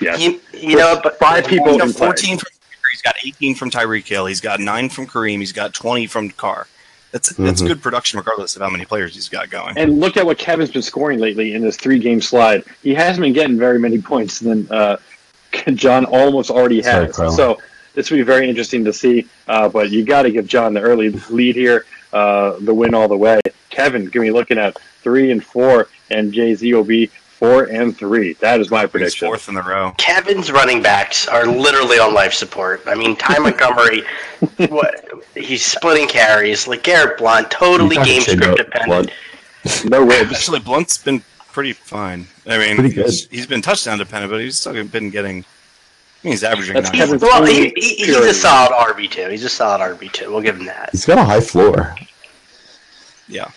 Yes. 0.00 0.20
You, 0.20 0.40
you 0.52 0.76
know, 0.76 1.00
but 1.02 1.18
Five 1.18 1.46
people 1.46 1.72
he's 1.72 1.82
in 1.82 1.88
got 1.88 1.96
fourteen 1.96 2.38
from. 2.38 2.48
He's 2.92 3.02
got 3.02 3.16
eighteen 3.24 3.54
from 3.54 3.70
Tyreek 3.70 4.06
Hill. 4.06 4.26
He's 4.26 4.40
got 4.40 4.60
nine 4.60 4.88
from 4.88 5.06
Kareem. 5.06 5.38
He's 5.38 5.52
got 5.52 5.74
twenty 5.74 6.06
from 6.06 6.30
Carr. 6.30 6.66
That's 7.12 7.30
that's 7.30 7.62
Mhm. 7.62 7.68
good 7.68 7.82
production, 7.82 8.18
regardless 8.18 8.54
of 8.56 8.62
how 8.62 8.68
many 8.70 8.84
players 8.84 9.14
he's 9.14 9.28
got 9.28 9.48
going. 9.50 9.78
And 9.78 9.98
look 9.98 10.16
at 10.16 10.26
what 10.26 10.38
Kevin's 10.38 10.70
been 10.70 10.82
scoring 10.82 11.18
lately 11.18 11.54
in 11.54 11.62
this 11.62 11.76
three-game 11.76 12.20
slide. 12.20 12.64
He 12.82 12.94
hasn't 12.94 13.22
been 13.22 13.32
getting 13.32 13.58
very 13.58 13.78
many 13.78 13.98
points 14.00 14.40
than 14.40 14.68
uh, 14.70 14.98
John 15.74 16.04
almost 16.04 16.50
already 16.50 16.82
Sorry, 16.82 17.06
has. 17.06 17.16
Carl. 17.16 17.30
so 17.32 17.58
this 17.94 18.10
will 18.10 18.18
be 18.18 18.22
very 18.24 18.48
interesting 18.48 18.84
to 18.84 18.92
see. 18.92 19.26
Uh, 19.48 19.68
but 19.68 19.90
you 19.90 20.04
got 20.04 20.22
to 20.22 20.30
give 20.30 20.46
John 20.46 20.74
the 20.74 20.80
early 20.82 21.08
lead 21.30 21.56
here, 21.56 21.86
uh, 22.12 22.56
the 22.60 22.74
win 22.74 22.94
all 22.94 23.08
the 23.08 23.16
way. 23.16 23.40
Kevin, 23.70 24.02
going 24.02 24.26
to 24.26 24.32
be 24.32 24.38
looking 24.38 24.58
at 24.58 24.76
three 25.02 25.30
and 25.30 25.42
four, 25.42 25.88
and 26.10 26.32
Jay 26.32 26.54
Z 26.54 26.74
will 26.74 26.84
be 26.84 27.10
four 27.38 27.64
and 27.64 27.96
three. 27.96 28.32
That 28.34 28.60
is 28.60 28.70
my 28.70 28.82
He's 28.82 28.90
prediction. 28.90 29.26
fourth 29.28 29.48
in 29.48 29.54
the 29.54 29.62
row. 29.62 29.92
Kevin's 29.96 30.50
running 30.50 30.82
backs 30.82 31.26
are 31.28 31.46
literally 31.46 31.98
on 31.98 32.12
life 32.14 32.32
support. 32.34 32.82
I 32.86 32.94
mean, 32.94 33.16
Ty 33.16 33.38
Montgomery, 33.40 34.02
what 34.68 35.04
he's 35.34 35.64
splitting 35.64 36.08
carries. 36.08 36.66
Like 36.66 36.82
Garrett 36.82 37.18
Blount, 37.18 37.50
totally 37.50 37.96
game 37.96 38.22
script 38.22 38.56
dependent. 38.56 38.86
Blount? 38.86 39.10
No 39.90 40.04
ribs. 40.04 40.32
Actually, 40.36 40.60
Blount's 40.60 40.98
been 40.98 41.22
pretty 41.52 41.72
fine. 41.72 42.26
I 42.46 42.58
mean, 42.58 42.76
Pretty 42.76 42.94
good. 42.94 43.04
he's- 43.06 43.26
he's 43.30 43.46
been 43.46 43.62
touchdown 43.62 43.98
dependent, 43.98 44.30
but 44.32 44.40
he's 44.40 44.58
still 44.58 44.72
been 44.84 45.10
getting. 45.10 45.44
I 46.24 46.26
mean, 46.26 46.32
he's 46.32 46.42
averaging. 46.42 46.74
That's 46.74 46.90
nine. 46.92 46.98
Kevin's 47.00 47.22
Well, 47.22 47.44
he, 47.44 47.72
he, 47.76 47.94
he's 47.96 48.16
a 48.16 48.34
solid 48.34 48.72
RB 48.72 49.08
two. 49.10 49.28
He's 49.28 49.44
a 49.44 49.48
solid 49.48 49.80
RB 49.80 50.10
two. 50.12 50.30
We'll 50.32 50.40
give 50.42 50.56
him 50.56 50.66
that. 50.66 50.90
He's 50.90 51.06
got 51.06 51.18
a 51.18 51.24
high 51.24 51.40
floor. 51.40 51.94
Yeah, 53.28 53.50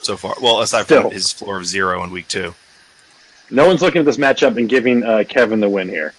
so 0.00 0.16
far. 0.16 0.34
Well, 0.40 0.60
aside 0.60 0.84
Still. 0.84 1.02
from 1.02 1.10
his 1.10 1.32
floor 1.32 1.58
of 1.58 1.66
zero 1.66 2.02
in 2.04 2.10
week 2.10 2.28
two. 2.28 2.54
No 3.50 3.66
one's 3.66 3.82
looking 3.82 4.00
at 4.00 4.04
this 4.04 4.16
matchup 4.16 4.56
and 4.56 4.68
giving 4.68 5.02
uh, 5.04 5.24
Kevin 5.28 5.60
the 5.60 5.68
win 5.68 5.88
here. 5.88 6.14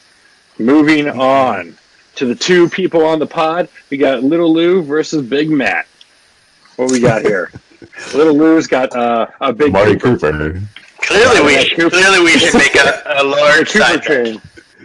Moving 0.59 1.09
on 1.09 1.77
to 2.15 2.25
the 2.25 2.35
two 2.35 2.69
people 2.69 3.05
on 3.05 3.19
the 3.19 3.27
pod, 3.27 3.69
we 3.89 3.97
got 3.97 4.23
Little 4.23 4.51
Lou 4.51 4.81
versus 4.81 5.25
Big 5.27 5.49
Matt. 5.49 5.87
What 6.77 6.91
we 6.91 6.99
got 6.99 7.21
here? 7.21 7.51
Little 8.15 8.35
Lou's 8.35 8.67
got 8.67 8.95
uh, 8.95 9.27
a 9.41 9.53
big 9.53 9.69
Amari 9.69 9.99
Cooper. 9.99 10.31
Cooper. 10.31 10.61
Clearly, 11.01 11.41
we 11.45 11.61
should, 11.63 11.77
Cooper- 11.77 11.89
clearly 11.95 12.19
we 12.21 12.39
should 12.39 12.53
make 12.55 12.75
a, 12.75 13.01
a 13.05 13.17
The 13.17 13.23
large 13.23 13.71
Cooper 13.71 13.99
train. 13.99 14.41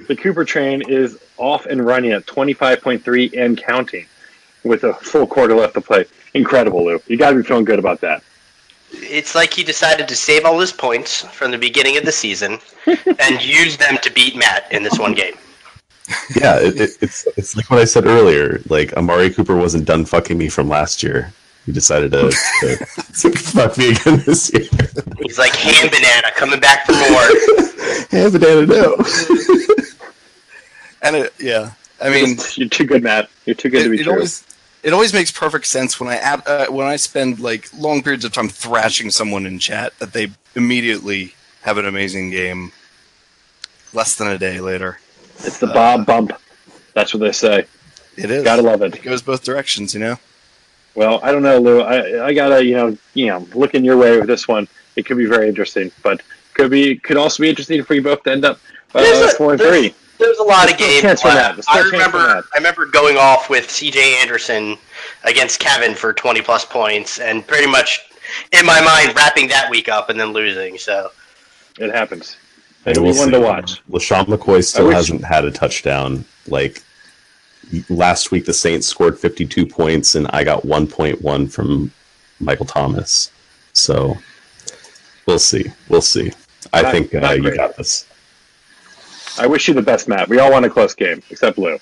The 0.08 0.16
Cooper 0.16 0.44
train 0.44 0.82
is 0.88 1.18
off 1.38 1.66
and 1.66 1.84
running 1.84 2.12
at 2.12 2.26
25.3 2.26 3.38
and 3.38 3.56
counting 3.56 4.06
with 4.64 4.84
a 4.84 4.92
full 4.94 5.26
quarter 5.26 5.54
left 5.54 5.74
to 5.74 5.80
play. 5.80 6.04
Incredible, 6.34 6.84
Lou. 6.84 7.02
You 7.06 7.16
got 7.16 7.30
to 7.30 7.36
be 7.36 7.42
feeling 7.42 7.64
good 7.64 7.78
about 7.78 8.00
that. 8.02 8.22
It's 8.92 9.34
like 9.34 9.52
he 9.52 9.62
decided 9.64 10.08
to 10.08 10.16
save 10.16 10.44
all 10.44 10.58
his 10.58 10.72
points 10.72 11.22
from 11.26 11.50
the 11.50 11.58
beginning 11.58 11.96
of 11.96 12.04
the 12.04 12.12
season 12.12 12.58
and 12.86 13.44
use 13.44 13.76
them 13.76 13.98
to 14.02 14.12
beat 14.12 14.36
Matt 14.36 14.70
in 14.72 14.82
this 14.82 14.98
one 14.98 15.14
game. 15.14 15.34
Yeah, 16.36 16.58
it, 16.58 16.80
it, 16.80 16.90
it's 17.00 17.26
it's 17.36 17.56
like 17.56 17.70
what 17.70 17.78
I 17.78 17.84
said 17.84 18.06
earlier. 18.06 18.60
Like 18.68 18.92
Amari 18.94 19.30
Cooper 19.30 19.56
wasn't 19.56 19.84
done 19.86 20.04
fucking 20.04 20.36
me 20.36 20.48
from 20.48 20.68
last 20.68 21.02
year. 21.02 21.32
He 21.64 21.72
decided 21.72 22.10
to, 22.10 22.30
to, 22.30 22.76
to 22.76 23.30
fuck 23.30 23.78
me 23.78 23.90
again 23.90 24.20
this 24.26 24.52
year. 24.52 24.68
He's 25.22 25.38
like 25.38 25.54
ham 25.54 25.88
banana 25.90 26.32
coming 26.34 26.60
back 26.60 26.86
for 26.86 26.92
more. 26.92 27.28
Hey, 28.10 28.28
banana, 28.28 28.66
no. 28.66 28.96
And 31.02 31.16
it, 31.16 31.34
yeah, 31.38 31.72
I 32.00 32.10
mean, 32.10 32.36
You're 32.56 32.68
too 32.68 32.84
good, 32.84 33.02
Matt. 33.02 33.30
You're 33.46 33.54
too 33.54 33.70
good 33.70 33.82
it, 33.82 33.84
to 33.84 33.90
be 33.90 34.00
it 34.00 34.04
true. 34.04 34.12
always 34.14 34.44
it 34.82 34.92
always 34.92 35.12
makes 35.12 35.30
perfect 35.30 35.66
sense 35.66 35.98
when 36.00 36.08
I 36.08 36.18
uh, 36.46 36.66
when 36.70 36.86
I 36.86 36.96
spend 36.96 37.40
like 37.40 37.68
long 37.76 38.02
periods 38.02 38.24
of 38.24 38.32
time 38.32 38.48
thrashing 38.48 39.10
someone 39.10 39.46
in 39.46 39.58
chat 39.58 39.98
that 39.98 40.12
they 40.12 40.28
immediately 40.54 41.34
have 41.62 41.78
an 41.78 41.86
amazing 41.86 42.30
game. 42.30 42.72
Less 43.94 44.14
than 44.16 44.28
a 44.28 44.38
day 44.38 44.58
later, 44.60 44.98
It's 45.40 45.58
the 45.58 45.66
Bob 45.66 46.06
bump. 46.06 46.32
That's 46.94 47.12
what 47.12 47.20
they 47.20 47.32
say. 47.32 47.66
it 48.16 48.30
is. 48.30 48.42
Gotta 48.42 48.62
love 48.62 48.80
it. 48.82 48.94
It 48.96 49.02
goes 49.02 49.20
both 49.20 49.44
directions, 49.44 49.92
you 49.92 50.00
know. 50.00 50.16
Well, 50.94 51.20
I 51.22 51.30
don't 51.32 51.42
know, 51.42 51.58
Lou. 51.58 51.80
I, 51.82 52.26
I 52.28 52.32
gotta, 52.34 52.64
you 52.64 52.74
know, 52.74 52.96
you 53.14 53.26
know, 53.26 53.46
looking 53.54 53.84
your 53.84 53.96
way 53.98 54.16
with 54.18 54.26
this 54.26 54.48
one. 54.48 54.66
It 54.96 55.04
could 55.06 55.16
be 55.18 55.26
very 55.26 55.48
interesting, 55.48 55.90
but 56.02 56.22
could 56.54 56.70
be 56.70 56.96
could 56.96 57.16
also 57.18 57.42
be 57.42 57.48
interesting 57.50 57.82
for 57.82 57.94
you 57.94 58.02
both 58.02 58.22
to 58.24 58.30
end 58.32 58.44
up 58.46 58.58
uh, 58.94 59.00
a- 59.04 59.36
four 59.36 59.52
and 59.52 59.60
three. 59.60 59.94
There's 60.22 60.38
a 60.38 60.42
lot 60.44 60.70
of 60.70 60.78
There's 60.78 60.80
no 60.80 60.86
games. 60.86 61.02
chance 61.02 61.20
for 61.22 61.28
but 61.28 61.34
that. 61.34 61.54
There's 61.56 61.66
no 61.68 61.74
I 61.74 61.80
remember. 61.90 62.18
I 62.18 62.42
remember 62.56 62.86
going 62.86 63.16
off 63.16 63.50
with 63.50 63.70
C.J. 63.70 64.18
Anderson 64.20 64.78
against 65.24 65.58
Kevin 65.60 65.94
for 65.94 66.12
20 66.12 66.40
plus 66.42 66.64
points, 66.64 67.18
and 67.18 67.46
pretty 67.46 67.66
much 67.66 68.00
in 68.52 68.64
my 68.64 68.80
mind 68.80 69.14
wrapping 69.16 69.48
that 69.48 69.68
week 69.70 69.88
up 69.88 70.08
and 70.10 70.18
then 70.18 70.28
losing. 70.32 70.78
So 70.78 71.10
It 71.78 71.92
happens. 71.94 72.36
It'll 72.86 73.04
be 73.04 73.12
one 73.12 73.30
to 73.32 73.40
watch. 73.40 73.82
LeSean 73.90 74.26
McCoy 74.26 74.64
still 74.64 74.86
wish- 74.88 74.94
hasn't 74.96 75.24
had 75.24 75.44
a 75.44 75.50
touchdown. 75.50 76.24
Like 76.48 76.82
last 77.88 78.30
week, 78.30 78.44
the 78.44 78.52
Saints 78.52 78.86
scored 78.86 79.18
52 79.18 79.66
points, 79.66 80.14
and 80.14 80.26
I 80.32 80.44
got 80.44 80.64
1.1 80.64 81.48
from 81.52 81.92
Michael 82.40 82.66
Thomas. 82.66 83.30
So 83.72 84.16
we'll 85.26 85.38
see. 85.38 85.66
We'll 85.88 86.00
see. 86.02 86.32
I 86.72 86.82
Not- 86.82 86.92
think 86.92 87.14
uh, 87.14 87.20
not 87.20 87.36
you 87.42 87.54
got 87.56 87.76
this. 87.76 88.06
I 89.38 89.46
wish 89.46 89.68
you 89.68 89.74
the 89.74 89.82
best, 89.82 90.08
Matt. 90.08 90.28
We 90.28 90.38
all 90.38 90.50
want 90.50 90.64
a 90.64 90.70
close 90.70 90.94
game, 90.94 91.22
except 91.30 91.58
Lou. 91.58 91.78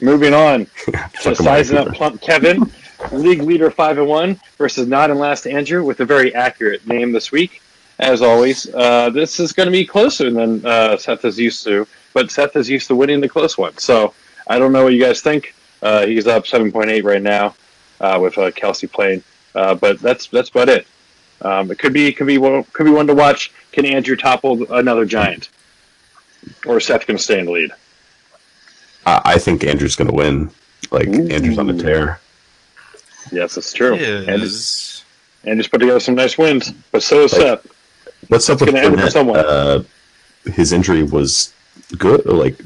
Moving 0.00 0.32
on 0.32 0.66
to 1.22 1.34
sizing 1.34 1.76
up 1.76 1.88
plump 1.94 2.20
Kevin, 2.20 2.70
league 3.12 3.42
leader 3.42 3.70
five 3.70 3.98
and 3.98 4.08
one 4.08 4.40
versus 4.56 4.88
not 4.88 5.10
in 5.10 5.18
last 5.18 5.46
Andrew 5.46 5.84
with 5.84 6.00
a 6.00 6.04
very 6.04 6.34
accurate 6.34 6.86
name 6.86 7.12
this 7.12 7.30
week. 7.30 7.62
As 7.98 8.22
always, 8.22 8.72
uh, 8.74 9.10
this 9.10 9.38
is 9.38 9.52
going 9.52 9.66
to 9.66 9.70
be 9.70 9.84
closer 9.84 10.30
than 10.30 10.64
uh, 10.64 10.96
Seth 10.96 11.24
is 11.26 11.38
used 11.38 11.64
to, 11.64 11.86
but 12.14 12.30
Seth 12.30 12.56
is 12.56 12.68
used 12.68 12.88
to 12.88 12.96
winning 12.96 13.20
the 13.20 13.28
close 13.28 13.58
one. 13.58 13.76
So 13.76 14.14
I 14.46 14.58
don't 14.58 14.72
know 14.72 14.84
what 14.84 14.94
you 14.94 15.00
guys 15.02 15.20
think. 15.20 15.54
Uh, 15.82 16.06
he's 16.06 16.26
up 16.26 16.46
seven 16.46 16.72
point 16.72 16.90
eight 16.90 17.04
right 17.04 17.22
now 17.22 17.54
uh, 18.00 18.18
with 18.20 18.38
uh, 18.38 18.50
Kelce 18.52 18.90
playing, 18.90 19.22
uh, 19.54 19.74
but 19.74 20.00
that's 20.00 20.28
that's 20.28 20.48
about 20.48 20.70
it. 20.70 20.86
Um, 21.42 21.70
it 21.70 21.78
could 21.78 21.92
be 21.92 22.10
could 22.12 22.26
be 22.26 22.38
could 22.38 22.84
be 22.84 22.90
one 22.90 23.06
to 23.06 23.14
watch. 23.14 23.52
Can 23.72 23.84
Andrew 23.84 24.16
topple 24.16 24.72
another 24.72 25.04
giant, 25.04 25.50
or 26.66 26.78
is 26.78 26.86
Seth 26.86 27.06
going 27.06 27.16
to 27.16 27.22
stay 27.22 27.38
in 27.38 27.46
the 27.46 27.52
lead? 27.52 27.70
I, 29.06 29.20
I 29.24 29.38
think 29.38 29.64
Andrew's 29.64 29.96
going 29.96 30.08
to 30.08 30.14
win. 30.14 30.50
Like 30.90 31.08
Ooh. 31.08 31.28
Andrew's 31.28 31.58
on 31.58 31.66
the 31.66 31.80
tear. 31.82 32.20
Yes, 33.32 33.56
it's 33.56 33.72
true. 33.72 33.94
It 33.94 34.28
And 34.28 34.42
is. 34.42 35.04
and 35.44 35.60
put 35.70 35.78
together 35.78 36.00
some 36.00 36.14
nice 36.14 36.36
wins. 36.38 36.72
But 36.90 37.02
so 37.02 37.20
is 37.24 37.32
Like- 37.32 37.42
Seth. 37.42 37.66
What's 38.28 38.48
up 38.50 38.54
It's 38.60 38.66
with 38.72 38.74
gonna 38.74 38.96
end 39.02 39.12
someone. 39.12 39.38
Uh, 39.40 39.82
his 40.52 40.72
injury 40.72 41.02
was 41.02 41.52
good, 41.96 42.26
or 42.26 42.32
like 42.34 42.60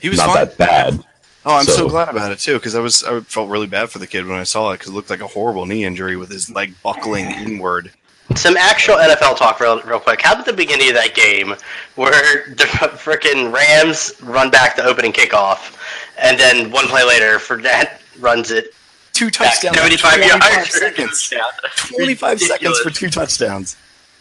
He 0.00 0.08
was 0.10 0.18
not 0.18 0.26
fine. 0.28 0.36
that 0.36 0.56
bad. 0.58 1.04
Oh, 1.46 1.54
I'm 1.56 1.64
so, 1.64 1.72
So- 1.72 1.88
glad 1.88 2.08
about 2.10 2.32
it 2.32 2.38
too 2.38 2.54
because 2.54 2.74
I 2.74 2.80
was 2.80 3.02
I 3.04 3.20
felt 3.20 3.48
really 3.48 3.66
bad 3.66 3.88
for 3.90 3.98
the 3.98 4.06
kid 4.06 4.26
when 4.26 4.38
I 4.38 4.42
saw 4.44 4.70
it 4.70 4.74
because 4.78 4.88
it 4.92 4.94
looked 4.94 5.08
like 5.10 5.22
a 5.22 5.26
horrible 5.26 5.64
knee 5.64 5.84
injury 5.84 6.16
with 6.16 6.30
his 6.30 6.50
leg 6.50 6.74
buckling 6.82 7.26
inward. 7.30 7.92
Some 8.36 8.56
actual 8.56 8.96
NFL 8.96 9.36
talk 9.36 9.60
real, 9.60 9.80
real 9.82 10.00
quick. 10.00 10.20
How 10.20 10.34
about 10.34 10.46
the 10.46 10.52
beginning 10.52 10.88
of 10.88 10.94
that 10.94 11.14
game 11.14 11.54
where 11.96 12.44
the 12.48 12.64
freaking 12.64 13.52
Rams 13.52 14.12
run 14.22 14.50
back 14.50 14.76
the 14.76 14.84
opening 14.84 15.12
kickoff, 15.12 15.76
and 16.18 16.38
then 16.38 16.70
one 16.70 16.86
play 16.86 17.04
later, 17.04 17.38
Fournette 17.38 18.00
runs 18.20 18.50
it 18.50 18.74
Two 19.12 19.26
back 19.26 19.60
touchdowns, 19.60 19.76
75 19.76 20.20
in 20.20 20.28
25 20.28 20.52
yards. 20.52 20.78
seconds. 20.78 21.34
25 21.76 22.40
seconds 22.40 22.78
for 22.80 22.90
two 22.90 23.10
touchdowns. 23.10 23.76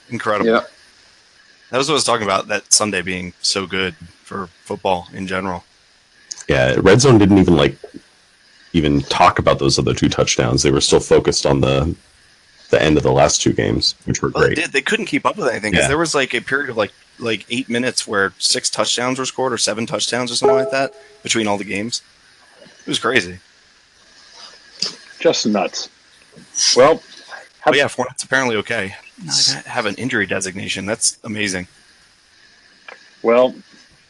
Incredible. 0.10 0.49
Yeah. 0.51 0.64
That 1.70 1.78
was 1.78 1.88
what 1.88 1.93
I 1.93 1.95
was 1.95 2.03
talking 2.03 2.26
about. 2.26 2.47
That 2.47 2.72
Sunday 2.74 3.01
being 3.01 3.34
so 3.41 3.68
good 3.68 3.95
for 4.24 4.47
football 4.64 5.07
in 5.14 5.28
general. 5.28 5.64
Yeah, 6.47 6.76
Red 6.80 6.99
Zone 6.99 7.20
didn't 7.20 7.38
even 7.38 7.55
like 7.55 7.78
even 8.74 9.01
talk 9.01 9.39
about 9.39 9.60
those 9.60 9.78
other 9.78 9.93
two 9.93 10.10
touchdowns. 10.10 10.64
They 10.64 10.72
were 10.72 10.82
still 10.82 10.99
focused 10.99 11.45
on 11.45 11.62
the 11.62 11.95
the 12.70 12.82
end 12.82 12.97
of 12.97 13.03
the 13.03 13.11
last 13.11 13.41
two 13.41 13.53
games, 13.53 13.95
which 14.05 14.22
were 14.22 14.30
Well, 14.30 14.41
they 14.43 14.49
great. 14.53 14.57
did. 14.65 14.72
They 14.72 14.82
couldn't 14.82 15.07
keep 15.07 15.26
up 15.26 15.38
with 15.38 15.47
anything 15.47 15.72
because 15.72 15.86
Yeah. 15.86 15.88
there 15.89 15.97
was 15.97 16.13
like 16.15 16.34
a 16.34 16.41
period 16.41 16.70
of 16.70 16.78
like 16.78 16.91
like 17.22 17.45
eight 17.49 17.67
minutes 17.67 18.07
where 18.07 18.34
six 18.39 18.70
touchdowns 18.70 19.20
were 19.20 19.26
scored 19.26 19.51
or 19.51 19.57
seven 19.57 19.86
touchdowns 19.86 20.32
or 20.32 20.36
something 20.36 20.55
like 20.57 20.72
that 20.72 20.93
between 21.22 21.47
all 21.47 21.57
the 21.57 21.65
games. 21.65 22.01
It 22.61 22.88
was 22.88 22.97
crazy. 22.99 23.39
Just 25.20 25.45
nuts. 25.45 25.89
Well, 26.78 27.01
But 27.65 27.76
yeah, 27.76 27.88
Fournette's 27.89 28.24
apparently 28.24 28.55
okay. 28.57 28.95
Not 29.26 29.36
have 29.65 29.86
an 29.86 29.95
injury 29.95 30.26
designation. 30.26 30.86
That's 30.86 31.17
amazing. 31.26 31.67
well, 33.22 33.53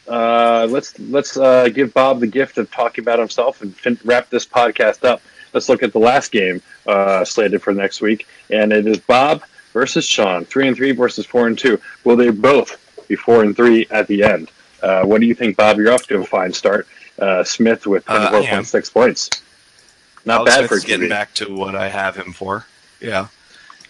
uh, 0.06 0.68
let's 0.70 0.96
let's 1.00 1.36
uh, 1.36 1.68
give 1.68 1.92
Bob 1.92 2.20
the 2.20 2.26
gift 2.28 2.58
of 2.58 2.70
talking 2.70 3.02
about 3.02 3.18
himself 3.18 3.60
and 3.60 3.74
fin- 3.76 3.98
wrap 4.04 4.30
this 4.30 4.46
podcast 4.46 5.04
up. 5.04 5.20
Let's 5.52 5.68
look 5.68 5.82
at 5.82 5.92
the 5.92 5.98
last 5.98 6.32
game 6.32 6.62
uh, 6.86 7.24
slated 7.24 7.62
for 7.62 7.72
next 7.72 8.00
week, 8.00 8.26
and 8.50 8.72
it 8.72 8.86
is 8.86 8.98
Bob 8.98 9.42
versus 9.72 10.04
Sean, 10.06 10.44
three 10.44 10.68
and 10.68 10.76
three 10.76 10.92
versus 10.92 11.26
four 11.26 11.46
and 11.46 11.58
two. 11.58 11.80
Will 12.04 12.16
they 12.16 12.30
both 12.30 12.76
be 13.08 13.16
four 13.16 13.42
and 13.42 13.54
three 13.56 13.86
at 13.90 14.06
the 14.06 14.22
end? 14.24 14.50
Uh, 14.82 15.02
what 15.04 15.20
do 15.20 15.26
you 15.26 15.34
think, 15.34 15.56
Bob? 15.56 15.78
You're 15.78 15.92
off 15.92 16.06
to 16.08 16.20
a 16.20 16.24
fine 16.24 16.52
start. 16.52 16.86
Uh, 17.18 17.44
Smith 17.44 17.86
with 17.86 18.08
Uh, 18.08 18.30
I 18.32 18.36
am. 18.38 18.62
24.6 18.64 18.92
points. 18.92 19.30
Not 20.24 20.40
Alex 20.40 20.50
bad 20.56 20.68
Smith 20.68 20.80
for 20.82 20.86
getting 20.86 21.08
back 21.08 21.34
to 21.34 21.54
what 21.54 21.74
I 21.74 21.88
have 21.88 22.16
him 22.16 22.32
for. 22.32 22.66
Yeah. 23.00 23.26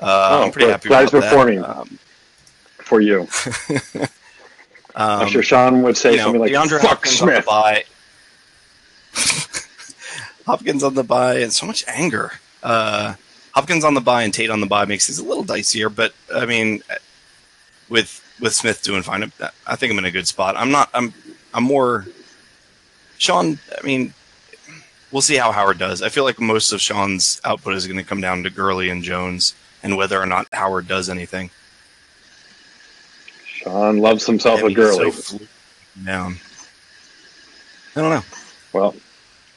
Uh, 0.01 0.39
Oh, 0.41 0.45
I'm 0.45 0.53
pretty 0.53 0.71
happy 0.71 0.89
about 0.89 1.11
performing. 1.11 1.61
that. 1.61 1.77
Um, 1.77 1.99
for 2.79 3.01
you. 3.01 3.21
um, 3.21 3.29
I'm 4.97 5.29
sure 5.29 5.43
Sean 5.43 5.83
would 5.83 5.97
say 5.97 6.13
you 6.13 6.17
know, 6.17 6.25
something 6.25 6.41
like 6.41 6.53
DeAndre 6.53 6.81
"Fuck 6.81 7.07
Hopkins 7.07 7.19
Smith." 7.19 7.47
Hopkins 10.51 10.83
on 10.83 10.95
the 10.95 11.05
bye 11.05 11.39
and 11.39 11.53
so 11.53 11.67
much 11.67 11.85
anger. 11.87 12.33
Uh, 12.63 13.15
Hopkins 13.53 13.85
on 13.85 13.95
the 13.95 14.01
bye 14.01 14.23
and 14.23 14.35
Tate 14.35 14.51
on 14.51 14.61
the 14.61 14.67
bye 14.67 14.85
makes 14.85 15.07
things 15.07 15.19
a 15.19 15.25
little 15.25 15.45
dicier, 15.45 15.95
but 15.95 16.13
I 16.35 16.47
mean, 16.47 16.83
with 17.89 18.23
with 18.41 18.55
Smith 18.55 18.83
doing 18.83 19.03
fine, 19.03 19.33
I 19.67 19.77
think 19.77 19.93
I'm 19.93 19.99
in 19.99 20.05
a 20.05 20.11
good 20.11 20.27
spot. 20.27 20.57
I'm 20.57 20.71
not. 20.71 20.91
I'm 20.95 21.13
I'm 21.55 21.65
more 21.65 22.07
Sean, 23.21 23.59
I 23.79 23.87
mean, 23.87 24.15
we'll 25.13 25.21
see 25.21 25.37
how 25.37 25.53
Howard 25.53 25.77
does. 25.77 26.01
I 26.01 26.09
feel 26.09 26.25
like 26.25 26.41
most 26.41 26.73
of 26.73 26.81
Sean's 26.81 27.39
output 27.45 27.75
is 27.75 27.87
going 27.87 27.99
to 27.99 28.05
come 28.05 28.23
down 28.23 28.43
to 28.45 28.51
Gurley 28.51 28.89
and 28.89 29.03
Jones 29.03 29.55
and 29.83 29.95
whether 29.95 30.19
or 30.19 30.25
not 30.25 30.49
Howard 30.55 30.89
does 30.89 31.11
anything. 31.11 31.51
Sean 33.45 33.99
loves 33.99 34.25
himself 34.25 34.63
a 34.63 34.73
Gurley. 34.73 35.11
so 35.11 35.39
down. 36.03 36.37
I 37.95 38.01
don't 38.01 38.11
know. 38.11 38.25
well, 38.73 38.95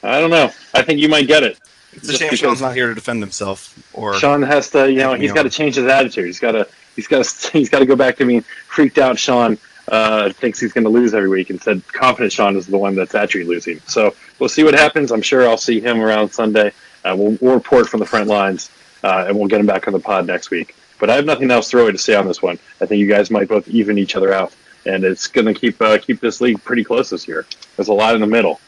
I 0.04 0.20
don't 0.20 0.30
know. 0.30 0.50
I 0.74 0.82
think 0.82 1.00
you 1.00 1.08
might 1.08 1.26
get 1.26 1.42
it. 1.42 1.58
It's 1.92 2.08
a 2.08 2.12
Just 2.12 2.20
shame 2.20 2.34
Sean's 2.34 2.60
not 2.60 2.74
here 2.74 2.88
to 2.88 2.94
defend 2.94 3.22
himself. 3.22 3.78
Or 3.94 4.14
Sean 4.14 4.42
has 4.42 4.70
to, 4.70 4.90
you 4.90 4.98
know, 4.98 5.14
he's 5.14 5.32
got 5.32 5.44
to 5.44 5.50
change 5.50 5.76
his 5.76 5.86
attitude. 5.86 6.26
He's 6.26 6.40
got 6.40 6.52
to, 6.52 6.68
he's 6.96 7.06
got 7.06 7.24
to, 7.24 7.50
he's 7.52 7.70
got 7.70 7.78
to 7.78 7.86
go 7.86 7.96
back 7.96 8.16
to 8.16 8.26
being 8.26 8.42
freaked 8.42 8.98
out. 8.98 9.18
Sean 9.18 9.58
uh, 9.88 10.30
thinks 10.32 10.60
he's 10.60 10.72
going 10.72 10.84
to 10.84 10.90
lose 10.90 11.14
every 11.14 11.28
week. 11.28 11.50
and 11.50 11.60
said 11.62 11.82
confident 11.92 12.32
Sean 12.32 12.56
is 12.56 12.66
the 12.66 12.78
one 12.78 12.94
that's 12.94 13.14
actually 13.14 13.44
losing. 13.44 13.80
So 13.86 14.14
we'll 14.38 14.48
see 14.48 14.64
what 14.64 14.74
happens. 14.74 15.12
I'm 15.12 15.22
sure 15.22 15.48
I'll 15.48 15.56
see 15.56 15.80
him 15.80 16.00
around 16.00 16.30
Sunday. 16.30 16.72
Uh, 17.04 17.14
we'll, 17.16 17.38
we'll 17.40 17.54
report 17.54 17.88
from 17.88 18.00
the 18.00 18.06
front 18.06 18.28
lines, 18.28 18.70
uh, 19.02 19.26
and 19.28 19.38
we'll 19.38 19.48
get 19.48 19.60
him 19.60 19.66
back 19.66 19.86
on 19.86 19.92
the 19.92 20.00
pod 20.00 20.26
next 20.26 20.50
week. 20.50 20.74
But 20.98 21.10
I 21.10 21.16
have 21.16 21.26
nothing 21.26 21.50
else 21.50 21.72
really 21.74 21.92
to 21.92 21.98
say 21.98 22.14
on 22.14 22.26
this 22.26 22.42
one. 22.42 22.58
I 22.80 22.86
think 22.86 22.98
you 22.98 23.06
guys 23.06 23.30
might 23.30 23.48
both 23.48 23.68
even 23.68 23.98
each 23.98 24.16
other 24.16 24.32
out, 24.32 24.54
and 24.86 25.04
it's 25.04 25.26
going 25.26 25.46
to 25.46 25.54
keep 25.54 25.80
uh, 25.82 25.98
keep 25.98 26.20
this 26.20 26.40
league 26.40 26.62
pretty 26.64 26.82
close 26.84 27.10
this 27.10 27.28
year. 27.28 27.46
There's 27.76 27.88
a 27.88 27.92
lot 27.92 28.14
in 28.14 28.20
the 28.20 28.26
middle. 28.26 28.60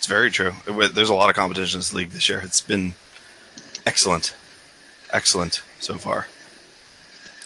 It's 0.00 0.06
very 0.06 0.30
true. 0.30 0.54
There's 0.94 1.10
a 1.10 1.14
lot 1.14 1.28
of 1.28 1.36
competition 1.36 1.76
in 1.76 1.80
this 1.80 1.92
league 1.92 2.08
this 2.08 2.26
year. 2.26 2.40
It's 2.42 2.62
been 2.62 2.94
excellent, 3.84 4.34
excellent 5.12 5.60
so 5.78 5.98
far. 5.98 6.26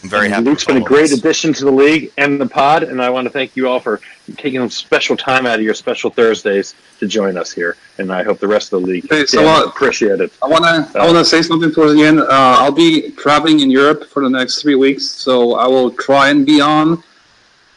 I'm 0.05 0.09
very 0.09 0.28
happy. 0.28 0.44
Luke's 0.44 0.64
with 0.64 0.76
been 0.76 0.82
a 0.84 0.86
great 0.86 1.11
this. 1.11 1.18
addition 1.18 1.52
to 1.52 1.64
the 1.64 1.72
league 1.72 2.12
and 2.16 2.40
the 2.40 2.46
pod, 2.46 2.84
and 2.84 3.02
I 3.02 3.11
want 3.11 3.24
to 3.26 3.30
thank 3.30 3.57
you 3.57 3.68
all 3.68 3.80
for 3.80 4.00
taking 4.36 4.61
some 4.61 4.70
special 4.70 5.16
time 5.16 5.46
out 5.46 5.59
of 5.59 5.64
your 5.64 5.74
special 5.74 6.11
Thursdays 6.11 6.76
to 7.00 7.09
join 7.09 7.36
us 7.36 7.50
here. 7.50 7.76
And 7.98 8.12
I 8.12 8.22
hope 8.22 8.38
the 8.38 8.46
rest 8.46 8.72
of 8.72 8.82
the 8.82 8.86
league 8.86 9.07
Okay, 9.07 9.26
so, 9.26 9.40
damn 9.40 9.48
uh, 9.48 9.66
appreciate 9.66 10.20
it. 10.20 10.32
I 10.40 10.46
wanna 10.46 10.88
I 10.94 11.05
wanna 11.05 11.24
say 11.24 11.42
something 11.42 11.72
towards 11.72 11.94
the 11.94 12.05
end. 12.05 12.20
Uh, 12.20 12.28
I'll 12.30 12.70
be 12.70 13.11
traveling 13.16 13.59
in 13.61 13.70
Europe 13.72 14.05
for 14.05 14.22
the 14.22 14.30
next 14.30 14.62
three 14.62 14.76
weeks, 14.76 15.05
so 15.05 15.57
I 15.57 15.66
will 15.66 15.90
try 15.90 16.28
and 16.28 16.46
be 16.46 16.61
on. 16.61 17.02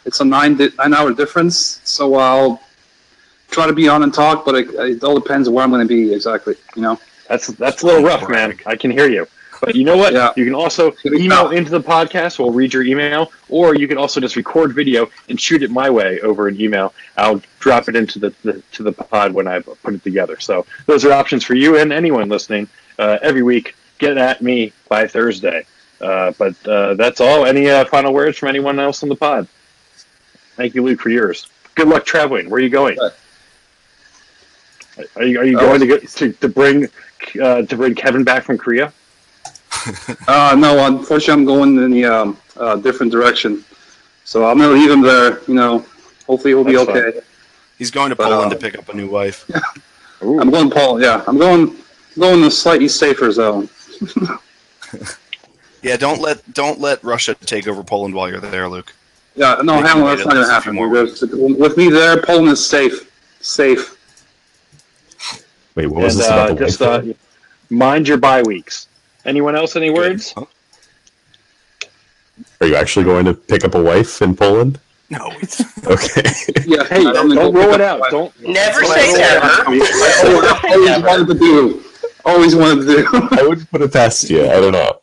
It's 0.05 0.19
a 0.19 0.25
nine 0.25 0.55
di- 0.55 0.69
nine 0.77 0.93
hour 0.93 1.11
difference, 1.13 1.81
so 1.83 2.13
I'll 2.13 2.61
try 3.49 3.67
to 3.67 3.73
be 3.73 3.87
on 3.87 4.03
and 4.03 4.13
talk, 4.13 4.45
but 4.45 4.55
it, 4.55 4.69
it 4.73 5.03
all 5.03 5.19
depends 5.19 5.49
where 5.49 5.63
I'm 5.63 5.71
going 5.71 5.87
to 5.87 5.93
be 5.93 6.13
exactly. 6.13 6.55
You 6.75 6.81
know. 6.81 6.99
That's 7.27 7.47
that's 7.47 7.83
a 7.83 7.85
little 7.85 8.03
rough, 8.03 8.29
man. 8.29 8.57
I 8.65 8.75
can 8.75 8.91
hear 8.91 9.09
you. 9.09 9.27
But 9.59 9.75
you 9.75 9.83
know 9.83 9.97
what? 9.97 10.13
Yeah. 10.13 10.31
You 10.35 10.45
can 10.45 10.53
also 10.53 10.93
email 11.05 11.49
into 11.49 11.71
the 11.71 11.81
podcast. 11.81 12.37
We'll 12.39 12.51
read 12.51 12.73
your 12.73 12.83
email, 12.83 13.31
or 13.49 13.75
you 13.75 13.87
can 13.87 13.97
also 13.97 14.21
just 14.21 14.35
record 14.35 14.73
video 14.73 15.09
and 15.29 15.39
shoot 15.39 15.63
it 15.63 15.71
my 15.71 15.89
way 15.89 16.19
over 16.21 16.47
an 16.47 16.61
email. 16.61 16.93
I'll 17.17 17.41
drop 17.59 17.89
it 17.89 17.95
into 17.95 18.19
the, 18.19 18.33
the 18.43 18.63
to 18.73 18.83
the 18.83 18.91
pod 18.91 19.33
when 19.33 19.47
I 19.47 19.59
put 19.59 19.93
it 19.93 20.03
together. 20.03 20.39
So 20.39 20.65
those 20.85 21.03
are 21.05 21.11
options 21.11 21.43
for 21.43 21.55
you 21.55 21.77
and 21.77 21.91
anyone 21.91 22.29
listening 22.29 22.69
uh, 22.99 23.17
every 23.21 23.43
week. 23.43 23.75
Get 23.97 24.17
at 24.17 24.41
me 24.41 24.73
by 24.89 25.07
Thursday. 25.07 25.65
Uh, 25.99 26.31
but 26.37 26.55
uh, 26.67 26.93
that's 26.93 27.19
all. 27.19 27.45
Any 27.45 27.69
uh, 27.69 27.83
final 27.85 28.13
words 28.13 28.37
from 28.37 28.49
anyone 28.49 28.79
else 28.79 29.01
on 29.01 29.09
the 29.09 29.15
pod? 29.15 29.47
Thank 30.55 30.75
you, 30.75 30.83
Luke, 30.83 31.01
for 31.01 31.09
yours. 31.09 31.49
Good 31.73 31.87
luck 31.87 32.05
traveling. 32.05 32.49
Where 32.49 32.59
are 32.59 32.63
you 32.63 32.69
going? 32.69 32.97
Are 35.15 35.23
you, 35.23 35.39
are 35.39 35.45
you 35.45 35.57
Uh, 35.57 35.61
going 35.61 35.79
to, 35.79 35.87
get, 35.87 36.07
to 36.09 36.31
to 36.33 36.47
bring 36.49 36.87
uh, 37.41 37.61
to 37.63 37.75
bring 37.77 37.95
Kevin 37.95 38.23
back 38.23 38.43
from 38.43 38.57
Korea? 38.57 38.91
Uh, 40.27 40.55
no, 40.57 40.85
unfortunately, 40.85 41.33
I'm 41.33 41.45
going 41.45 41.77
in 41.77 41.91
the 41.91 42.05
um, 42.05 42.37
uh, 42.57 42.75
different 42.75 43.11
direction, 43.11 43.63
so 44.25 44.45
I'm 44.45 44.57
going 44.57 44.69
to 44.73 44.75
leave 44.79 44.91
him 44.91 45.01
there. 45.01 45.39
You 45.47 45.53
know, 45.53 45.85
hopefully 46.25 46.51
he'll 46.51 46.63
be 46.65 46.73
That's 46.75 46.89
okay. 46.89 47.19
He's 47.77 47.91
going 47.91 48.09
to 48.09 48.15
But, 48.15 48.25
Poland 48.29 48.51
uh, 48.51 48.55
to 48.55 48.59
pick 48.59 48.77
up 48.77 48.89
a 48.89 48.93
new 48.93 49.09
wife. 49.09 49.49
Ooh. 50.23 50.41
I'm 50.41 50.49
going 50.49 50.69
Poland. 50.69 51.03
Yeah, 51.03 51.23
I'm 51.27 51.37
going 51.37 51.75
going 52.19 52.41
the 52.41 52.51
slightly 52.51 52.87
safer 52.87 53.31
zone. 53.31 53.69
Yeah, 55.83 55.95
don't 55.95 56.19
let 56.19 56.53
don't 56.53 56.79
let 56.79 57.03
Russia 57.03 57.35
take 57.35 57.67
over 57.67 57.83
Poland 57.83 58.13
while 58.15 58.29
you're 58.29 58.39
there, 58.41 58.67
Luke. 58.67 58.93
Yeah, 59.35 59.61
no, 59.63 59.75
They 59.81 59.87
can 59.87 60.03
that's 60.03 60.25
not 60.25 60.33
gonna 60.33 60.49
happen. 60.49 60.75
With 60.75 61.77
me 61.77 61.89
there, 61.89 62.21
Poland 62.21 62.49
is 62.49 62.65
safe. 62.65 63.11
Safe. 63.41 63.96
Wait, 65.77 65.85
what 65.85 66.01
was 66.03 66.15
and 66.15 66.21
this 66.21 66.27
about 66.27 66.49
uh, 66.49 66.53
the 66.55 66.65
just 66.65 66.81
uh, 66.81 67.03
mind 67.69 68.07
your 68.07 68.17
bye 68.17 68.41
weeks. 68.41 68.87
Anyone 69.25 69.55
else? 69.55 69.75
Any 69.75 69.91
words? 69.91 70.33
Huh? 70.35 70.45
Are 72.61 72.65
you 72.67 72.75
actually 72.75 73.05
going 73.05 73.25
to 73.25 73.35
pick 73.35 73.63
up 73.63 73.75
a 73.75 73.81
wife 73.83 74.23
in 74.23 74.35
Poland? 74.35 74.79
No, 75.11 75.29
it's, 75.35 75.61
Okay. 75.87 76.23
Yeah, 76.65 76.83
Hey, 76.85 77.05
I'm 77.05 77.29
don't, 77.29 77.53
roll 77.53 77.73
it 77.75 77.79
up- 77.81 78.01
out. 78.01 78.09
Don't 78.09 78.41
Never 78.41 78.81
don't 78.81 78.91
say 78.91 79.07
roll 79.07 79.17
never. 79.17 79.45
I 79.45 80.73
always 80.73 81.03
wanted 81.03 81.27
to 81.27 81.33
do. 81.39 81.83
Always 82.25 82.55
wanted 82.55 82.85
to 82.87 82.95
do. 83.03 83.07
I 83.39 83.43
would 83.47 83.69
put 83.69 83.83
it 83.83 83.93
past 83.93 84.27
you. 84.31 84.45
I 84.49 84.55
don't 84.59 84.71
know. 84.73 84.99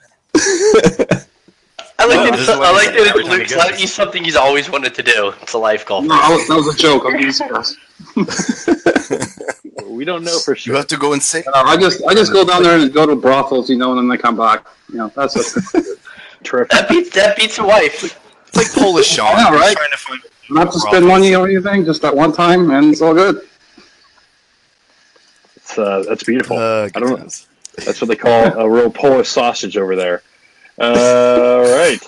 I 1.96 2.06
like 2.06 2.16
No, 2.16 2.24
that. 2.24 2.30
this 2.32 2.40
It's, 2.40 2.48
is 2.50 2.56
what 2.58 2.66
I 2.66 2.72
like 2.72 2.86
said 2.86 2.94
that 2.96 3.06
every 3.06 3.20
it's 3.20 3.28
time 3.28 3.38
he 3.38 3.38
Luke's 3.38 3.54
goes. 3.54 3.58
let 3.80 3.88
something 3.88 4.24
he's 4.24 4.34
always 4.36 4.68
wanted 4.68 4.94
to 4.96 5.02
do. 5.04 5.32
It's 5.40 5.52
a 5.52 5.58
life 5.58 5.86
goal. 5.86 6.02
No, 6.02 6.08
that 6.16 6.48
was 6.56 6.74
a 6.74 6.76
joke. 6.76 7.04
I'm 7.06 7.16
being 7.16 7.30
serious. 7.30 7.76
We 9.82 10.04
don't 10.04 10.24
know 10.24 10.38
for 10.38 10.54
sure. 10.54 10.72
you 10.72 10.76
have 10.76 10.86
to 10.88 10.96
go 10.96 11.12
and 11.12 11.22
say. 11.22 11.42
Uh, 11.44 11.62
I 11.64 11.76
just 11.76 12.02
I 12.04 12.14
just 12.14 12.32
go 12.32 12.44
down 12.44 12.62
there 12.62 12.78
and 12.78 12.92
go 12.92 13.06
to 13.06 13.16
brothels, 13.16 13.68
you 13.68 13.76
know, 13.76 13.96
and 13.96 13.98
then 13.98 14.16
I 14.16 14.20
come 14.20 14.36
back. 14.36 14.66
You 14.90 14.98
know, 14.98 15.12
that's 15.14 15.36
it. 15.36 15.98
Terrific. 16.44 16.70
That 16.70 16.88
beats 16.88 17.10
that 17.14 17.36
beats 17.36 17.58
a 17.58 17.64
wife. 17.64 18.04
It's 18.04 18.56
like 18.56 18.72
Polish 18.72 19.06
Sean. 19.06 19.36
Yeah, 19.36 19.52
right. 19.52 19.76
trying 19.76 19.90
to 19.90 19.96
find 19.96 20.20
Not 20.50 20.72
to 20.72 20.78
spend 20.78 21.06
money 21.06 21.34
or 21.34 21.48
anything, 21.48 21.84
just 21.84 22.02
that 22.02 22.14
one 22.14 22.32
time, 22.32 22.70
and 22.70 22.92
it's 22.92 23.02
all 23.02 23.14
good. 23.14 23.40
It's, 25.56 25.78
uh, 25.78 26.04
that's 26.06 26.22
beautiful. 26.22 26.58
Uh, 26.58 26.88
I 26.94 27.00
don't 27.00 27.18
know. 27.18 27.28
That's 27.84 28.00
what 28.00 28.08
they 28.08 28.16
call 28.16 28.44
a 28.58 28.68
real 28.68 28.90
Polish 28.90 29.28
sausage 29.28 29.76
over 29.76 29.96
there. 29.96 30.22
Uh, 30.78 31.62
all 31.64 31.76
right. 31.76 31.98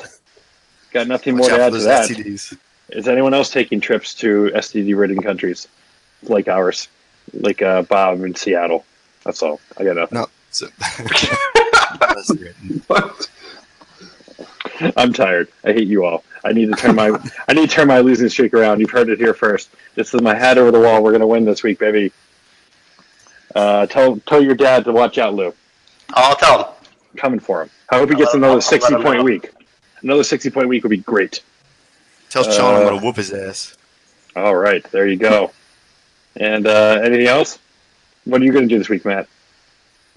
Got 0.93 1.09
nothing 1.09 1.37
more 1.37 1.49
to 1.49 1.55
add 1.55 1.67
to 1.67 1.71
those 1.73 1.85
that. 1.85 2.09
STDs. 2.09 2.57
Is 2.91 3.09
anyone 3.09 3.35
else 3.35 3.51
taking 3.51 3.81
trips 3.81 4.15
to 4.15 4.51
STD-ridden 4.55 5.21
countries 5.21 5.67
like 6.23 6.47
ours, 6.49 6.89
like 7.33 7.63
uh, 7.63 7.83
Bob 7.83 8.23
in 8.25 8.35
Seattle? 8.35 8.85
That's 9.25 9.43
all. 9.43 9.61
I 9.77 9.85
got 9.85 9.97
nothing. 9.97 10.19
No. 10.19 10.27
So, 10.51 10.69
That's 12.01 12.31
I'm 14.97 15.13
tired. 15.13 15.49
I 15.65 15.73
hate 15.73 15.89
you 15.89 16.05
all. 16.05 16.25
I 16.45 16.53
need 16.53 16.67
to 16.67 16.73
turn 16.77 16.95
my 16.95 17.11
I 17.49 17.53
need 17.55 17.69
to 17.69 17.75
turn 17.75 17.89
my 17.89 18.01
losing 18.01 18.29
streak 18.29 18.55
around. 18.55 18.81
You've 18.81 18.91
heard 18.91 19.09
it 19.09 19.19
here 19.19 19.35
first. 19.35 19.71
This 19.95 20.13
is 20.15 20.21
my 20.21 20.35
hat 20.35 20.59
over 20.59 20.71
the 20.71 20.81
wall. 20.81 21.03
We're 21.03 21.13
gonna 21.13 21.27
win 21.27 21.45
this 21.45 21.63
week, 21.63 21.79
baby. 21.79 22.13
Uh, 23.55 23.87
tell 23.87 24.19
tell 24.27 24.43
your 24.43 24.55
dad 24.55 24.85
to 24.85 24.93
watch 24.93 25.19
out, 25.19 25.35
Lou. 25.35 25.55
I'll 26.15 26.37
tell 26.37 26.59
him. 26.65 26.73
Coming 27.17 27.41
for 27.41 27.63
him. 27.63 27.71
I 27.91 27.99
hope 27.99 28.11
he 28.11 28.15
I'll 28.15 28.19
gets 28.21 28.35
another 28.35 28.49
I'll- 28.51 28.55
I'll 28.57 28.61
sixty 28.61 28.95
point 28.97 29.25
week. 29.25 29.51
Another 30.03 30.25
sixty 30.25 30.51
point 30.51 30.69
week 30.69 30.83
would 30.85 30.91
be 30.91 30.99
great. 30.99 31.43
Tell 32.29 32.45
Sean 32.45 32.75
I'm 32.77 32.83
Uh, 32.87 32.91
gonna 32.91 33.03
whoop 33.05 33.17
his 33.17 33.33
ass. 33.33 33.77
All 34.35 34.55
right, 34.57 34.85
there 34.91 35.07
you 35.07 35.17
go. 35.17 35.53
And 36.39 36.67
uh, 36.67 37.01
anything 37.03 37.27
else? 37.27 37.59
What 38.25 38.41
are 38.41 38.45
you 38.45 38.53
gonna 38.53 38.67
do 38.67 38.79
this 38.79 38.89
week, 38.89 39.05
Matt? 39.05 39.29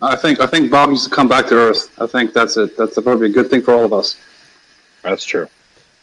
I 0.02 0.16
think 0.16 0.40
I 0.40 0.48
think 0.48 0.72
Bob 0.72 0.90
needs 0.90 1.04
to 1.06 1.10
come 1.10 1.28
back 1.28 1.48
to 1.48 1.56
Earth. 1.56 2.00
I 2.00 2.08
think 2.08 2.34
that's 2.34 2.58
it. 2.58 2.78
That's 2.78 3.00
probably 3.02 3.30
a 3.30 3.34
good 3.34 3.50
thing 3.50 3.62
for 3.62 3.74
all 3.74 3.86
of 3.86 3.94
us. 3.94 4.18
That's 5.04 5.26
true. 5.26 5.48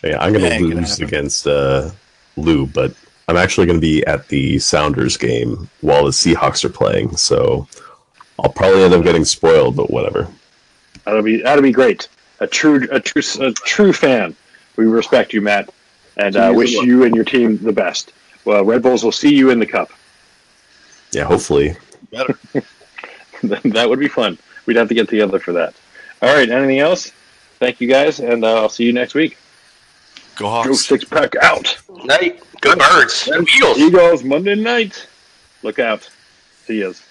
Yeah, 0.04 0.18
I'm 0.20 0.32
going 0.32 0.50
to 0.50 0.74
lose 0.74 1.00
against 1.00 1.46
uh, 1.46 1.90
Lou, 2.36 2.66
but 2.66 2.94
I'm 3.28 3.36
actually 3.36 3.66
going 3.66 3.78
to 3.78 3.86
be 3.86 4.04
at 4.06 4.28
the 4.28 4.58
Sounders 4.58 5.16
game 5.16 5.68
while 5.80 6.04
the 6.04 6.10
Seahawks 6.10 6.64
are 6.64 6.70
playing. 6.70 7.16
So 7.16 7.66
I'll 8.38 8.52
probably 8.52 8.82
end 8.82 8.94
up 8.94 9.02
getting 9.02 9.24
spoiled, 9.24 9.76
but 9.76 9.90
whatever. 9.90 10.28
That'll 11.04 11.22
be 11.22 11.42
that'll 11.42 11.62
be 11.62 11.72
great. 11.72 12.08
A 12.40 12.46
true 12.46 12.86
a 12.90 13.00
true 13.00 13.22
a 13.40 13.52
true 13.52 13.92
fan. 13.92 14.36
We 14.76 14.84
respect 14.84 15.32
you, 15.32 15.40
Matt, 15.40 15.70
and 16.18 16.36
uh, 16.36 16.52
wish 16.54 16.72
you 16.72 17.04
and 17.04 17.14
your 17.14 17.24
team 17.24 17.56
the 17.58 17.72
best. 17.72 18.12
Well, 18.44 18.64
Red 18.64 18.82
Bulls 18.82 19.02
will 19.02 19.12
see 19.12 19.34
you 19.34 19.50
in 19.50 19.58
the 19.58 19.66
cup. 19.66 19.90
Yeah, 21.16 21.24
hopefully. 21.24 21.74
Better. 22.10 22.38
that 23.42 23.88
would 23.88 23.98
be 23.98 24.06
fun. 24.06 24.36
We'd 24.66 24.76
have 24.76 24.88
to 24.88 24.94
get 24.94 25.08
together 25.08 25.38
for 25.38 25.54
that. 25.54 25.74
All 26.20 26.34
right. 26.34 26.46
Anything 26.46 26.78
else? 26.78 27.10
Thank 27.58 27.80
you 27.80 27.88
guys, 27.88 28.20
and 28.20 28.44
uh, 28.44 28.60
I'll 28.60 28.68
see 28.68 28.84
you 28.84 28.92
next 28.92 29.14
week. 29.14 29.38
Go 30.34 30.44
Joe 30.44 30.50
Hawks. 30.50 30.84
Six 30.84 31.04
Pack 31.04 31.34
out. 31.36 31.78
Night. 32.04 32.42
Good 32.60 32.78
birds. 32.78 33.26
Go 33.26 33.40
Eagles. 33.56 33.78
Eagles 33.78 34.24
Monday 34.24 34.56
night. 34.56 35.08
Look 35.62 35.78
out. 35.78 36.06
See 36.66 36.80
yous. 36.80 37.02